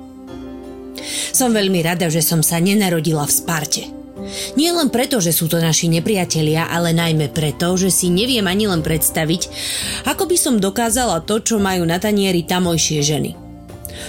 Som 1.31 1.55
veľmi 1.55 1.81
rada, 1.83 2.11
že 2.11 2.23
som 2.23 2.43
sa 2.43 2.59
nenarodila 2.59 3.25
v 3.27 3.33
Sparte. 3.33 3.85
Nie 4.59 4.75
len 4.75 4.91
preto, 4.91 5.23
že 5.23 5.31
sú 5.31 5.47
to 5.47 5.63
naši 5.63 5.87
nepriatelia, 5.87 6.67
ale 6.67 6.91
najmä 6.91 7.31
preto, 7.31 7.79
že 7.79 7.95
si 7.95 8.11
neviem 8.11 8.43
ani 8.49 8.67
len 8.67 8.83
predstaviť, 8.83 9.43
ako 10.09 10.27
by 10.27 10.37
som 10.37 10.59
dokázala 10.59 11.23
to, 11.23 11.39
čo 11.39 11.63
majú 11.63 11.87
na 11.87 12.03
tanieri 12.03 12.43
tamojšie 12.43 13.01
ženy. 13.07 13.39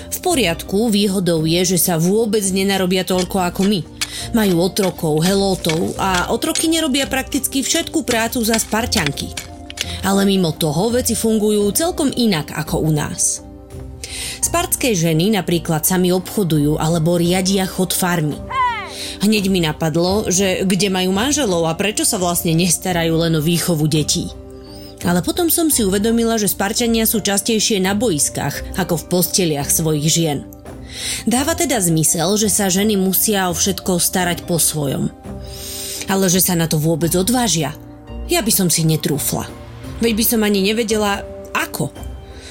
V 0.09 0.17
poriadku, 0.19 0.89
výhodou 0.89 1.45
je, 1.45 1.75
že 1.75 1.77
sa 1.77 2.01
vôbec 2.01 2.43
nenarobia 2.49 3.05
toľko 3.05 3.37
ako 3.39 3.61
my– 3.67 3.81
majú 4.33 4.63
otrokov, 4.63 5.23
helótov 5.23 5.95
a 5.99 6.31
otroky 6.33 6.67
nerobia 6.71 7.05
prakticky 7.07 7.61
všetku 7.61 8.03
prácu 8.03 8.41
za 8.43 8.57
Spartianky. 8.57 9.31
Ale 10.03 10.27
mimo 10.27 10.51
toho 10.55 10.91
veci 10.91 11.13
fungujú 11.15 11.69
celkom 11.71 12.11
inak 12.11 12.51
ako 12.55 12.83
u 12.83 12.91
nás. 12.91 13.46
Spartské 14.41 14.93
ženy 14.93 15.33
napríklad 15.33 15.83
sami 15.83 16.13
obchodujú 16.13 16.79
alebo 16.79 17.17
riadia 17.19 17.67
chod 17.67 17.91
farmy. 17.91 18.37
Hneď 19.21 19.49
mi 19.49 19.61
napadlo, 19.61 20.29
že 20.29 20.63
kde 20.65 20.93
majú 20.93 21.11
manželov 21.13 21.65
a 21.69 21.77
prečo 21.77 22.05
sa 22.05 22.21
vlastne 22.21 22.53
nestarajú 22.53 23.17
len 23.17 23.33
o 23.37 23.41
výchovu 23.41 23.85
detí. 23.89 24.29
Ale 25.05 25.21
potom 25.21 25.53
som 25.53 25.69
si 25.69 25.85
uvedomila, 25.85 26.41
že 26.41 26.49
Spartania 26.49 27.05
sú 27.05 27.21
častejšie 27.21 27.77
na 27.77 27.93
boiskách 27.93 28.77
ako 28.81 28.97
v 28.97 29.07
posteliach 29.09 29.69
svojich 29.69 30.07
žien– 30.09 30.39
Dáva 31.27 31.53
teda 31.53 31.77
zmysel, 31.77 32.39
že 32.39 32.49
sa 32.49 32.71
ženy 32.71 32.97
musia 32.97 33.51
o 33.51 33.53
všetko 33.53 33.99
starať 34.01 34.47
po 34.47 34.57
svojom. 34.57 35.11
Ale 36.07 36.25
že 36.31 36.39
sa 36.39 36.55
na 36.55 36.65
to 36.65 36.79
vôbec 36.79 37.11
odvážia, 37.13 37.75
ja 38.31 38.39
by 38.39 38.51
som 38.51 38.67
si 38.71 38.87
netrúfla. 38.87 39.47
Veď 39.99 40.13
by 40.15 40.23
som 40.23 40.41
ani 40.43 40.63
nevedela, 40.63 41.23
ako. 41.51 41.91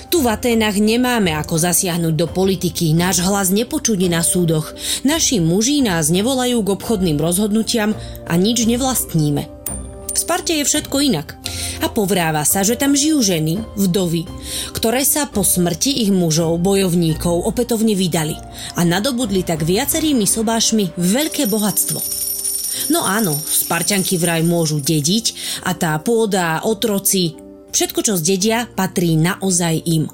Tu 0.06 0.22
v 0.22 0.30
Aténach 0.30 0.78
nemáme 0.78 1.34
ako 1.34 1.58
zasiahnuť 1.58 2.14
do 2.14 2.26
politiky, 2.30 2.94
náš 2.94 3.20
hlas 3.26 3.50
nepočudí 3.50 4.06
na 4.06 4.22
súdoch, 4.22 4.72
naši 5.02 5.42
muži 5.42 5.82
nás 5.82 6.08
nevolajú 6.08 6.62
k 6.62 6.72
obchodným 6.78 7.18
rozhodnutiam 7.18 7.92
a 8.26 8.32
nič 8.38 8.64
nevlastníme. 8.64 9.42
V 10.16 10.18
Sparte 10.18 10.56
je 10.56 10.64
všetko 10.64 10.96
inak. 11.12 11.36
A 11.84 11.92
povráva 11.92 12.40
sa, 12.48 12.64
že 12.64 12.72
tam 12.72 12.96
žijú 12.96 13.20
ženy, 13.20 13.60
vdovy, 13.76 14.24
ktoré 14.72 15.04
sa 15.04 15.28
po 15.28 15.44
smrti 15.44 16.08
ich 16.08 16.08
mužov, 16.08 16.56
bojovníkov, 16.64 17.44
opätovne 17.44 17.92
vydali 17.92 18.32
a 18.74 18.80
nadobudli 18.80 19.44
tak 19.44 19.60
viacerými 19.60 20.24
sobášmi 20.24 20.96
veľké 20.96 21.44
bohatstvo. 21.52 22.00
No 22.88 23.04
áno, 23.04 23.36
Spartianky 23.36 24.16
vraj 24.16 24.40
môžu 24.40 24.80
dediť 24.80 25.58
a 25.68 25.76
tá 25.76 25.96
pôda, 26.00 26.64
otroci, 26.64 27.45
všetko 27.72 28.00
čo 28.02 28.14
zdedia 28.18 28.68
patrí 28.74 29.14
naozaj 29.18 29.82
im. 29.86 30.06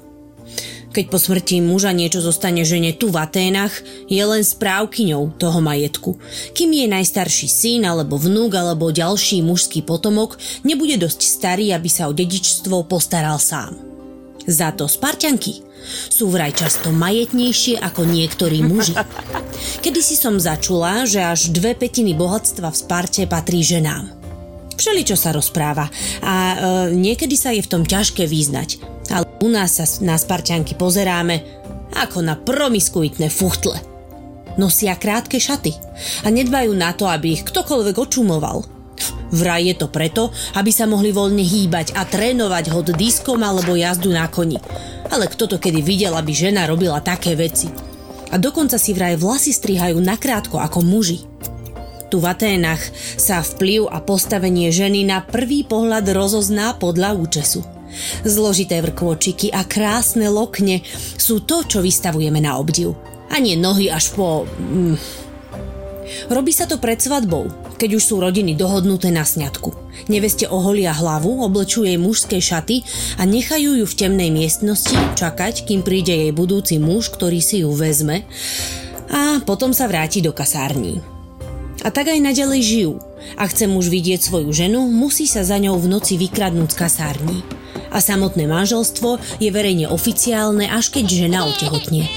Keď 0.93 1.09
po 1.09 1.17
smrti 1.17 1.57
muža 1.57 1.89
niečo 1.89 2.21
zostane 2.21 2.61
žene 2.61 2.93
tu 2.93 3.09
v 3.09 3.17
Aténach, 3.17 3.73
je 4.05 4.21
len 4.21 4.45
správkyňou 4.45 5.41
toho 5.41 5.57
majetku. 5.57 6.21
Kým 6.53 6.69
je 6.69 6.85
najstarší 6.85 7.49
syn 7.49 7.89
alebo 7.89 8.21
vnúk 8.21 8.53
alebo 8.53 8.93
ďalší 8.93 9.41
mužský 9.41 9.81
potomok 9.81 10.37
nebude 10.61 11.01
dosť 11.01 11.19
starý, 11.25 11.73
aby 11.73 11.89
sa 11.89 12.05
o 12.05 12.13
dedičstvo 12.13 12.85
postaral 12.85 13.41
sám. 13.41 13.73
Za 14.45 14.69
to 14.77 14.85
Spartianky 14.85 15.65
sú 16.13 16.29
vraj 16.29 16.53
často 16.53 16.93
majetnejšie 16.93 17.81
ako 17.81 18.05
niektorí 18.05 18.61
muži. 18.61 18.93
Kedy 19.83 19.99
si 19.99 20.13
som 20.13 20.37
začula, 20.37 21.09
že 21.09 21.25
až 21.25 21.49
dve 21.49 21.73
petiny 21.73 22.13
bohatstva 22.13 22.69
v 22.69 22.77
Sparte 22.77 23.25
patrí 23.25 23.65
ženám. 23.65 24.22
Všeličo 24.83 25.15
sa 25.15 25.31
rozpráva 25.31 25.87
a 26.19 26.33
e, 26.35 26.55
niekedy 26.91 27.39
sa 27.39 27.55
je 27.55 27.63
v 27.63 27.71
tom 27.71 27.87
ťažké 27.87 28.27
význať. 28.27 28.83
Ale 29.15 29.23
u 29.39 29.47
nás 29.47 29.79
sa 29.79 29.87
na 30.03 30.19
Spartianky 30.19 30.75
pozeráme 30.75 31.39
ako 31.95 32.19
na 32.19 32.35
promiskuitné 32.35 33.31
fuchtle. 33.31 33.79
Nosia 34.59 34.99
krátke 34.99 35.39
šaty 35.39 35.71
a 36.23 36.27
nedbajú 36.27 36.75
na 36.75 36.91
to, 36.91 37.07
aby 37.07 37.31
ich 37.31 37.47
ktokoľvek 37.47 37.95
očumoval. 37.95 38.67
Vraj 39.31 39.71
je 39.71 39.75
to 39.79 39.87
preto, 39.87 40.35
aby 40.59 40.75
sa 40.75 40.83
mohli 40.83 41.15
voľne 41.15 41.47
hýbať 41.47 41.95
a 41.95 42.03
trénovať 42.03 42.75
hod 42.75 42.91
diskom 42.91 43.39
alebo 43.39 43.79
jazdu 43.79 44.11
na 44.11 44.27
koni. 44.27 44.59
Ale 45.07 45.31
kto 45.31 45.47
to 45.47 45.63
kedy 45.63 45.79
videl, 45.79 46.11
aby 46.19 46.35
žena 46.35 46.67
robila 46.67 46.99
také 46.99 47.39
veci? 47.39 47.71
A 48.29 48.35
dokonca 48.35 48.75
si 48.75 48.91
vraj 48.91 49.15
vlasy 49.15 49.55
strihajú 49.55 49.95
nakrátko 50.03 50.59
ako 50.59 50.83
muži. 50.83 51.23
Tu 52.13 52.21
v 52.21 52.29
Aténach 52.29 52.77
sa 53.17 53.41
vplyv 53.41 53.89
a 53.89 53.97
postavenie 53.97 54.69
ženy 54.69 55.01
na 55.01 55.25
prvý 55.25 55.65
pohľad 55.65 56.13
rozozná 56.13 56.77
podľa 56.77 57.17
účesu. 57.17 57.65
Zložité 58.21 58.85
vrkvočiky 58.85 59.49
a 59.49 59.65
krásne 59.65 60.29
lokne 60.29 60.85
sú 61.17 61.41
to, 61.41 61.65
čo 61.65 61.81
vystavujeme 61.81 62.37
na 62.37 62.61
obdiv. 62.61 62.93
A 63.33 63.41
nie 63.41 63.57
nohy 63.57 63.89
až 63.89 64.13
po... 64.13 64.45
Mm. 64.61 64.93
Robí 66.29 66.53
sa 66.53 66.69
to 66.69 66.77
pred 66.77 67.01
svadbou, 67.01 67.49
keď 67.81 67.97
už 67.97 68.03
sú 68.05 68.21
rodiny 68.21 68.53
dohodnuté 68.53 69.09
na 69.09 69.25
sňatku. 69.25 69.73
Neveste 70.05 70.45
oholia 70.45 70.93
hlavu, 70.93 71.41
oblečujú 71.49 71.89
jej 71.89 71.97
mužské 71.97 72.37
šaty 72.37 72.85
a 73.17 73.25
nechajú 73.25 73.73
ju 73.81 73.85
v 73.89 73.97
temnej 73.97 74.29
miestnosti 74.29 75.17
čakať, 75.17 75.65
kým 75.65 75.81
príde 75.81 76.13
jej 76.13 76.29
budúci 76.29 76.77
muž, 76.77 77.09
ktorý 77.09 77.41
si 77.41 77.65
ju 77.65 77.73
vezme 77.73 78.21
a 79.09 79.41
potom 79.41 79.73
sa 79.73 79.89
vráti 79.89 80.21
do 80.21 80.29
kasární. 80.29 81.12
A 81.83 81.91
tak 81.91 82.07
aj 82.07 82.19
naďalej 82.23 82.61
žijú. 82.63 82.93
Ak 83.35 83.51
chce 83.51 83.67
muž 83.67 83.91
vidieť 83.91 84.23
svoju 84.23 84.55
ženu, 84.55 84.87
musí 84.87 85.27
sa 85.27 85.43
za 85.43 85.59
ňou 85.59 85.75
v 85.79 85.91
noci 85.91 86.15
vykradnúť 86.15 86.71
z 86.71 86.79
kasární 86.79 87.39
a 87.93 88.01
samotné 88.01 88.49
manželstvo 88.49 89.21
je 89.37 89.49
verejne 89.53 89.85
oficiálne, 89.85 90.65
až 90.65 90.89
keď 90.89 91.05
žena 91.05 91.45
otehotne. 91.45 92.09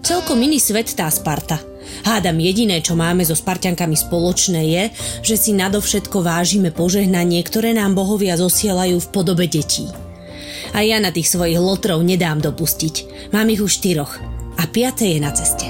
Celkom 0.00 0.40
iný 0.40 0.56
svet 0.56 0.88
tá 0.96 1.12
Sparta. 1.12 1.60
Hádam 2.08 2.40
jediné, 2.40 2.80
čo 2.80 2.96
máme 2.96 3.26
so 3.28 3.36
Spartiankami 3.36 3.92
spoločné 3.92 4.60
je, 4.64 4.84
že 5.20 5.36
si 5.36 5.50
nadovšetko 5.52 6.24
vážime 6.24 6.72
požehnanie, 6.72 7.44
ktoré 7.44 7.76
nám 7.76 7.92
bohovia 7.92 8.40
zosielajú 8.40 8.96
v 9.04 9.08
podobe 9.12 9.44
detí. 9.44 9.84
A 10.72 10.84
ja 10.84 11.00
na 11.00 11.12
tých 11.12 11.28
svojich 11.28 11.60
lotrov 11.60 12.00
nedám 12.00 12.40
dopustiť. 12.40 13.28
Mám 13.36 13.52
ich 13.52 13.60
už 13.60 13.84
štyroch 13.84 14.16
a 14.56 14.62
piaté 14.68 15.16
je 15.16 15.18
na 15.20 15.32
ceste. 15.32 15.68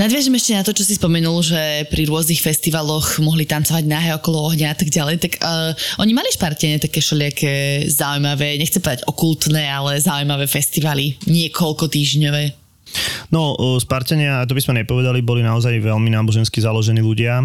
Nadviažem 0.00 0.32
ešte 0.32 0.56
na 0.56 0.64
to, 0.64 0.72
čo 0.72 0.88
si 0.88 0.96
spomenul, 0.96 1.44
že 1.44 1.84
pri 1.92 2.08
rôznych 2.08 2.40
festivaloch 2.40 3.20
mohli 3.20 3.44
tancovať 3.44 3.84
náhe 3.84 4.10
okolo 4.16 4.48
ohňa 4.48 4.72
a 4.72 4.76
tak 4.76 4.88
ďalej, 4.88 5.20
tak 5.20 5.36
uh, 5.44 5.76
oni 6.00 6.16
mali 6.16 6.32
špartene 6.32 6.80
také 6.80 7.04
všelijaké 7.04 7.84
zaujímavé, 7.92 8.56
nechcem 8.56 8.80
povedať 8.80 9.04
okultné, 9.04 9.68
ale 9.68 10.00
zaujímavé 10.00 10.48
festivaly, 10.48 11.20
niekoľko 11.28 11.92
týždňové. 11.92 12.62
No, 13.32 13.56
Spartania, 13.80 14.44
to 14.44 14.52
by 14.52 14.60
sme 14.60 14.80
nepovedali, 14.84 15.24
boli 15.24 15.40
naozaj 15.40 15.80
veľmi 15.80 16.12
nábožensky 16.12 16.60
založení 16.60 17.00
ľudia. 17.00 17.44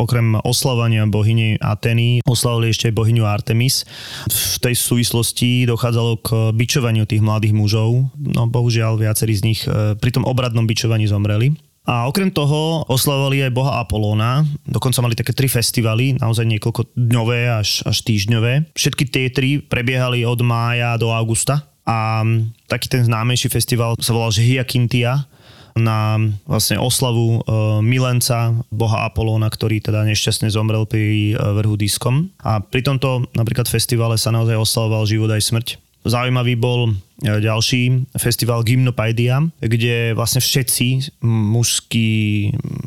Okrem 0.00 0.40
oslavania 0.40 1.04
bohyne 1.04 1.60
Ateny 1.60 2.24
oslavili 2.24 2.72
ešte 2.72 2.88
aj 2.88 2.96
bohyňu 2.96 3.24
Artemis. 3.28 3.84
V 4.28 4.56
tej 4.64 4.72
súvislosti 4.72 5.68
dochádzalo 5.68 6.12
k 6.24 6.28
bičovaniu 6.56 7.04
tých 7.04 7.20
mladých 7.20 7.52
mužov. 7.52 8.08
No, 8.16 8.48
bohužiaľ, 8.48 8.96
viacerí 8.96 9.36
z 9.36 9.42
nich 9.44 9.60
e, 9.68 9.92
pri 10.00 10.10
tom 10.16 10.24
obradnom 10.24 10.64
bičovaní 10.64 11.04
zomreli. 11.04 11.52
A 11.86 12.10
okrem 12.10 12.34
toho 12.34 12.82
oslavovali 12.90 13.46
aj 13.46 13.54
boha 13.54 13.78
Apolóna, 13.78 14.42
dokonca 14.66 14.98
mali 15.06 15.14
také 15.14 15.30
tri 15.30 15.46
festivaly, 15.46 16.18
naozaj 16.18 16.42
niekoľko 16.42 16.98
dňové 16.98 17.62
až, 17.62 17.86
až 17.86 18.02
týždňové. 18.02 18.74
Všetky 18.74 19.06
tie 19.06 19.30
tri 19.30 19.62
prebiehali 19.62 20.26
od 20.26 20.42
mája 20.42 20.98
do 20.98 21.14
augusta 21.14 21.62
a 21.86 22.26
taký 22.66 22.90
ten 22.90 23.06
známejší 23.06 23.46
festival 23.46 23.94
sa 24.02 24.10
volal 24.10 24.34
Hyakintia 24.34 25.30
na 25.76 26.18
vlastne 26.48 26.80
oslavu 26.80 27.38
e, 27.38 27.40
milenca 27.84 28.56
boha 28.72 29.06
Apolóna, 29.06 29.46
ktorý 29.52 29.84
teda 29.84 30.08
nešťastne 30.08 30.48
zomrel 30.48 30.88
pri 30.88 31.36
e, 31.36 31.38
vrhu 31.38 31.76
diskom. 31.76 32.32
A 32.40 32.64
pri 32.64 32.80
tomto 32.80 33.28
napríklad 33.36 33.68
festivale 33.68 34.16
sa 34.16 34.32
naozaj 34.32 34.56
oslavoval 34.56 35.04
život 35.04 35.30
aj 35.30 35.44
smrť 35.44 35.68
Zaujímavý 36.06 36.54
bol 36.54 36.94
e, 37.20 37.42
ďalší 37.42 38.14
festival 38.14 38.62
Gymnopaidia, 38.62 39.42
kde 39.58 40.14
vlastne 40.14 40.38
všetci 40.38 41.18
mužskí 41.26 42.10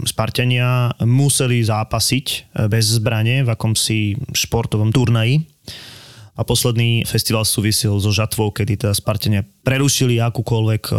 Spartania 0.07 0.95
museli 1.03 1.59
zápasiť 1.59 2.25
e, 2.31 2.37
bez 2.71 2.95
zbrane 2.95 3.43
v 3.43 3.49
akomsi 3.51 4.15
športovom 4.31 4.95
turnaji. 4.95 5.43
A 6.39 6.47
posledný 6.47 7.03
festival 7.03 7.43
súvisil 7.43 7.99
so 7.99 8.15
žatvou, 8.15 8.55
kedy 8.55 8.79
teda 8.79 8.95
Spartania 8.95 9.43
prerušili 9.67 10.23
akúkoľvek 10.23 10.83
e, 10.87 10.93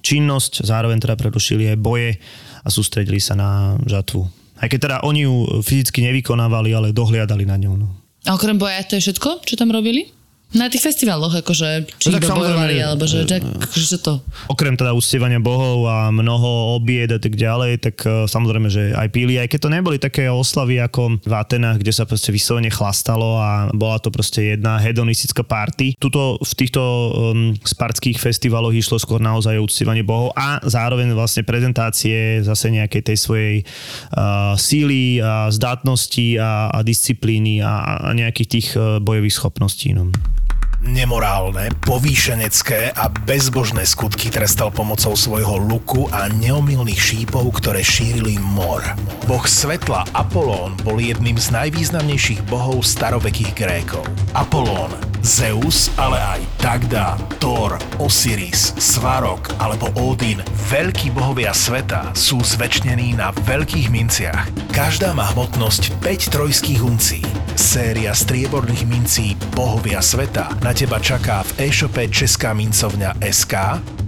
činnosť, 0.00 0.64
zároveň 0.64 0.96
teda 0.96 1.20
prerušili 1.20 1.76
aj 1.76 1.78
boje 1.78 2.16
a 2.64 2.68
sústredili 2.72 3.20
sa 3.20 3.36
na 3.36 3.76
žatvu. 3.84 4.24
Aj 4.60 4.68
keď 4.68 4.78
teda 4.80 4.96
oni 5.04 5.28
ju 5.28 5.60
fyzicky 5.60 6.04
nevykonávali, 6.08 6.72
ale 6.72 6.96
dohliadali 6.96 7.44
na 7.44 7.60
ňu. 7.60 7.72
No. 7.76 7.88
A 8.28 8.36
okrem 8.36 8.56
boja 8.56 8.80
to 8.84 8.96
je 8.96 9.08
všetko, 9.08 9.44
čo 9.44 9.56
tam 9.56 9.72
robili? 9.72 10.19
Na 10.50 10.66
tých 10.66 10.82
festivaloch, 10.82 11.30
akože, 11.30 11.86
či 11.94 12.10
No 12.10 12.18
tak 12.18 12.26
bojovali, 12.34 12.82
alebo 12.82 13.06
že, 13.06 13.22
že, 13.22 13.38
že 13.70 14.02
to... 14.02 14.18
Okrem 14.50 14.74
teda 14.74 14.90
uctievania 14.90 15.38
bohov 15.38 15.86
a 15.86 16.10
mnoho 16.10 16.74
obied 16.74 17.06
a 17.14 17.22
tak 17.22 17.38
ďalej, 17.38 17.78
tak 17.78 18.02
uh, 18.02 18.26
samozrejme, 18.26 18.66
že 18.66 18.90
aj 18.90 19.14
píli, 19.14 19.38
aj 19.38 19.46
keď 19.46 19.60
to 19.62 19.70
neboli 19.70 20.02
také 20.02 20.26
oslavy 20.26 20.82
ako 20.82 21.22
v 21.22 21.32
Atenách, 21.38 21.78
kde 21.78 21.94
sa 21.94 22.02
proste 22.02 22.34
vyslovene 22.34 22.66
chlastalo 22.66 23.38
a 23.38 23.70
bola 23.70 24.02
to 24.02 24.10
proste 24.10 24.58
jedna 24.58 24.82
hedonistická 24.82 25.46
party. 25.46 25.94
Tuto 26.02 26.42
v 26.42 26.52
týchto 26.58 26.82
um, 26.82 27.54
spartských 27.54 28.18
festivaloch 28.18 28.74
išlo 28.74 28.98
skôr 28.98 29.22
naozaj 29.22 29.54
o 29.54 29.70
uctievanie 29.70 30.02
bohov 30.02 30.34
a 30.34 30.58
zároveň 30.66 31.14
vlastne 31.14 31.46
prezentácie 31.46 32.42
zase 32.42 32.74
nejakej 32.74 33.06
tej 33.06 33.16
svojej 33.22 33.56
uh, 34.18 34.58
síly 34.58 35.22
a 35.22 35.46
zdatnosti 35.54 36.42
a, 36.42 36.74
a 36.74 36.78
disciplíny 36.82 37.62
a, 37.62 38.02
a 38.02 38.10
nejakých 38.18 38.48
tých 38.50 38.68
uh, 38.74 38.98
bojových 38.98 39.38
schopností. 39.38 39.94
No. 39.94 40.10
Nemorálne, 40.80 41.68
povýšenecké 41.84 42.96
a 42.96 43.12
bezbožné 43.12 43.84
skutky 43.84 44.32
trestal 44.32 44.72
pomocou 44.72 45.12
svojho 45.12 45.60
luku 45.60 46.08
a 46.08 46.32
neomilných 46.32 46.96
šípov, 46.96 47.52
ktoré 47.60 47.84
šírili 47.84 48.40
mor. 48.40 48.80
Boh 49.28 49.44
svetla 49.44 50.08
Apolón 50.16 50.80
bol 50.80 50.96
jedným 50.96 51.36
z 51.36 51.52
najvýznamnejších 51.52 52.48
bohov 52.48 52.80
starovekých 52.80 53.52
Grékov. 53.52 54.08
Apolón, 54.32 54.96
Zeus, 55.20 55.92
ale 56.00 56.16
aj 56.16 56.40
Dagda, 56.64 57.20
Thor, 57.36 57.76
Osiris, 58.00 58.72
Svarok 58.80 59.52
alebo 59.60 59.92
Odin, 60.00 60.40
veľkí 60.72 61.12
bohovia 61.12 61.52
sveta, 61.52 62.16
sú 62.16 62.40
zväčšnení 62.40 63.20
na 63.20 63.28
veľkých 63.44 63.92
minciach. 63.92 64.72
Každá 64.72 65.12
má 65.12 65.28
hmotnosť 65.36 66.00
5 66.00 66.32
trojských 66.32 66.80
uncí. 66.80 67.20
Séria 67.70 68.10
strieborných 68.10 68.82
mincí 68.82 69.38
Bohovia 69.54 70.02
sveta 70.02 70.58
na 70.58 70.74
teba 70.74 70.98
čaká 70.98 71.46
v 71.46 71.70
e-shope 71.70 72.02
Česká 72.10 72.50
mincovňa 72.50 73.22
SK 73.22 73.54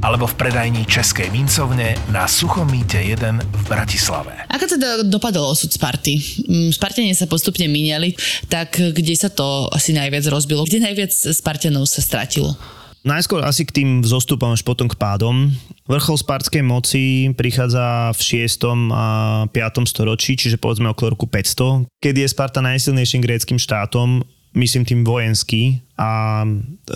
alebo 0.03 0.27
v 0.27 0.35
predajni 0.35 0.83
Českej 0.83 1.31
mincovne 1.31 1.95
na 2.11 2.27
Suchomíte 2.27 2.99
1 2.99 3.23
v 3.23 3.63
Bratislave. 3.71 4.35
Ako 4.51 4.67
teda 4.67 5.07
dopadol 5.07 5.55
osud 5.55 5.71
Sparty? 5.71 6.43
Mm, 6.43 6.75
Spartanie 6.75 7.15
sa 7.15 7.31
postupne 7.31 7.71
míňali, 7.71 8.19
tak 8.51 8.83
kde 8.83 9.15
sa 9.15 9.31
to 9.31 9.71
asi 9.71 9.95
najviac 9.95 10.27
rozbilo? 10.27 10.67
Kde 10.67 10.83
najviac 10.83 11.15
Spartanov 11.15 11.87
sa 11.87 12.03
stratilo? 12.03 12.59
Najskôr 13.03 13.43
asi 13.43 13.67
k 13.67 13.83
tým 13.83 13.91
vzostupom, 13.99 14.55
až 14.55 14.63
potom 14.63 14.87
k 14.87 14.95
pádom. 14.95 15.51
Vrchol 15.91 16.23
spartskej 16.23 16.63
moci 16.63 17.35
prichádza 17.35 18.15
v 18.15 18.47
6. 18.47 18.95
a 18.95 19.07
5. 19.51 19.91
storočí, 19.91 20.39
čiže 20.39 20.55
povedzme 20.55 20.87
okolo 20.95 21.19
roku 21.19 21.27
500, 21.27 21.91
kedy 21.99 22.23
je 22.23 22.29
Sparta 22.31 22.63
najsilnejším 22.63 23.27
gréckým 23.27 23.59
štátom, 23.59 24.23
myslím 24.55 24.87
tým 24.87 25.03
vojenský 25.03 25.83
a 25.99 26.47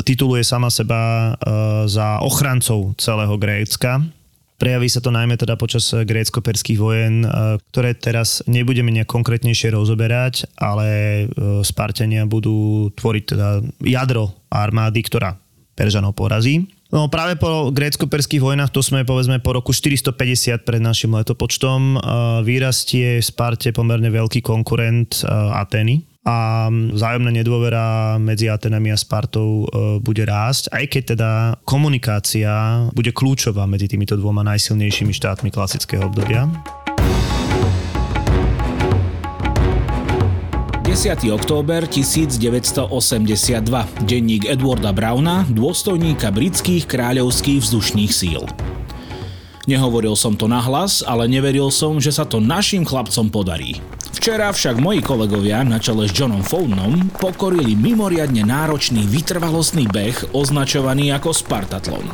tituluje 0.07 0.47
sama 0.47 0.71
seba 0.71 1.35
e, 1.35 1.91
za 1.91 2.23
ochrancov 2.23 2.95
celého 3.03 3.35
Grécka. 3.35 3.99
Prejaví 4.57 4.89
sa 4.89 5.05
to 5.05 5.13
najmä 5.13 5.37
teda 5.37 5.59
počas 5.59 5.91
grécko-perských 5.91 6.79
vojen, 6.79 7.27
e, 7.27 7.59
ktoré 7.75 7.99
teraz 7.99 8.47
nebudeme 8.47 8.95
nejak 8.95 9.11
konkrétnejšie 9.11 9.75
rozoberať, 9.75 10.47
ale 10.55 10.87
e, 10.87 11.25
Spartania 11.67 12.31
budú 12.31 12.89
tvoriť 12.95 13.25
teda 13.27 13.49
jadro 13.83 14.31
armády, 14.55 15.03
ktorá 15.03 15.35
Peržanov 15.77 16.17
porazí. 16.17 16.73
No 16.89 17.11
práve 17.13 17.37
po 17.37 17.69
grécko-perských 17.75 18.41
vojnách, 18.41 18.73
to 18.73 18.81
sme 18.81 19.05
povedzme 19.05 19.43
po 19.43 19.53
roku 19.53 19.75
450 19.75 20.65
pred 20.65 20.81
našim 20.81 21.13
letopočtom, 21.13 21.99
vyrastie 22.47 23.21
v 23.21 23.27
Sparte 23.27 23.75
pomerne 23.77 24.09
veľký 24.09 24.41
konkurent 24.41 25.21
Atény 25.29 26.07
a 26.23 26.67
vzájomná 26.73 27.35
nedôvera 27.35 28.17
medzi 28.23 28.47
Atenami 28.47 28.95
a 28.95 28.99
Spartou 28.99 29.67
bude 29.99 30.23
rásť, 30.27 30.71
aj 30.71 30.85
keď 30.87 31.03
teda 31.19 31.31
komunikácia 31.67 32.87
bude 32.95 33.11
kľúčová 33.11 33.67
medzi 33.67 33.91
týmito 33.91 34.15
dvoma 34.15 34.47
najsilnejšími 34.47 35.11
štátmi 35.11 35.51
klasického 35.51 36.07
obdobia. 36.07 36.47
10. 40.97 41.29
október 41.29 41.85
1982. 41.85 42.89
Denník 44.09 44.49
Edwarda 44.49 44.97
Browna, 44.97 45.45
dôstojníka 45.45 46.33
britských 46.33 46.89
kráľovských 46.89 47.61
vzdušných 47.61 48.09
síl. 48.09 48.41
Nehovoril 49.69 50.17
som 50.17 50.41
to 50.41 50.49
nahlas, 50.49 51.05
ale 51.05 51.29
neveril 51.29 51.69
som, 51.69 52.01
že 52.01 52.17
sa 52.17 52.25
to 52.25 52.41
našim 52.41 52.89
chlapcom 52.89 53.29
podarí. 53.29 53.77
Včera 54.17 54.49
však 54.49 54.81
moji 54.81 55.05
kolegovia 55.05 55.61
na 55.69 55.77
čele 55.77 56.09
s 56.09 56.17
Johnom 56.17 56.41
Fownom 56.41 57.13
pokorili 57.21 57.77
mimoriadne 57.77 58.41
náročný 58.49 59.05
vytrvalostný 59.05 59.93
beh 59.93 60.33
označovaný 60.33 61.13
ako 61.13 61.37
Spartatlon. 61.37 62.09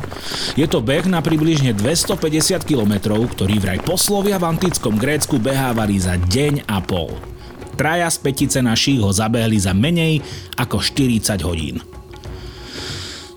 Je 0.59 0.67
to 0.67 0.83
beh 0.83 1.07
na 1.07 1.23
približne 1.23 1.71
250 1.71 2.67
km, 2.67 3.15
ktorý 3.31 3.63
vraj 3.63 3.79
poslovia 3.79 4.35
v 4.35 4.59
antickom 4.59 4.99
Grécku 4.99 5.39
behávali 5.39 5.95
za 6.03 6.19
deň 6.19 6.67
a 6.67 6.83
pol. 6.83 7.32
Traja 7.73 8.09
z 8.09 8.17
petice 8.21 8.59
našich 8.61 9.01
ho 9.01 9.09
zabehli 9.09 9.57
za 9.57 9.73
menej 9.73 10.21
ako 10.57 10.81
40 10.81 11.41
hodín. 11.41 11.81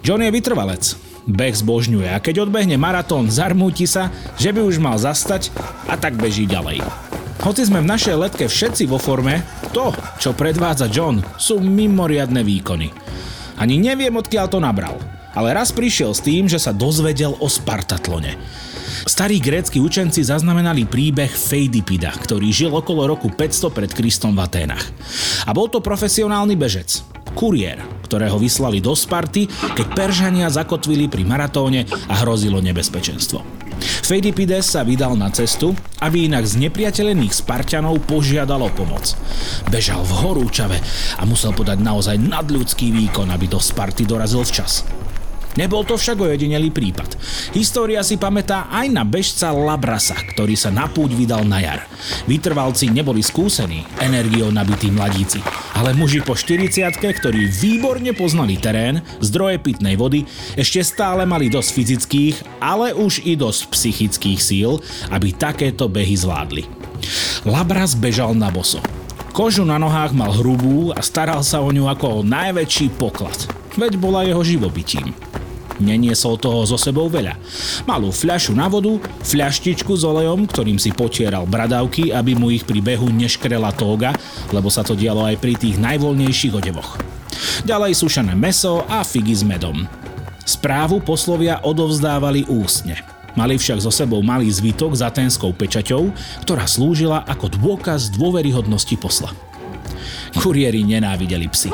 John 0.05 0.23
je 0.23 0.31
vytrvalec. 0.31 0.95
Beh 1.27 1.51
zbožňuje 1.51 2.07
a 2.07 2.23
keď 2.23 2.47
odbehne 2.47 2.79
maratón, 2.79 3.27
zarmúti 3.27 3.91
sa, 3.91 4.15
že 4.39 4.55
by 4.55 4.63
už 4.63 4.79
mal 4.79 4.95
zastať 4.95 5.51
a 5.91 5.99
tak 5.99 6.15
beží 6.15 6.47
ďalej. 6.47 6.79
Hoci 7.43 7.67
sme 7.67 7.83
v 7.83 7.91
našej 7.91 8.15
letke 8.15 8.47
všetci 8.47 8.87
vo 8.87 9.03
forme, 9.03 9.43
to, 9.75 9.91
čo 10.23 10.39
predvádza 10.39 10.87
John, 10.87 11.19
sú 11.37 11.59
mimoriadne 11.59 12.47
výkony. 12.47 12.95
Ani 13.59 13.83
neviem, 13.83 14.15
odkiaľ 14.15 14.47
to 14.47 14.63
nabral, 14.63 14.95
ale 15.35 15.53
raz 15.53 15.75
prišiel 15.75 16.15
s 16.15 16.23
tým, 16.23 16.47
že 16.47 16.63
sa 16.63 16.71
dozvedel 16.71 17.35
o 17.43 17.49
Spartatlone. 17.51 18.39
Starí 19.05 19.37
grécky 19.37 19.77
učenci 19.77 20.25
zaznamenali 20.25 20.89
príbeh 20.89 21.29
Feidipida, 21.29 22.09
ktorý 22.17 22.49
žil 22.49 22.73
okolo 22.73 23.05
roku 23.05 23.29
500 23.29 23.77
pred 23.77 23.91
Kristom 23.93 24.33
v 24.33 24.49
Aténach. 24.49 24.89
A 25.45 25.53
bol 25.53 25.69
to 25.69 25.85
profesionálny 25.85 26.57
bežec, 26.57 27.05
kuriér, 27.37 27.85
ktorého 28.09 28.41
vyslali 28.41 28.81
do 28.81 28.97
Sparty, 28.97 29.51
keď 29.77 29.87
Peržania 29.93 30.49
zakotvili 30.49 31.13
pri 31.13 31.29
maratóne 31.29 31.85
a 32.09 32.25
hrozilo 32.25 32.65
nebezpečenstvo. 32.65 33.67
Feidipides 33.77 34.73
sa 34.73 34.81
vydal 34.81 35.21
na 35.21 35.29
cestu, 35.29 35.77
aby 36.01 36.25
inak 36.25 36.49
z 36.49 36.65
nepriateľených 36.65 37.37
Spartanov 37.37 38.01
požiadal 38.09 38.65
o 38.65 38.71
pomoc. 38.73 39.13
Bežal 39.69 40.01
v 40.01 40.13
horúčave 40.25 40.79
a 41.21 41.23
musel 41.29 41.53
podať 41.53 41.85
naozaj 41.85 42.17
nadľudský 42.17 42.89
výkon, 42.89 43.29
aby 43.29 43.45
do 43.51 43.61
Sparty 43.61 44.09
dorazil 44.09 44.41
včas. 44.49 44.87
Nebol 45.57 45.89
to 45.89 45.97
však 45.97 46.21
ojedinelý 46.21 46.69
prípad. 46.69 47.17
História 47.57 48.05
si 48.05 48.21
pamätá 48.21 48.69
aj 48.69 48.87
na 48.93 49.03
bežca 49.09 49.53
Labrasa, 49.53 50.17
ktorý 50.37 50.53
sa 50.53 50.69
na 50.69 50.85
púť 50.85 51.17
vydal 51.17 51.49
na 51.49 51.65
jar. 51.65 51.89
Vytrvalci 52.29 52.93
neboli 52.93 53.25
skúsení, 53.25 53.89
energiou 53.99 54.53
nabití 54.53 54.93
mladíci, 54.93 55.41
ale 55.73 55.97
muži 55.97 56.21
po 56.21 56.37
40 56.37 56.93
ktorí 57.01 57.49
výborne 57.49 58.13
poznali 58.13 58.61
terén, 58.61 59.01
zdroje 59.25 59.57
pitnej 59.61 59.97
vody, 59.97 60.29
ešte 60.61 60.85
stále 60.85 61.25
mali 61.25 61.49
dosť 61.49 61.71
fyzických, 61.73 62.37
ale 62.61 62.93
už 62.93 63.25
i 63.25 63.33
dosť 63.35 63.73
psychických 63.73 64.41
síl, 64.41 64.79
aby 65.09 65.33
takéto 65.33 65.89
behy 65.89 66.15
zvládli. 66.21 66.69
Labras 67.49 67.97
bežal 67.97 68.37
na 68.37 68.53
boso. 68.53 68.83
Kožu 69.37 69.69
na 69.69 69.77
nohách 69.77 70.17
mal 70.17 70.33
hrubú 70.33 70.97
a 70.97 71.05
staral 71.05 71.45
sa 71.45 71.61
o 71.61 71.69
ňu 71.69 71.93
ako 71.93 72.07
o 72.09 72.25
najväčší 72.25 72.97
poklad. 72.97 73.37
Veď 73.77 74.01
bola 74.01 74.25
jeho 74.25 74.41
živobytím. 74.41 75.13
Neniesol 75.77 76.41
toho 76.41 76.65
so 76.65 76.81
sebou 76.81 77.09
veľa. 77.13 77.37
Malú 77.85 78.09
fľašu 78.09 78.57
na 78.57 78.69
vodu, 78.69 78.97
fľaštičku 79.25 79.93
s 79.93 80.03
olejom, 80.03 80.49
ktorým 80.49 80.81
si 80.81 80.93
potieral 80.93 81.45
bradavky, 81.45 82.13
aby 82.13 82.33
mu 82.33 82.49
ich 82.49 82.65
pri 82.65 82.81
behu 82.81 83.13
neškrela 83.13 83.73
tóga, 83.77 84.17
lebo 84.53 84.73
sa 84.73 84.81
to 84.81 84.97
dialo 84.97 85.29
aj 85.29 85.37
pri 85.37 85.55
tých 85.57 85.77
najvoľnejších 85.77 86.57
odevoch. 86.57 86.97
Ďalej 87.69 87.93
sušené 87.97 88.33
meso 88.33 88.85
a 88.89 89.05
figy 89.05 89.37
s 89.37 89.45
medom. 89.45 89.85
Správu 90.47 91.03
poslovia 91.03 91.61
odovzdávali 91.67 92.47
ústne. 92.47 92.97
Mali 93.37 93.61
však 93.61 93.85
so 93.85 93.93
sebou 93.93 94.25
malý 94.25 94.49
zvitok 94.49 94.97
s 94.97 95.05
aténskou 95.05 95.53
pečaťou, 95.53 96.09
ktorá 96.49 96.65
slúžila 96.65 97.21
ako 97.29 97.53
dôkaz 97.53 98.09
dôveryhodnosti 98.17 98.97
posla. 98.97 99.29
Kuriéri 100.35 100.83
nenávideli 100.83 101.47
psy. 101.53 101.71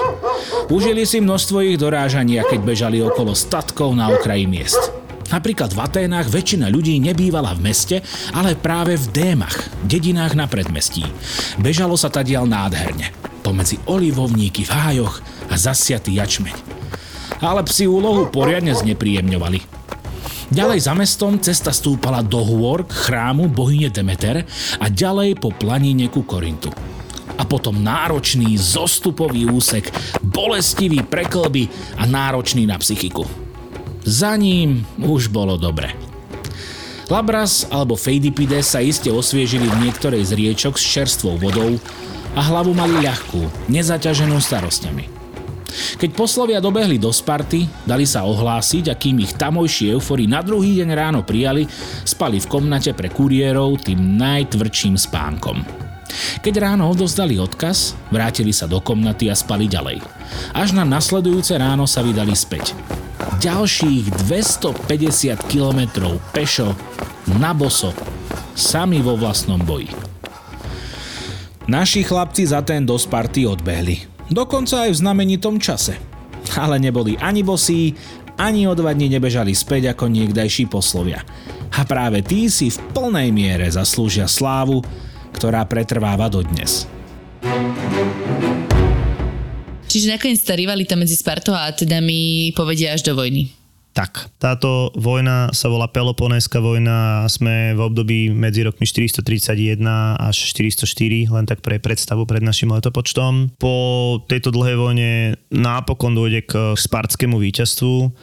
Užili 0.68 1.08
si 1.08 1.24
množstvo 1.24 1.64
ich 1.64 1.80
dorážania, 1.80 2.44
keď 2.44 2.60
bežali 2.60 2.98
okolo 3.00 3.32
statkov 3.32 3.96
na 3.96 4.12
okraji 4.12 4.44
miest. 4.44 4.92
Napríklad 5.32 5.72
v 5.72 5.80
Aténach 5.80 6.28
väčšina 6.28 6.68
ľudí 6.68 7.00
nebývala 7.00 7.56
v 7.56 7.72
meste, 7.72 8.04
ale 8.36 8.52
práve 8.52 9.00
v 9.00 9.06
Démach, 9.16 9.56
dedinách 9.88 10.36
na 10.36 10.44
predmestí. 10.44 11.08
Bežalo 11.56 11.96
sa 11.96 12.12
tadiaľ 12.12 12.44
nádherne. 12.44 13.08
Pomedzi 13.40 13.80
olivovníky 13.88 14.68
v 14.68 14.70
hájoch 14.76 15.24
a 15.48 15.56
zasiatý 15.56 16.20
jačmeň. 16.20 16.52
Ale 17.40 17.64
psi 17.64 17.88
úlohu 17.88 18.28
poriadne 18.28 18.76
znepríjemňovali. 18.76 19.82
Ďalej 20.52 20.78
za 20.84 20.92
mestom 20.92 21.40
cesta 21.40 21.72
stúpala 21.72 22.20
do 22.20 22.44
hôr 22.44 22.84
k 22.84 22.92
chrámu 22.92 23.48
bohyne 23.48 23.88
Demeter 23.88 24.44
a 24.76 24.86
ďalej 24.92 25.40
po 25.40 25.48
planíne 25.48 26.12
ku 26.12 26.28
Korintu. 26.28 26.68
A 27.42 27.44
potom 27.44 27.74
náročný 27.82 28.54
zostupový 28.54 29.50
úsek, 29.50 29.90
bolestivý 30.22 31.02
preklby 31.02 31.66
a 31.98 32.06
náročný 32.06 32.70
na 32.70 32.78
psychiku. 32.78 33.26
Za 34.06 34.38
ním 34.38 34.86
už 35.02 35.26
bolo 35.26 35.58
dobre. 35.58 35.90
Labras 37.10 37.66
alebo 37.66 37.98
Feidipides 37.98 38.72
sa 38.72 38.80
iste 38.80 39.10
osviežili 39.10 39.66
v 39.66 39.90
niektorej 39.90 40.22
z 40.22 40.32
riečok 40.38 40.78
s 40.78 40.86
čerstvou 40.86 41.34
vodou 41.36 41.76
a 42.32 42.40
hlavu 42.40 42.72
mali 42.72 43.02
ľahkú, 43.02 43.68
nezaťaženú 43.68 44.38
starostiami. 44.38 45.04
Keď 45.72 46.10
poslovia 46.12 46.60
dobehli 46.60 47.00
do 47.00 47.12
Sparty, 47.12 47.68
dali 47.84 48.04
sa 48.04 48.24
ohlásiť 48.24 48.92
a 48.92 48.94
kým 48.96 49.24
ich 49.24 49.36
tamojší 49.36 49.92
eufory 49.92 50.28
na 50.28 50.44
druhý 50.44 50.80
deň 50.80 50.88
ráno 50.92 51.20
prijali, 51.24 51.68
spali 52.04 52.40
v 52.40 52.48
komnate 52.48 52.92
pre 52.96 53.08
kuriérov 53.12 53.80
tým 53.80 54.16
najtvrdším 54.16 54.96
spánkom. 54.96 55.81
Keď 56.40 56.54
ráno 56.58 56.88
odozdali 56.90 57.38
odkaz, 57.38 57.94
vrátili 58.12 58.52
sa 58.54 58.68
do 58.68 58.80
komnaty 58.80 59.28
a 59.28 59.36
spali 59.36 59.68
ďalej. 59.68 60.00
Až 60.56 60.76
na 60.76 60.84
nasledujúce 60.84 61.56
ráno 61.56 61.88
sa 61.88 62.00
vydali 62.04 62.32
späť. 62.32 62.76
Ďalších 63.42 64.28
250 64.28 65.50
kilometrov 65.50 66.18
pešo, 66.30 66.74
na 67.38 67.54
boso, 67.54 67.94
sami 68.54 68.98
vo 68.98 69.14
vlastnom 69.14 69.58
boji. 69.62 69.90
Naši 71.70 72.02
chlapci 72.02 72.42
za 72.42 72.58
ten 72.66 72.82
do 72.82 72.98
Sparty 72.98 73.46
odbehli. 73.46 74.02
Dokonca 74.26 74.86
aj 74.86 74.90
v 74.90 75.00
znamenitom 75.00 75.62
čase. 75.62 75.94
Ale 76.58 76.82
neboli 76.82 77.14
ani 77.22 77.46
bosí, 77.46 77.94
ani 78.34 78.66
o 78.66 78.74
dva 78.74 78.90
dní 78.90 79.06
nebežali 79.06 79.54
späť 79.54 79.94
ako 79.94 80.10
niekdajší 80.10 80.66
poslovia. 80.66 81.22
A 81.72 81.86
práve 81.86 82.20
tí 82.20 82.50
si 82.50 82.68
v 82.68 82.82
plnej 82.92 83.30
miere 83.30 83.70
zaslúžia 83.70 84.26
slávu, 84.26 84.82
ktorá 85.34 85.64
pretrváva 85.66 86.28
dodnes. 86.28 86.86
Čiže 89.92 90.16
nakoniec 90.16 90.40
tá 90.40 90.56
rivalita 90.56 90.96
medzi 90.96 91.20
Spartou 91.20 91.52
a 91.52 91.68
mi 92.00 92.48
povedia 92.56 92.96
až 92.96 93.04
do 93.04 93.12
vojny. 93.12 93.52
Tak, 93.92 94.32
táto 94.40 94.88
vojna 94.96 95.52
sa 95.52 95.68
volá 95.68 95.84
Peloponéska 95.84 96.64
vojna 96.64 97.28
a 97.28 97.28
sme 97.28 97.76
v 97.76 97.80
období 97.84 98.32
medzi 98.32 98.64
rokmi 98.64 98.88
431 98.88 99.84
až 100.16 100.48
404, 100.56 101.28
len 101.28 101.44
tak 101.44 101.60
pre 101.60 101.76
predstavu 101.76 102.24
pred 102.24 102.40
našim 102.40 102.72
letopočtom. 102.72 103.52
Po 103.60 103.74
tejto 104.24 104.48
dlhej 104.48 104.76
vojne 104.80 105.10
nápokon 105.52 106.16
dôjde 106.16 106.40
k 106.48 106.72
spartskému 106.72 107.36
víťazstvu 107.36 108.16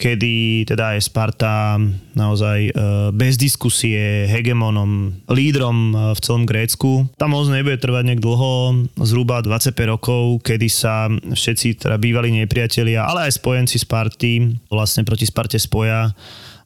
kedy 0.00 0.64
teda 0.64 0.96
je 0.96 1.04
Sparta 1.04 1.76
naozaj 2.16 2.58
e, 2.66 2.72
bez 3.12 3.36
diskusie 3.36 4.24
hegemonom, 4.24 5.12
lídrom 5.28 5.92
e, 5.92 6.16
v 6.16 6.18
celom 6.24 6.48
Grécku. 6.48 7.12
Tam 7.20 7.36
moc 7.36 7.44
nebude 7.52 7.76
trvať 7.76 8.08
nejak 8.08 8.24
dlho, 8.24 8.88
zhruba 9.04 9.44
25 9.44 9.76
rokov, 9.92 10.40
kedy 10.40 10.68
sa 10.72 11.12
všetci 11.12 11.84
teda 11.84 12.00
bývali 12.00 12.32
nepriatelia, 12.32 13.04
ale 13.04 13.28
aj 13.28 13.36
spojenci 13.36 13.76
Sparty 13.76 14.32
vlastne 14.72 15.04
proti 15.04 15.28
Sparte 15.28 15.60
spoja 15.60 16.08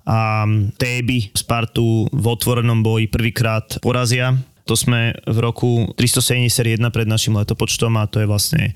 a 0.05 0.45
Téby 0.77 1.33
Spartu 1.33 2.07
v 2.13 2.25
otvorenom 2.29 2.85
boji 2.85 3.09
prvýkrát 3.09 3.81
porazia 3.81 4.37
to 4.65 4.73
sme 4.73 5.13
v 5.29 5.39
roku 5.45 5.93
371 5.93 6.81
pred 6.89 7.05
našim 7.05 7.37
letopočtom 7.37 8.01
a 8.01 8.09
to 8.09 8.25
je 8.25 8.27
vlastne 8.29 8.73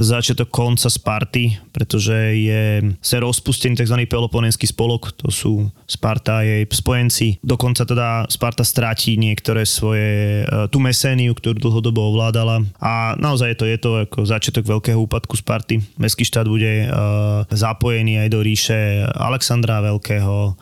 začiatok 0.00 0.48
konca 0.48 0.88
Sparty, 0.88 1.60
pretože 1.76 2.16
je 2.40 2.64
sa 3.04 3.20
rozpustený 3.20 3.76
tzv. 3.76 4.08
Peloponenský 4.08 4.64
spolok, 4.64 5.12
to 5.12 5.28
sú 5.28 5.68
Sparta 5.84 6.40
a 6.40 6.44
jej 6.44 6.64
spojenci. 6.64 7.36
Dokonca 7.44 7.84
teda 7.84 8.24
Sparta 8.32 8.64
stráti 8.64 9.20
niektoré 9.20 9.68
svoje, 9.68 10.42
e, 10.42 10.68
tú 10.72 10.80
meséniu, 10.80 11.36
ktorú 11.36 11.60
dlhodobo 11.60 12.16
ovládala 12.16 12.64
a 12.80 13.12
naozaj 13.20 13.52
je 13.52 13.58
to, 13.60 13.64
je 13.68 13.78
to 13.78 13.90
ako 14.08 14.18
začiatok 14.24 14.64
veľkého 14.64 14.96
úpadku 15.04 15.36
Sparty. 15.36 15.84
Mestský 16.00 16.24
štát 16.24 16.48
bude 16.48 16.88
uh, 16.88 17.44
zapojený 17.52 18.24
aj 18.24 18.28
do 18.32 18.40
ríše 18.40 19.04
Alexandra 19.12 19.84
Veľkého 19.84 20.56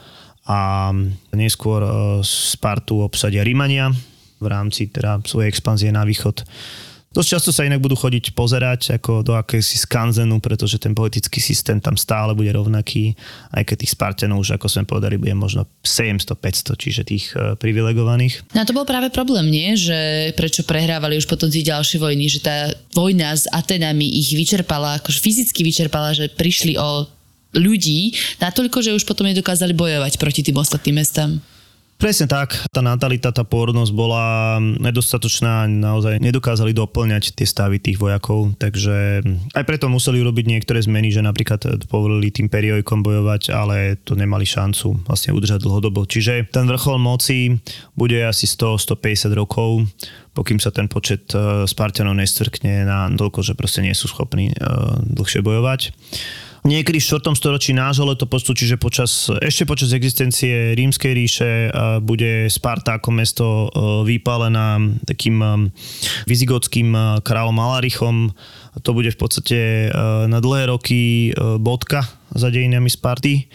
a 0.44 0.90
neskôr 1.32 1.80
uh, 1.84 1.90
Spartu 2.24 3.06
obsadia 3.06 3.46
Rímania, 3.46 3.94
v 4.44 4.52
rámci 4.52 4.92
teda 4.92 5.24
svojej 5.24 5.48
expanzie 5.48 5.88
na 5.88 6.04
východ. 6.04 6.44
Dosť 7.14 7.30
často 7.30 7.50
sa 7.54 7.62
inak 7.62 7.78
budú 7.78 7.94
chodiť 7.94 8.34
pozerať 8.34 8.98
ako 8.98 9.22
do 9.22 9.38
akési 9.38 9.78
skanzenu, 9.78 10.42
pretože 10.42 10.82
ten 10.82 10.98
politický 10.98 11.38
systém 11.38 11.78
tam 11.78 11.94
stále 11.94 12.34
bude 12.34 12.50
rovnaký, 12.50 13.14
aj 13.54 13.62
keď 13.70 13.76
tých 13.86 13.94
Spartanov 13.94 14.42
už, 14.42 14.58
ako 14.58 14.66
sme 14.66 14.82
povedali, 14.82 15.14
bude 15.14 15.30
možno 15.38 15.70
700-500, 15.86 16.74
čiže 16.74 17.06
tých 17.06 17.30
uh, 17.38 17.54
privilegovaných. 17.54 18.50
No 18.50 18.66
a 18.66 18.66
to 18.66 18.74
bol 18.74 18.82
práve 18.82 19.14
problém, 19.14 19.46
nie? 19.46 19.78
Že 19.78 20.34
prečo 20.34 20.66
prehrávali 20.66 21.14
už 21.14 21.30
potom 21.30 21.46
tie 21.46 21.62
ďalšie 21.62 22.02
vojny, 22.02 22.26
že 22.26 22.42
tá 22.42 22.74
vojna 22.98 23.30
s 23.30 23.46
Atenami 23.46 24.10
ich 24.18 24.34
vyčerpala, 24.34 24.98
akože 24.98 25.22
fyzicky 25.22 25.62
vyčerpala, 25.62 26.18
že 26.18 26.34
prišli 26.34 26.74
o 26.82 27.06
ľudí 27.54 28.10
natoľko, 28.42 28.82
že 28.82 28.90
už 28.90 29.06
potom 29.06 29.30
nedokázali 29.30 29.70
bojovať 29.70 30.18
proti 30.18 30.42
tým 30.42 30.58
ostatným 30.58 30.98
mestám. 30.98 31.38
Presne 32.04 32.28
tak, 32.28 32.68
tá 32.68 32.84
natalita, 32.84 33.32
tá 33.32 33.48
pôrodnosť 33.48 33.92
bola 33.96 34.60
nedostatočná, 34.60 35.64
naozaj 35.64 36.20
nedokázali 36.20 36.76
doplňať 36.76 37.32
tie 37.32 37.48
stavy 37.48 37.80
tých 37.80 37.96
vojakov, 37.96 38.52
takže 38.60 39.24
aj 39.56 39.64
preto 39.64 39.88
museli 39.88 40.20
urobiť 40.20 40.44
niektoré 40.44 40.84
zmeny, 40.84 41.08
že 41.08 41.24
napríklad 41.24 41.88
povolili 41.88 42.28
tým 42.28 42.52
periojkom 42.52 43.00
bojovať, 43.00 43.56
ale 43.56 43.96
to 44.04 44.20
nemali 44.20 44.44
šancu 44.44 45.00
vlastne 45.08 45.32
udržať 45.32 45.64
dlhodobo. 45.64 46.04
Čiže 46.04 46.52
ten 46.52 46.68
vrchol 46.68 47.00
moci 47.00 47.56
bude 47.96 48.20
asi 48.20 48.44
100-150 48.52 49.32
rokov, 49.32 49.88
pokým 50.36 50.60
sa 50.60 50.68
ten 50.68 50.92
počet 50.92 51.32
uh, 51.32 51.64
Spartanov 51.64 52.20
nestrkne 52.20 52.84
na 52.84 53.08
toľko, 53.16 53.40
že 53.40 53.56
proste 53.56 53.80
nie 53.80 53.96
sú 53.96 54.12
schopní 54.12 54.52
uh, 54.52 55.00
dlhšie 55.08 55.40
bojovať 55.40 55.96
niekedy 56.64 56.98
v 56.98 57.06
4. 57.20 57.36
storočí 57.36 57.70
nášho 57.76 58.08
letopočtu, 58.08 58.56
čiže 58.56 58.76
počas, 58.80 59.28
ešte 59.28 59.68
počas 59.68 59.92
existencie 59.92 60.72
Rímskej 60.74 61.12
ríše 61.12 61.50
bude 62.00 62.48
Sparta 62.48 62.96
ako 62.98 63.08
mesto 63.12 63.46
e, 63.46 63.66
vypálená 64.08 64.80
takým 65.04 65.36
e, 65.40 65.48
vizigotským 66.24 67.20
kráľom 67.20 67.56
Alarichom. 67.60 68.32
To 68.80 68.90
bude 68.90 69.14
v 69.14 69.18
podstate 69.20 69.86
na 70.26 70.42
dlhé 70.42 70.66
roky 70.66 71.30
bodka 71.62 72.02
za 72.34 72.50
dejinami 72.50 72.90
Sparty 72.90 73.46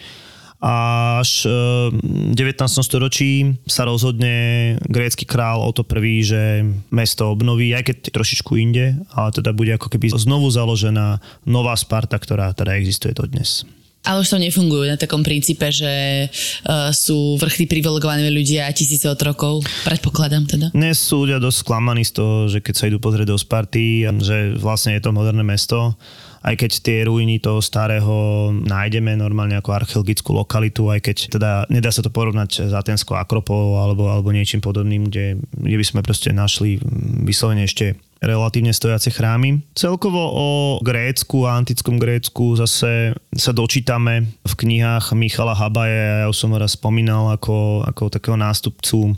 až 0.60 1.48
v 1.88 2.36
19. 2.36 2.68
storočí 2.84 3.56
sa 3.64 3.88
rozhodne 3.88 4.76
grécky 4.84 5.24
král 5.24 5.64
o 5.64 5.72
to 5.72 5.88
prvý, 5.88 6.20
že 6.20 6.68
mesto 6.92 7.32
obnoví, 7.32 7.72
aj 7.72 7.88
keď 7.88 7.96
trošičku 8.12 8.60
inde, 8.60 9.00
ale 9.16 9.32
teda 9.32 9.56
bude 9.56 9.72
ako 9.72 9.88
keby 9.88 10.12
znovu 10.12 10.52
založená 10.52 11.18
nová 11.48 11.72
Sparta, 11.80 12.20
ktorá 12.20 12.52
teda 12.52 12.76
existuje 12.76 13.16
dodnes. 13.16 13.64
Ale 14.00 14.24
už 14.24 14.32
to 14.32 14.40
nefungujú 14.40 14.88
na 14.88 14.96
takom 14.96 15.20
princípe, 15.20 15.68
že 15.68 16.24
uh, 16.24 16.88
sú 16.88 17.36
vrchní 17.36 17.68
privilegovaní 17.68 18.32
ľudia 18.32 18.64
a 18.64 18.72
tisíce 18.72 19.04
otrokov, 19.04 19.60
predpokladám 19.84 20.48
teda. 20.48 20.66
Dnes 20.72 20.96
sú 20.96 21.28
ľudia 21.28 21.36
dosť 21.36 21.58
sklamaní 21.60 22.08
z 22.08 22.12
toho, 22.16 22.48
že 22.48 22.64
keď 22.64 22.74
sa 22.80 22.88
idú 22.88 22.96
pozrieť 22.96 23.28
do 23.28 23.36
Sparty, 23.36 24.08
že 24.24 24.56
vlastne 24.56 24.96
je 24.96 25.04
to 25.04 25.12
moderné 25.12 25.44
mesto 25.44 26.00
aj 26.40 26.54
keď 26.56 26.70
tie 26.80 26.98
ruiny 27.04 27.36
toho 27.36 27.60
starého 27.60 28.48
nájdeme 28.52 29.12
normálne 29.16 29.60
ako 29.60 29.76
archeologickú 29.76 30.32
lokalitu, 30.32 30.88
aj 30.88 31.00
keď 31.04 31.16
teda 31.36 31.50
nedá 31.68 31.92
sa 31.92 32.00
to 32.00 32.08
porovnať 32.08 32.68
s 32.68 32.72
Atenskou 32.72 33.20
Akropolou 33.20 33.76
alebo, 33.76 34.08
alebo 34.08 34.32
niečím 34.32 34.64
podobným, 34.64 35.12
kde, 35.12 35.36
kde 35.52 35.76
by 35.76 35.84
sme 35.84 36.00
proste 36.00 36.32
našli 36.32 36.80
vyslovene 37.24 37.68
ešte 37.68 38.00
relatívne 38.20 38.72
stojace 38.76 39.08
chrámy. 39.08 39.64
Celkovo 39.72 40.20
o 40.20 40.48
Grécku 40.84 41.48
a 41.48 41.56
antickom 41.56 41.96
Grécku 41.96 42.52
zase 42.52 43.16
sa 43.32 43.52
dočítame 43.56 44.28
v 44.44 44.52
knihách 44.52 45.16
Michala 45.16 45.56
Habaje, 45.56 46.24
ja 46.24 46.26
už 46.28 46.36
som 46.36 46.52
ho 46.52 46.60
raz 46.60 46.76
spomínal 46.76 47.32
ako, 47.32 47.88
ako 47.88 48.12
takého 48.12 48.36
nástupcu 48.36 49.16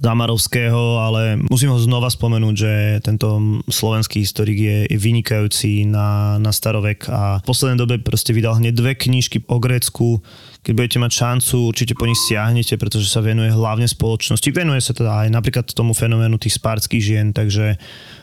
Damarovského, 0.00 0.98
ale 0.98 1.38
musím 1.46 1.70
ho 1.70 1.78
znova 1.78 2.10
spomenúť, 2.10 2.54
že 2.54 2.72
tento 3.02 3.38
slovenský 3.70 4.20
historik 4.22 4.58
je, 4.58 4.78
je 4.90 4.98
vynikajúci 4.98 5.86
na, 5.86 6.36
na 6.42 6.50
starovek 6.50 7.06
a 7.08 7.38
v 7.40 7.46
poslednej 7.46 7.78
dobe 7.78 7.94
proste 8.02 8.34
vydal 8.34 8.58
hneď 8.58 8.74
dve 8.74 8.92
knižky 8.98 9.46
o 9.46 9.62
Grécku, 9.62 10.18
keď 10.64 10.72
budete 10.72 10.98
mať 10.98 11.12
šancu, 11.12 11.56
určite 11.68 11.94
po 11.94 12.08
nich 12.08 12.18
stiahnete, 12.24 12.80
pretože 12.80 13.12
sa 13.12 13.20
venuje 13.20 13.52
hlavne 13.52 13.84
spoločnosti. 13.84 14.48
Venuje 14.48 14.80
sa 14.80 14.96
teda 14.96 15.24
aj 15.24 15.28
napríklad 15.28 15.68
tomu 15.76 15.92
fenoménu 15.92 16.40
tých 16.40 16.56
spárských 16.56 17.04
žien, 17.04 17.26
takže 17.36 17.76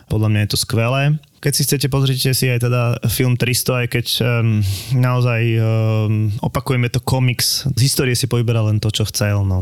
podľa 0.10 0.28
mňa 0.28 0.40
je 0.44 0.50
to 0.50 0.58
skvelé. 0.58 1.02
Keď 1.42 1.54
si 1.54 1.66
chcete, 1.66 1.88
pozrite 1.90 2.34
si 2.34 2.46
aj 2.50 2.66
teda 2.66 2.82
film 3.10 3.38
300, 3.38 3.82
aj 3.86 3.88
keď 3.90 4.06
um, 4.22 4.62
naozaj 4.98 5.42
um, 5.58 6.30
opakujeme 6.42 6.90
to 6.90 7.02
komiks. 7.02 7.66
Z 7.66 7.82
histórie 7.82 8.18
si 8.18 8.26
povyberal 8.26 8.74
len 8.74 8.82
to, 8.82 8.90
čo 8.90 9.06
chcel. 9.06 9.42
No. 9.46 9.62